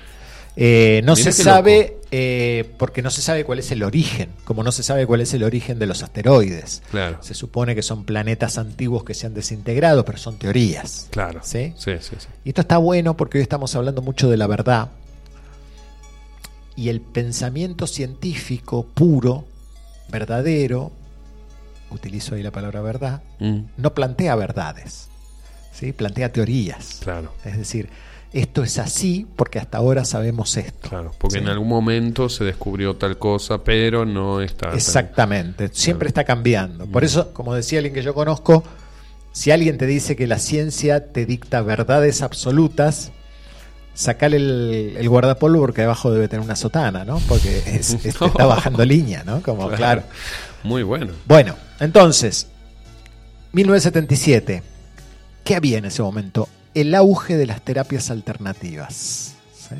[0.56, 4.62] Eh, no Mirá se sabe eh, porque no se sabe cuál es el origen, como
[4.62, 6.80] no se sabe cuál es el origen de los asteroides.
[6.92, 7.18] Claro.
[7.22, 11.08] Se supone que son planetas antiguos que se han desintegrado, pero son teorías.
[11.10, 11.40] Claro.
[11.42, 11.72] ¿Sí?
[11.76, 12.26] Sí, sí, sí.
[12.44, 14.90] Y esto está bueno porque hoy estamos hablando mucho de la verdad.
[16.76, 19.46] Y el pensamiento científico puro,
[20.08, 20.92] verdadero,
[21.90, 25.08] utilizo ahí la palabra verdad, Mm, no plantea verdades,
[25.72, 25.92] ¿sí?
[25.92, 26.98] plantea teorías.
[27.02, 27.32] claro.
[27.44, 27.88] Es decir,
[28.34, 30.88] esto es así porque hasta ahora sabemos esto.
[30.88, 31.42] Claro, porque Sí.
[31.42, 34.68] en algún momento se descubrió tal cosa, pero no está.
[34.68, 36.86] tan- Exactamente, siempre está cambiando.
[36.86, 38.64] Por eso, como decía alguien que yo conozco,
[39.32, 43.12] si alguien te dice que la ciencia te dicta verdades absolutas,
[43.94, 47.20] sacale el, el guardapolvo porque debajo debe tener una sotana, ¿no?
[47.28, 49.40] Porque es- es- te está bajando línea, ¿no?
[49.42, 50.02] Como, claro.
[50.64, 51.12] Muy bueno.
[51.26, 52.48] Bueno, entonces,
[53.52, 54.62] 1977,
[55.44, 56.48] ¿qué había en ese momento?
[56.74, 59.34] El auge de las terapias alternativas.
[59.56, 59.74] ¿sí?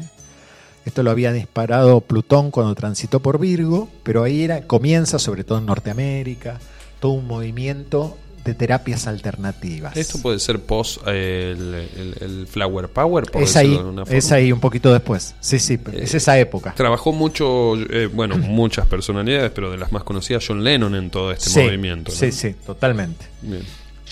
[0.85, 5.59] Esto lo había disparado Plutón cuando transitó por Virgo, pero ahí era, comienza, sobre todo
[5.59, 6.59] en Norteamérica,
[7.01, 9.97] todo un movimiento de terapias alternativas.
[9.97, 14.05] Esto puede ser post eh, el, el- el Flower Power, por es ahí, de alguna
[14.05, 14.19] forma.
[14.19, 15.35] es ahí un poquito después.
[15.41, 16.75] Sí, sí, pero es esa época.
[16.77, 21.33] Trabajó mucho, eh, bueno, muchas personalidades, pero de las más conocidas, John Lennon en todo
[21.33, 22.13] este Sí, movimiento.
[22.13, 22.19] ¿no?
[22.19, 23.25] Sí, sí, totalmente.
[23.41, 23.63] Bien.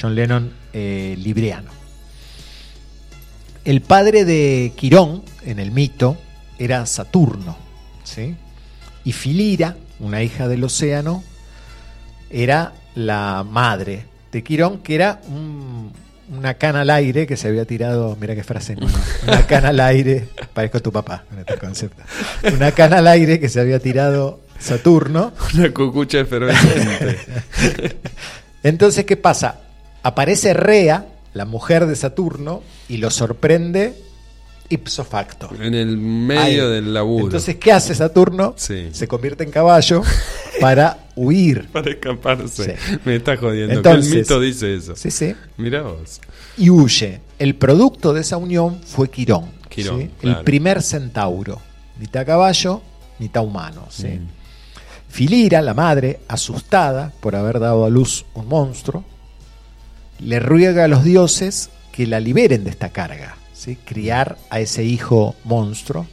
[0.01, 1.71] John Lennon eh, libriano.
[3.65, 6.17] El padre de Quirón, en el mito,
[6.59, 7.57] era Saturno.
[8.05, 8.35] ¿sí?
[9.05, 11.23] Y Filira, una hija del océano,
[12.31, 15.93] era la madre de Quirón, que era un-
[16.37, 18.17] una cana al aire que se había tirado.
[18.21, 18.87] Mira qué frase, ¿no?
[19.27, 20.29] una cana al aire.
[20.55, 22.03] Parezco tu papá con este concepto.
[22.55, 25.33] Una cana al aire que se había tirado Saturno.
[25.55, 27.19] Una cucucha efervescente.
[28.63, 29.61] Entonces, ¿qué pasa?
[30.03, 32.63] Aparece Rea, la mujer de Saturno,
[32.93, 33.95] y lo sorprende
[34.69, 35.49] ipso facto.
[35.61, 36.73] en el medio Ahí.
[36.73, 37.25] del laburo.
[37.27, 38.55] Entonces, ¿qué hace Saturno?
[38.57, 38.89] Sí.
[38.93, 40.03] Se convierte en caballo
[40.61, 41.69] para huir.
[41.73, 42.77] Para escaparse.
[42.77, 42.99] Sí.
[43.05, 43.75] Me está jodiendo.
[43.75, 44.95] Entonces- el mito dice eso.
[44.97, 45.35] Sí, sí.
[45.57, 46.21] Mirá vos.
[46.59, 47.21] Y huye.
[47.39, 49.51] El producto de esa unión fue Quirón.
[49.71, 50.11] Quirón, ¿sí?
[50.21, 50.39] claro.
[50.39, 51.61] El primer centauro.
[51.99, 52.83] Mitad caballo,
[53.19, 53.87] mitad humano.
[53.91, 54.07] ¿sí?
[54.09, 54.29] Mm.
[55.09, 59.05] Filira, la madre, asustada por haber dado a luz un monstruo,
[60.21, 63.77] le ruega a los dioses que la liberen de esta carga, ¿sí?
[63.85, 66.07] criar a ese hijo monstruo.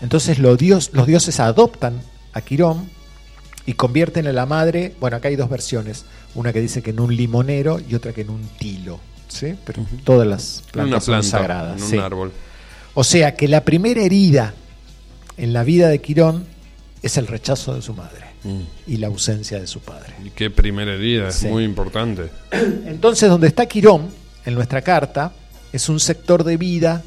[0.00, 2.00] Entonces los, dios, los dioses adoptan
[2.32, 2.88] a Quirón
[3.66, 6.04] y convierten a la madre, bueno, acá hay dos versiones,
[6.34, 9.54] una que dice que en un limonero y otra que en un tilo, ¿sí?
[9.64, 11.76] pero todas las plantas una son planta, sagradas.
[11.78, 11.98] en un sí.
[11.98, 12.32] árbol.
[12.94, 14.54] O sea que la primera herida
[15.36, 16.46] en la vida de Quirón
[17.02, 18.24] es el rechazo de su madre
[18.86, 20.14] y la ausencia de su padre.
[20.22, 22.28] Y qué primera herida, es muy importante.
[22.52, 24.08] Entonces, donde está Quirón,
[24.44, 25.32] en nuestra carta,
[25.72, 27.02] es un sector de vida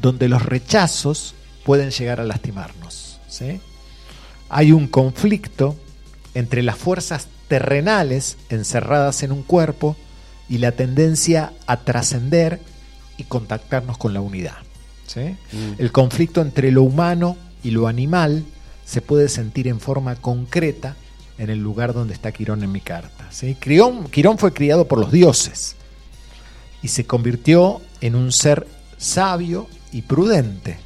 [0.00, 1.34] donde los rechazos
[1.64, 3.20] pueden llegar a lastimarnos.
[3.28, 3.60] ¿sí?
[4.48, 5.76] Hay un conflicto
[6.34, 9.96] entre las fuerzas terrenales encerradas en un cuerpo
[10.48, 12.60] y la tendencia a trascender
[13.16, 14.58] y contactarnos con la unidad.
[15.06, 15.36] ¿sí?
[15.52, 15.74] Mm.
[15.78, 18.44] El conflicto entre lo humano y lo animal
[18.84, 20.96] se puede sentir en forma concreta
[21.38, 23.26] en el lugar donde está Quirón en mi carta.
[23.30, 23.56] ¿sí?
[23.56, 25.76] Quirón, Quirón fue criado por los dioses
[26.82, 28.66] y se convirtió en un ser
[28.96, 30.78] sabio y prudente.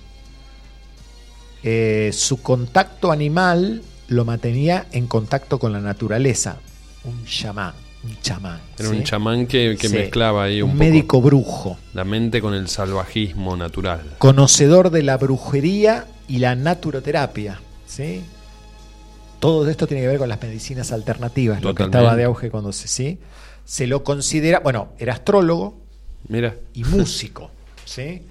[1.62, 6.58] Eh, su contacto animal lo mantenía en contacto con la naturaleza,
[7.04, 7.72] un chamán,
[8.04, 8.60] un chamán.
[8.78, 8.96] Era ¿sí?
[8.96, 9.94] un chamán que, que Sí.
[9.94, 11.78] mezclaba ahí un, Un poco médico brujo.
[11.94, 14.02] la mente con el salvajismo natural.
[14.18, 17.60] conocedor de la brujería y la naturoterapia.
[17.86, 18.22] ¿sí?
[19.40, 22.72] Todo esto tiene que ver con las medicinas alternativas, lo que estaba de auge cuando
[22.72, 23.18] se sí.
[23.64, 25.78] Se lo considera, bueno, era astrólogo
[26.28, 27.50] Mira, y músico.
[27.84, 28.22] ¿sí?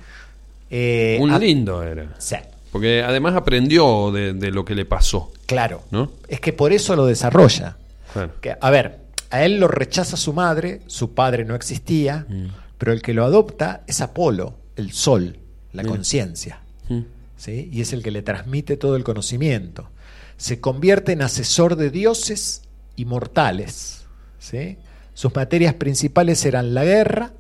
[0.70, 2.16] Eh, un lindo era.
[2.18, 2.36] sí,
[2.72, 5.84] Porque además aprendió de, de lo que le pasó, claro.
[5.92, 6.12] ¿no?
[6.28, 7.78] Es que por eso lo desarrolla.
[8.14, 8.32] Claro.
[8.42, 9.00] Que, a ver,
[9.30, 12.48] a él lo rechaza su madre, su padre no existía, Mm.
[12.78, 15.38] pero el que lo adopta es Apolo, el sol,
[15.74, 16.60] la conciencia.
[16.90, 17.02] Mm.
[17.38, 17.70] ¿sí?
[17.72, 19.90] y es el que le transmite todo el conocimiento.
[20.38, 22.62] Se convierte en asesor de dioses
[22.96, 24.06] y mortales.
[24.40, 24.78] ¿sí?
[25.14, 27.34] Sus materias principales eran la guerra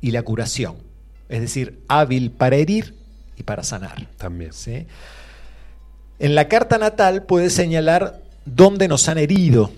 [0.00, 0.76] y la curación,
[1.28, 2.94] es decir, hábil para herir
[3.36, 4.06] y para sanar.
[4.16, 4.52] También.
[4.52, 4.86] ¿sí?
[6.18, 9.70] En la carta natal puede señalar dónde nos han herido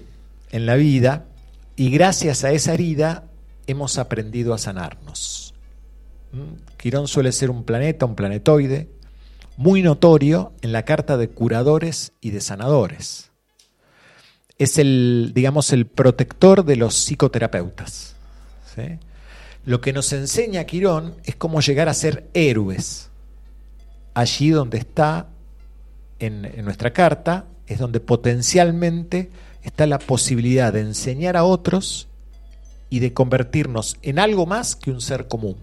[0.50, 1.24] en la vida
[1.76, 3.24] y gracias a esa herida
[3.66, 5.54] hemos aprendido a sanarnos.
[6.32, 6.76] ¿Mm?
[6.76, 8.88] Quirón suele ser un planeta, un planetoide,
[9.56, 13.30] muy notorio en la carta de curadores y de sanadores.
[14.58, 18.14] Es el, digamos, el protector de los psicoterapeutas.
[18.74, 18.98] ¿sí?
[19.68, 23.10] Lo que nos enseña Quirón es cómo llegar a ser héroes.
[24.14, 25.28] Allí donde está
[26.18, 29.30] en, nuestra carta es donde potencialmente
[29.62, 32.08] está la posibilidad de enseñar a otros
[32.88, 35.58] y de convertirnos en algo más que un ser común.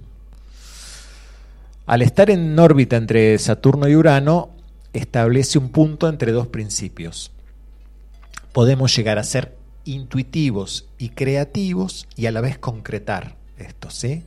[1.87, 4.51] Al estar en órbita entre Saturno y Urano,
[4.93, 7.31] establece un punto entre dos principios.
[8.53, 14.23] Podemos llegar a ser intuitivos y creativos y a la vez concretar esto, ¿sí?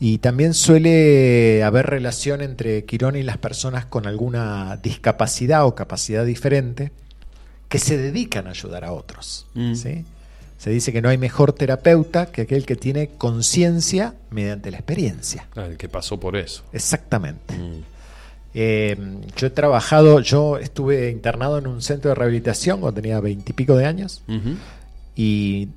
[0.00, 6.26] Y también suele haber relación entre Quirón y las personas con alguna discapacidad o capacidad
[6.26, 6.90] diferente
[7.68, 9.46] que se dedican a ayudar a otros.
[9.54, 9.74] Mm.
[9.74, 10.04] ¿sí?
[10.58, 15.46] Se dice que no hay mejor terapeuta que aquel que tiene conciencia mediante la experiencia.
[15.56, 16.64] Ah, el que pasó por eso.
[16.72, 17.56] Exactamente.
[17.56, 17.82] Mm.
[18.54, 18.96] Eh,
[19.36, 23.86] yo he trabajado, yo estuve internado en un centro de rehabilitación cuando tenía veintipico de
[23.86, 24.22] años
[25.16, 25.68] y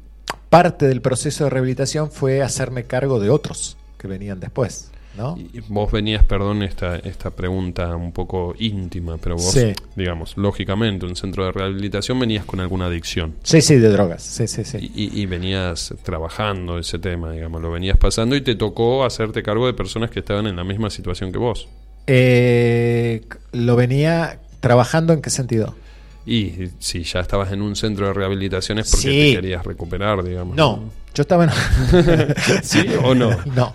[0.50, 4.92] parte del proceso de rehabilitación fue hacerme cargo de otros que venían después.
[5.18, 5.36] ¿no?
[5.36, 9.74] Y vos venías, perdón, esta, esta pregunta un poco íntima, pero vos, Sí.
[9.96, 13.34] digamos, lógicamente, un centro de rehabilitación venías con alguna adicción.
[13.42, 14.22] Sí, sí, de drogas.
[14.22, 14.78] Sí, sí, sí.
[14.94, 19.42] Y, y- y venías trabajando ese tema, digamos, lo venías pasando y te tocó hacerte
[19.42, 21.68] cargo de personas que estaban en la misma situación que vos.
[22.06, 23.22] Eh,
[23.54, 25.76] lo venía trabajando en qué sentido?
[26.28, 29.30] Y si ya estabas en un centro de rehabilitación es porque Sí.
[29.34, 30.58] te querías recuperar, digamos.
[30.58, 31.50] No, yo estaba en...
[32.64, 33.30] ¿Sí o no?
[33.56, 33.74] No.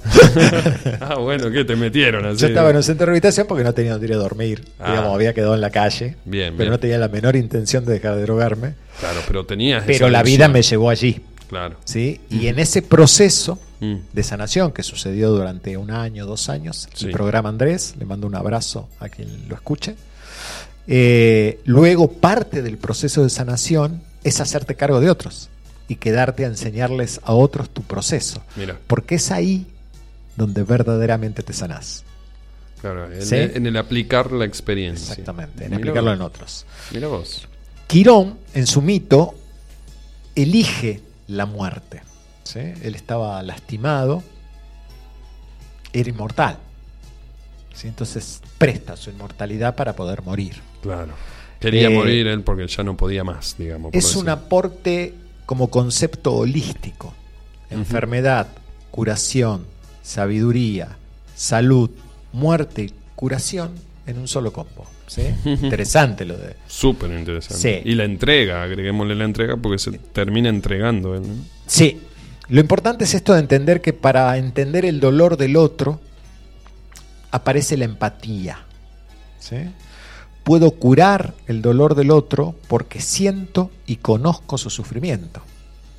[1.00, 2.42] ah, bueno, ¿qué te metieron así?
[2.42, 4.64] Yo estaba en un centro de rehabilitación porque no tenía donde ir a dormir.
[4.78, 4.90] Ah.
[4.90, 6.16] Digamos, había quedado en la calle.
[6.26, 6.70] Bien, pero bien.
[6.72, 8.74] no tenía la menor intención de dejar de drogarme.
[9.00, 11.20] Claro, pero tenías Pero esa la vida me llevó allí.
[11.48, 11.76] Claro.
[11.84, 12.20] ¿sí?
[12.30, 13.96] Y en ese proceso Mm.
[14.12, 17.06] de sanación que sucedió durante un año, dos años, Sí.
[17.06, 19.96] el programa Andrés, le mando un abrazo a quien lo escuche.
[20.86, 25.48] Eh, luego parte del proceso de sanación es hacerte cargo de otros
[25.88, 28.42] y quedarte a enseñarles a otros tu proceso.
[28.56, 28.78] Mira.
[28.86, 29.66] Porque es ahí
[30.36, 32.04] donde verdaderamente te sanás.
[32.80, 33.36] Claro, en, ¿Sí?
[33.36, 35.12] el, en el aplicar la experiencia.
[35.12, 36.16] Exactamente, en Mira aplicarlo vos.
[36.16, 36.66] en otros.
[36.90, 37.48] Mira vos.
[37.86, 39.34] Quirón, en su mito,
[40.34, 42.02] elige la muerte.
[42.42, 42.58] ¿sí?
[42.58, 44.22] Él estaba lastimado,
[45.92, 46.58] era inmortal.
[47.74, 47.86] ¿sí?
[47.86, 50.60] Entonces presta su inmortalidad para poder morir.
[50.82, 51.12] Claro.
[51.60, 53.94] Quería Eh, morir él porque ya no podía más, digamos.
[53.94, 54.22] Es decir.
[54.22, 55.14] un aporte
[55.46, 57.14] como concepto holístico.
[57.70, 58.48] Enfermedad,
[58.90, 59.64] curación,
[60.02, 60.98] sabiduría,
[61.34, 61.90] salud,
[62.32, 63.70] muerte curación
[64.06, 64.86] en un solo combo.
[65.06, 65.22] ¿sí?
[65.44, 66.56] Interesante lo de...
[66.66, 67.82] Súper interesante.
[67.82, 67.88] Sí.
[67.88, 71.22] Y la entrega, agreguémosle la entrega porque se termina entregando él.
[71.22, 71.44] ¿no?
[71.66, 72.00] Sí,
[72.48, 76.00] lo importante es esto de entender que para entender el dolor del otro
[77.30, 78.58] aparece la empatía.
[79.38, 79.56] ¿sí?
[80.44, 85.42] Puedo curar el dolor del otro porque siento y conozco su sufrimiento.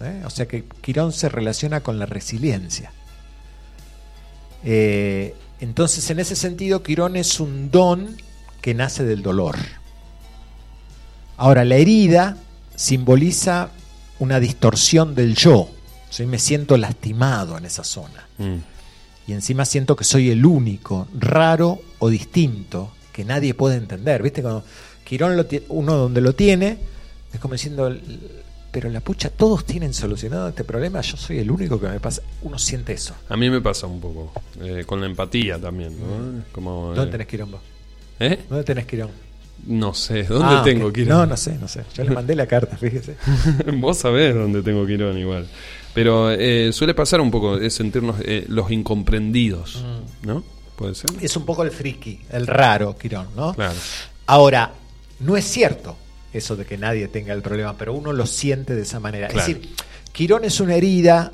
[0.01, 0.21] ¿eh?
[0.25, 2.91] O sea que Quirón se relaciona con la resiliencia.
[4.63, 8.17] Eh, entonces, en ese sentido, Quirón es un don
[8.61, 9.57] que nace del dolor.
[11.37, 12.37] Ahora, la herida
[12.75, 13.69] simboliza
[14.19, 15.69] una distorsión del yo.
[16.09, 16.25] ¿sí?
[16.25, 18.27] Me siento lastimado en esa zona.
[18.37, 18.57] Mm.
[19.27, 24.21] Y encima siento que soy el único, raro o distinto, que nadie puede entender.
[24.21, 24.41] ¿Viste?
[24.41, 24.63] Cuando
[25.05, 26.77] Quirón, lo uno donde lo tiene,
[27.33, 28.01] es como diciendo, "L-
[28.71, 32.21] pero la pucha, todos tienen solucionado este problema, yo soy el único que me pasa.
[32.41, 33.13] Uno siente eso.
[33.29, 34.31] A mí me pasa un poco.
[34.61, 35.93] eh, con la empatía también.
[35.99, 36.43] ¿no?
[36.51, 37.61] Como, eh, ¿Dónde tenés Quirón vos?
[38.19, 38.39] ¿Eh?
[38.49, 39.11] ¿Dónde tenés Quirón?
[39.67, 40.23] No sé.
[40.23, 40.91] ¿Dónde Ah, tengo.
[40.91, 41.09] Quirón?
[41.19, 41.83] No, no sé, no sé.
[41.95, 43.15] Yo le mandé la carta, fíjese.
[43.79, 45.47] Vos sabés dónde tengo Quirón igual.
[45.93, 49.83] Pero eh, suele pasar un poco, es sentirnos eh, los incomprendidos,
[50.23, 50.27] Mm.
[50.27, 50.43] ¿no?
[50.75, 51.09] ¿Puede ser?
[51.21, 53.53] Es un poco el friki, el raro Quirón, ¿no?
[53.53, 53.73] Claro.
[54.27, 54.71] Ahora,
[55.19, 55.97] no es cierto
[56.33, 59.27] eso de que nadie tenga el problema, pero uno lo siente de esa manera.
[59.27, 59.47] Claro.
[59.47, 59.75] Es decir,
[60.11, 61.31] Quirón es una herida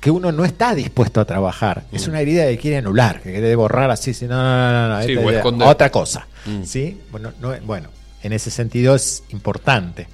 [0.00, 1.84] que uno no está dispuesto a trabajar.
[1.92, 5.02] Es una herida que quiere anular, que quiere borrar así, si no, no, no, no,
[5.02, 5.06] Mm.
[5.06, 6.26] Sí, idea, otra cosa.
[6.44, 6.62] Mm.
[6.64, 7.00] ¿sí?
[7.10, 7.88] Bueno, no- bueno,
[8.22, 10.06] en ese sentido es importante.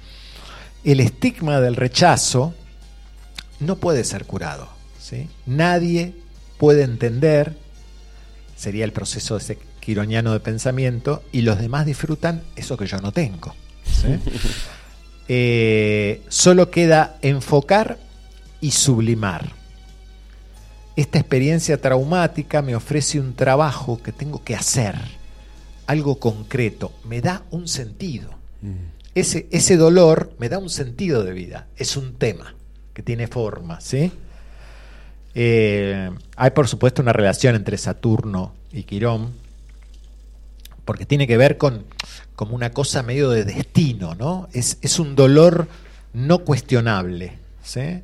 [0.83, 2.53] El estigma del rechazo
[3.59, 4.69] no puede ser curado.
[4.99, 5.27] ¿sí?
[5.45, 6.13] Nadie
[6.57, 7.55] puede entender,
[8.63, 13.11] sería el proceso ese quironiano de pensamiento, y los demás disfrutan eso que yo no
[13.11, 13.53] tengo.
[13.85, 14.07] ¿sí?
[15.29, 17.97] Eh, solo queda enfocar
[18.59, 19.53] y sublimar.
[20.97, 24.95] Esta experiencia traumática me ofrece un trabajo que tengo que hacer,
[25.87, 28.31] algo concreto, me da un sentido.
[29.15, 32.53] Ese, ese dolor me da un sentido de vida, es un tema
[32.93, 34.11] que tiene forma, ¿sí?
[35.35, 39.31] Eh, hay por supuesto una relación entre Saturno y Quirón,
[40.85, 41.85] porque tiene que ver con
[42.35, 44.49] como una cosa medio de destino, ¿no?
[44.53, 45.67] Es, un dolor
[46.13, 48.01] no cuestionable, ¿sí?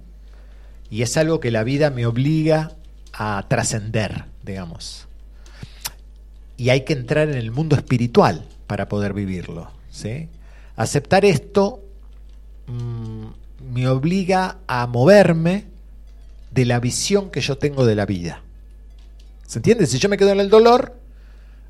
[0.89, 2.71] Y es algo que la vida me obliga
[3.13, 5.07] a trascender, digamos.
[6.57, 10.29] Y hay que entrar en el mundo espiritual para poder vivirlo, ¿sí?
[10.75, 11.83] Aceptar esto
[12.67, 15.65] mm, me obliga a moverme
[16.51, 18.43] de la visión que yo tengo de la vida.
[19.45, 19.87] ¿Se entiende?
[19.87, 20.95] Si yo me quedo en el dolor,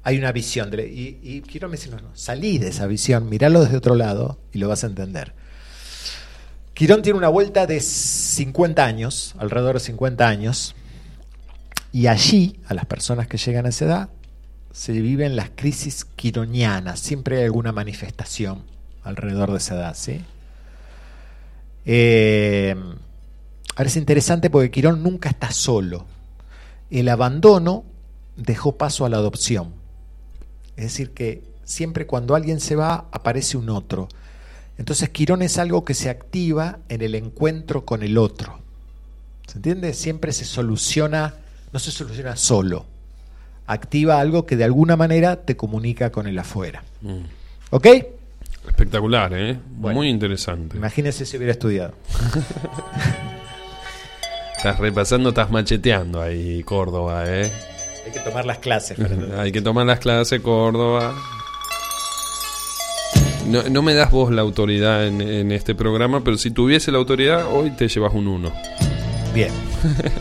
[0.04, 0.70] hay una visión.
[0.72, 4.40] de y, y quiero decir, no, no, salí de esa visión, miralo desde otro lado
[4.52, 5.34] y lo vas a entender.
[6.74, 10.76] Quirón tiene una vuelta de 50 años, alrededor de 50 años,
[11.92, 14.10] y allí, a las personas que llegan a esa edad,
[14.72, 17.00] se viven las crisis quironianas.
[17.00, 18.64] Siempre hay alguna manifestación
[19.04, 20.22] alrededor de esa edad, ¿sí?
[21.86, 22.76] Eh,
[23.88, 26.06] es interesante porque Quirón nunca está solo.
[26.90, 27.86] El abandono
[28.36, 29.74] dejó paso a la adopción.
[30.76, 34.10] Es decir, que siempre cuando alguien se va, aparece un otro.
[34.78, 38.60] Entonces Quirón es algo que se activa en el encuentro con el otro.
[39.48, 39.94] ¿Se entiende?
[39.94, 41.36] Siempre se soluciona,
[41.72, 42.86] no se soluciona solo.
[43.68, 46.84] Activa algo que de alguna manera te comunica con el afuera.
[47.02, 47.22] Mm.
[47.72, 47.88] ¿Ok?
[48.68, 49.60] Espectacular, ¿eh?
[49.70, 50.00] Bueno.
[50.00, 50.78] Muy interesante.
[50.78, 51.94] Imagínese si hubiera estudiado.
[54.60, 57.52] Estás repasando, estás macheteando ahí, Córdoba, ¿eh?
[58.06, 58.98] Hay que tomar las clases.
[59.38, 61.14] Hay que tomar las clases, Córdoba.
[63.48, 66.98] No, no me das vos la autoridad en, en este programa, pero si tuviese la
[66.99, 68.52] autoridad, hoy te llevas un 1.
[69.34, 69.52] Bien.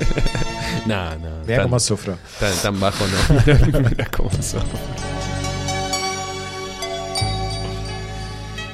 [0.87, 1.45] no, no.
[1.45, 2.17] Vea tan- cómo sufro.
[2.39, 3.81] Tan, tan bajo no.
[3.91, 4.63] Mira cómo sufro.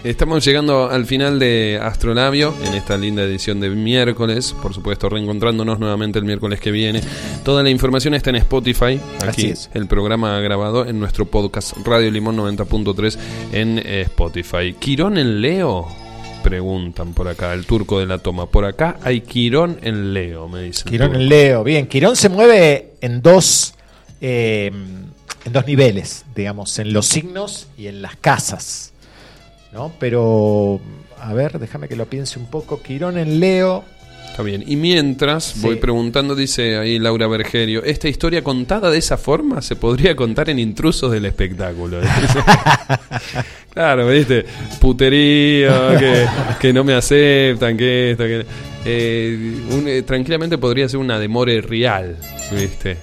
[0.05, 4.55] Estamos llegando al final de Astrolabio en esta linda edición de miércoles.
[4.61, 7.01] Por supuesto, reencontrándonos nuevamente el miércoles que viene.
[7.43, 9.01] Toda la información está en Spotify.
[9.21, 9.71] Así Aquí es.
[9.73, 13.19] el programa grabado en nuestro podcast Radio Limón 90.3
[13.53, 14.75] en eh, Spotify.
[14.79, 15.89] ¿Quirón en Leo?
[16.43, 18.45] Preguntan por acá, el turco de la toma.
[18.45, 20.85] Por acá hay Quirón en Leo, me dicen.
[20.87, 21.65] Quirón en Leo.
[21.65, 23.73] Bien, Quirón se mueve en dos,
[24.21, 24.71] eh,
[25.47, 28.91] en dos niveles, digamos, en los signos y en las casas.
[29.75, 29.93] ¿No?
[29.99, 30.81] Pero,
[31.21, 32.81] a ver, déjame que lo piense un poco.
[32.81, 33.85] Quirón en Leo
[34.31, 34.65] Está bien.
[34.67, 35.61] Y mientras Sí.
[35.63, 40.51] voy preguntando, dice ahí Laura Bergerio, ¿esta historia contada de esa forma se podría contar
[40.51, 42.01] en intrusos del espectáculo?
[43.73, 44.45] claro, ¿viste?
[44.81, 46.27] Putería, que,
[46.61, 48.45] que no me aceptan, que esto, que...
[48.85, 52.17] eh, un- eh, tranquilamente podría ser una demore real,
[52.53, 52.97] ¿viste?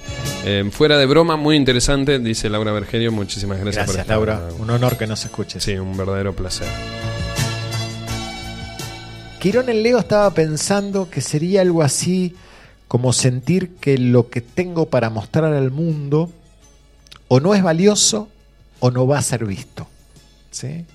[0.46, 3.12] Eh, fuera de broma, muy interesante, dice Laura Bergerio.
[3.12, 4.16] Muchísimas gracias, por estar.
[4.18, 4.42] Laura.
[4.60, 5.64] Un honor que nos escuches.
[5.64, 6.68] Sí, un verdadero placer.
[9.40, 12.36] Quirón en Leo estaba pensando que sería algo así
[12.88, 16.30] como sentir que lo que tengo para mostrar al mundo
[17.28, 18.30] o no es valioso
[18.80, 19.88] o no va a ser visto.
[20.52, 20.86] ¿sí?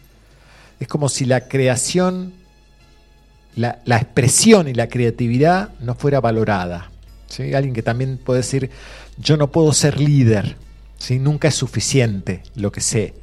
[0.79, 2.35] Es como si la creación,
[3.57, 6.91] la, la expresión y la creatividad no fuera valorada.
[7.27, 7.55] ¿sí?
[7.55, 8.71] Alguien que también puede decir,
[9.19, 10.57] yo no puedo ser líder,
[10.99, 11.19] ¿sí?
[11.19, 13.15] nunca es suficiente lo que sé.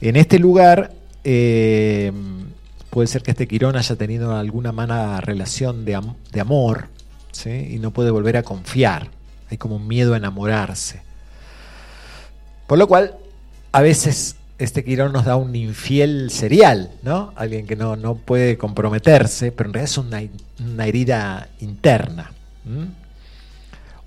[0.00, 0.92] En este lugar,
[1.24, 2.12] eh,
[2.90, 6.00] puede ser que este Quirón haya tenido alguna mala relación de,
[6.32, 6.88] de amor
[7.32, 7.68] ¿sí?
[7.70, 9.10] y no puede volver a confiar.
[9.50, 11.02] Hay como un miedo a enamorarse.
[12.66, 13.16] Por lo cual,
[13.72, 17.32] a veces este Quirón nos da un infiel serial, ¿no?
[17.36, 20.22] Alguien que no, no puede comprometerse, pero en realidad es una,
[20.72, 22.32] una herida interna.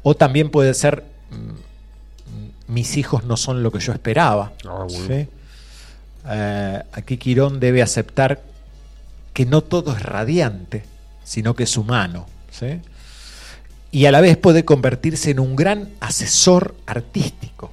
[0.02, 4.54] O también puede ser, mm, mis hijos no son lo que yo esperaba.
[4.66, 5.08] Ah, bueno.
[5.08, 5.28] ¿sí?
[6.28, 8.42] Eh, aquí Quirón debe aceptar
[9.34, 10.84] que no todo es radiante,
[11.24, 12.26] sino que es humano.
[12.52, 12.82] ¿sí?
[13.92, 17.72] Y a la vez puede convertirse en un gran asesor artístico.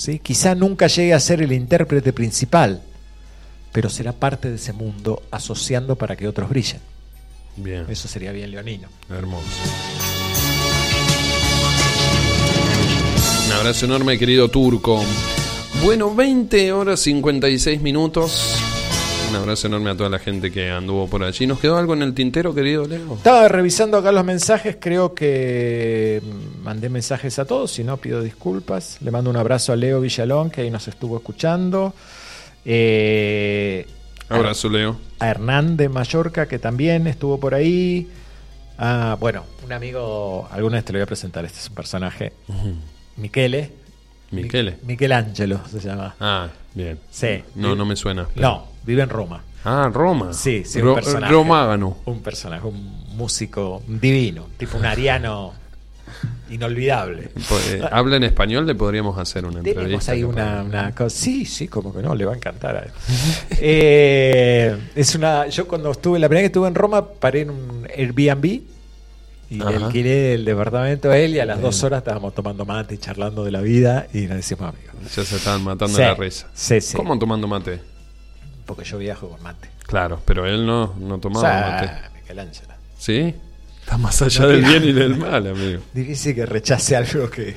[0.00, 0.18] ¿Sí?
[0.18, 2.82] Quizá nunca llegue a ser el intérprete principal,
[3.70, 6.80] pero será parte de ese mundo asociando para que otros brillen.
[7.56, 7.84] Bien.
[7.88, 8.88] Eso sería bien leonino.
[9.10, 9.46] Hermoso.
[13.46, 15.02] Un abrazo enorme, querido Turco.
[15.84, 18.59] Bueno, 20 horas 56 minutos.
[19.30, 21.46] Un abrazo enorme a toda la gente que anduvo por allí.
[21.46, 23.14] ¿Nos quedó algo en el tintero, querido Leo?
[23.14, 26.20] Estaba revisando acá los mensajes, creo que
[26.62, 28.98] mandé mensajes a todos, si no pido disculpas.
[29.00, 31.94] Le mando un abrazo a Leo Villalón, que ahí nos estuvo escuchando.
[32.64, 33.86] Eh,
[34.28, 34.98] Abrazo, Leo.
[35.20, 38.08] a Hernán de Mallorca, que también estuvo por ahí.
[38.78, 42.32] Ah, bueno, un amigo, alguna vez te lo voy a presentar, este es un personaje.
[43.16, 43.70] Michele.
[44.32, 44.72] Michele.
[44.82, 46.16] Mi- Michelangelo se llama.
[46.18, 46.98] Ah, bien.
[47.10, 47.42] Sí.
[47.54, 48.26] No, no me suena.
[48.34, 49.42] pero- No, vive en Roma.
[49.64, 50.32] Ah, Roma.
[50.32, 51.32] Sí, sí, Ro- un personaje.
[51.32, 51.98] Romágano.
[52.06, 55.52] Un personaje, un músico divino, tipo un ariano
[56.50, 57.28] inolvidable.
[57.48, 58.66] Po- eh, ¿Habla en español?
[58.66, 60.12] Le podríamos hacer una Tenemos entrevista.
[60.12, 60.32] ahí capaz.
[60.32, 61.16] una, una cosa.
[61.16, 62.90] Sí, sí, como que no, le va a encantar a él.
[63.62, 65.46] Eh, es una.
[65.48, 68.44] Yo cuando estuve, la primera vez que estuve en Roma, paré en un Airbnb
[69.50, 69.68] y Ajá.
[69.86, 73.44] alquilé el departamento a él y a las dos horas estábamos tomando mate y charlando
[73.44, 74.94] de la vida y nos decimos amigos.
[75.14, 76.48] Ya se estaban matando Sí, la risa.
[76.54, 76.96] sí, sí.
[76.96, 77.80] ¿Cómo tomando mate?
[78.70, 79.68] Porque yo viajo con mate.
[79.84, 82.20] Claro, pero él no, no tomaba O sea, mate.
[82.20, 82.74] Michelangelo.
[82.96, 83.34] ¿Sí?
[83.80, 85.80] Está más allá No del bien y del mal, amigo.
[85.92, 87.56] Difícil que rechace algo que,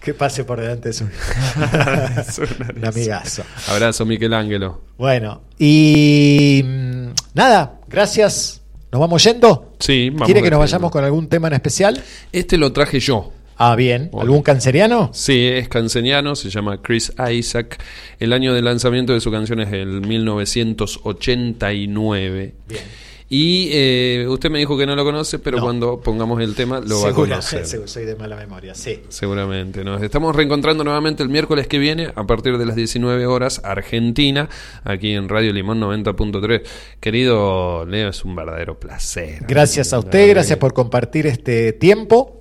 [0.00, 1.04] que pase por delante de su
[2.76, 3.44] un amigazo.
[3.68, 4.80] Abrazo, Michelangelo.
[4.98, 8.60] Bueno, y mm, nada, gracias.
[8.90, 9.74] ¿Nos vamos yendo?
[9.78, 10.26] Sí, vamos.
[10.26, 12.02] ¿Quiere que nos vayamos con algún tema en especial?
[12.32, 13.32] Este lo traje yo.
[13.60, 14.10] Ah, bien.
[14.18, 15.10] ¿Algún canceriano?
[15.12, 17.82] Sí, es canceniano, se llama Chris Isaac.
[18.20, 22.54] El año de lanzamiento de su canción es el 1989.
[22.68, 22.82] Bien.
[23.30, 25.64] Y eh, usted me dijo que no lo conoce, pero No.
[25.64, 27.66] cuando pongamos el tema lo va a conocer.
[27.66, 29.00] seguro, soy de mala memoria, sí.
[29.10, 29.84] Seguramente.
[29.84, 34.48] Nos estamos reencontrando nuevamente el miércoles que viene a partir de las 19 horas Argentina,
[34.82, 36.62] aquí en Radio Limón 90.3.
[37.00, 39.44] Querido Leo, es un verdadero placer.
[39.46, 42.37] Gracias a usted, gracias por compartir este tiempo.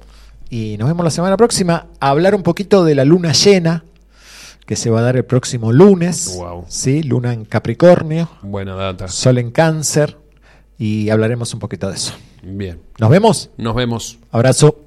[0.49, 3.84] Y nos vemos la semana próxima a hablar un poquito de la luna llena
[4.65, 6.36] que se va a dar el próximo lunes.
[6.38, 6.65] Wow.
[6.68, 9.07] Sí, luna en Capricornio, Buena data.
[9.07, 10.18] sol en Cáncer.
[10.80, 12.14] Y hablaremos un poquito de eso.
[12.44, 12.80] Bien.
[12.99, 13.49] ¿Nos vemos?
[13.57, 14.19] Nos vemos.
[14.32, 14.80] Abrazo.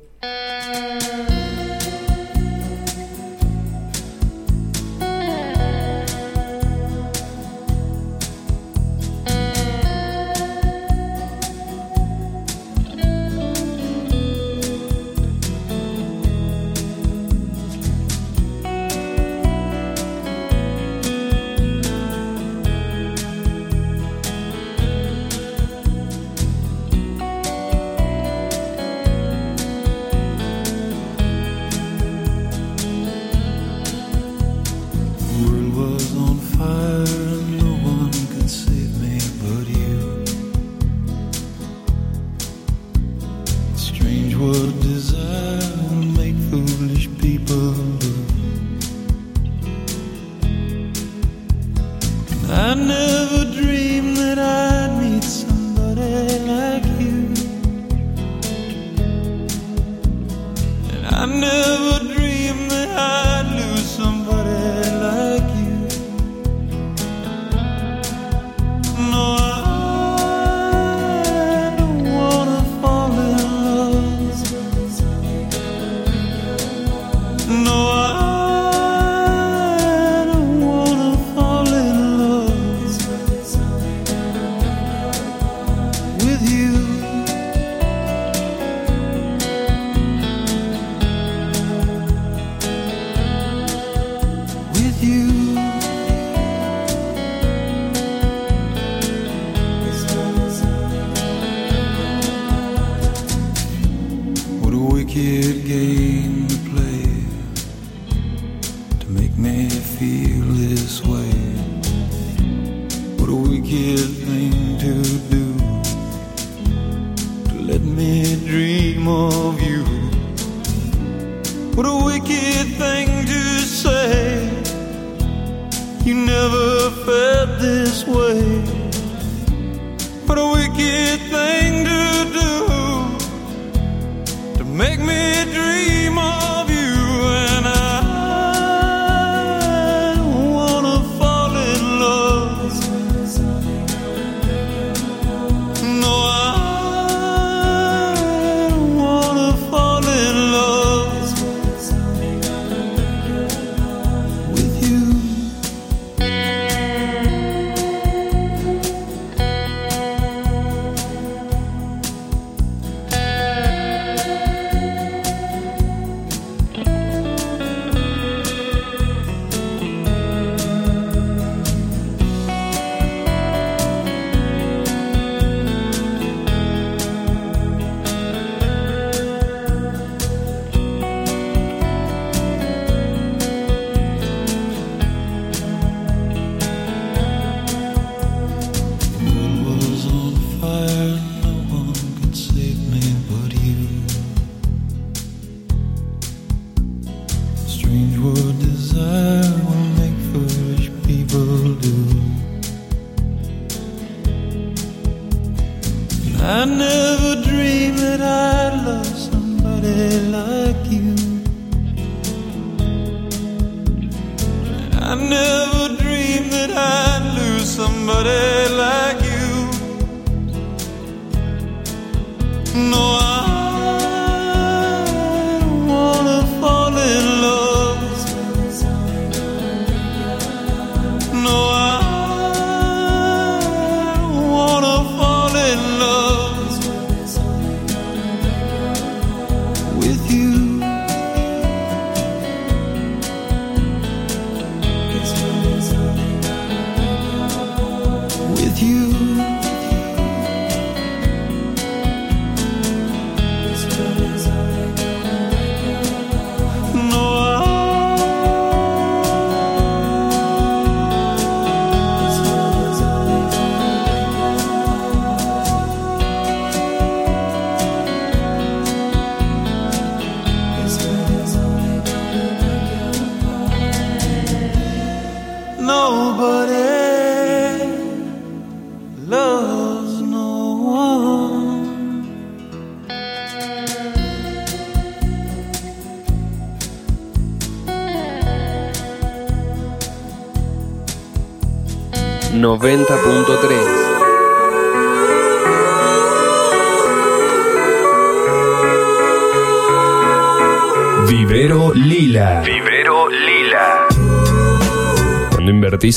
[292.78, 293.39] 90.9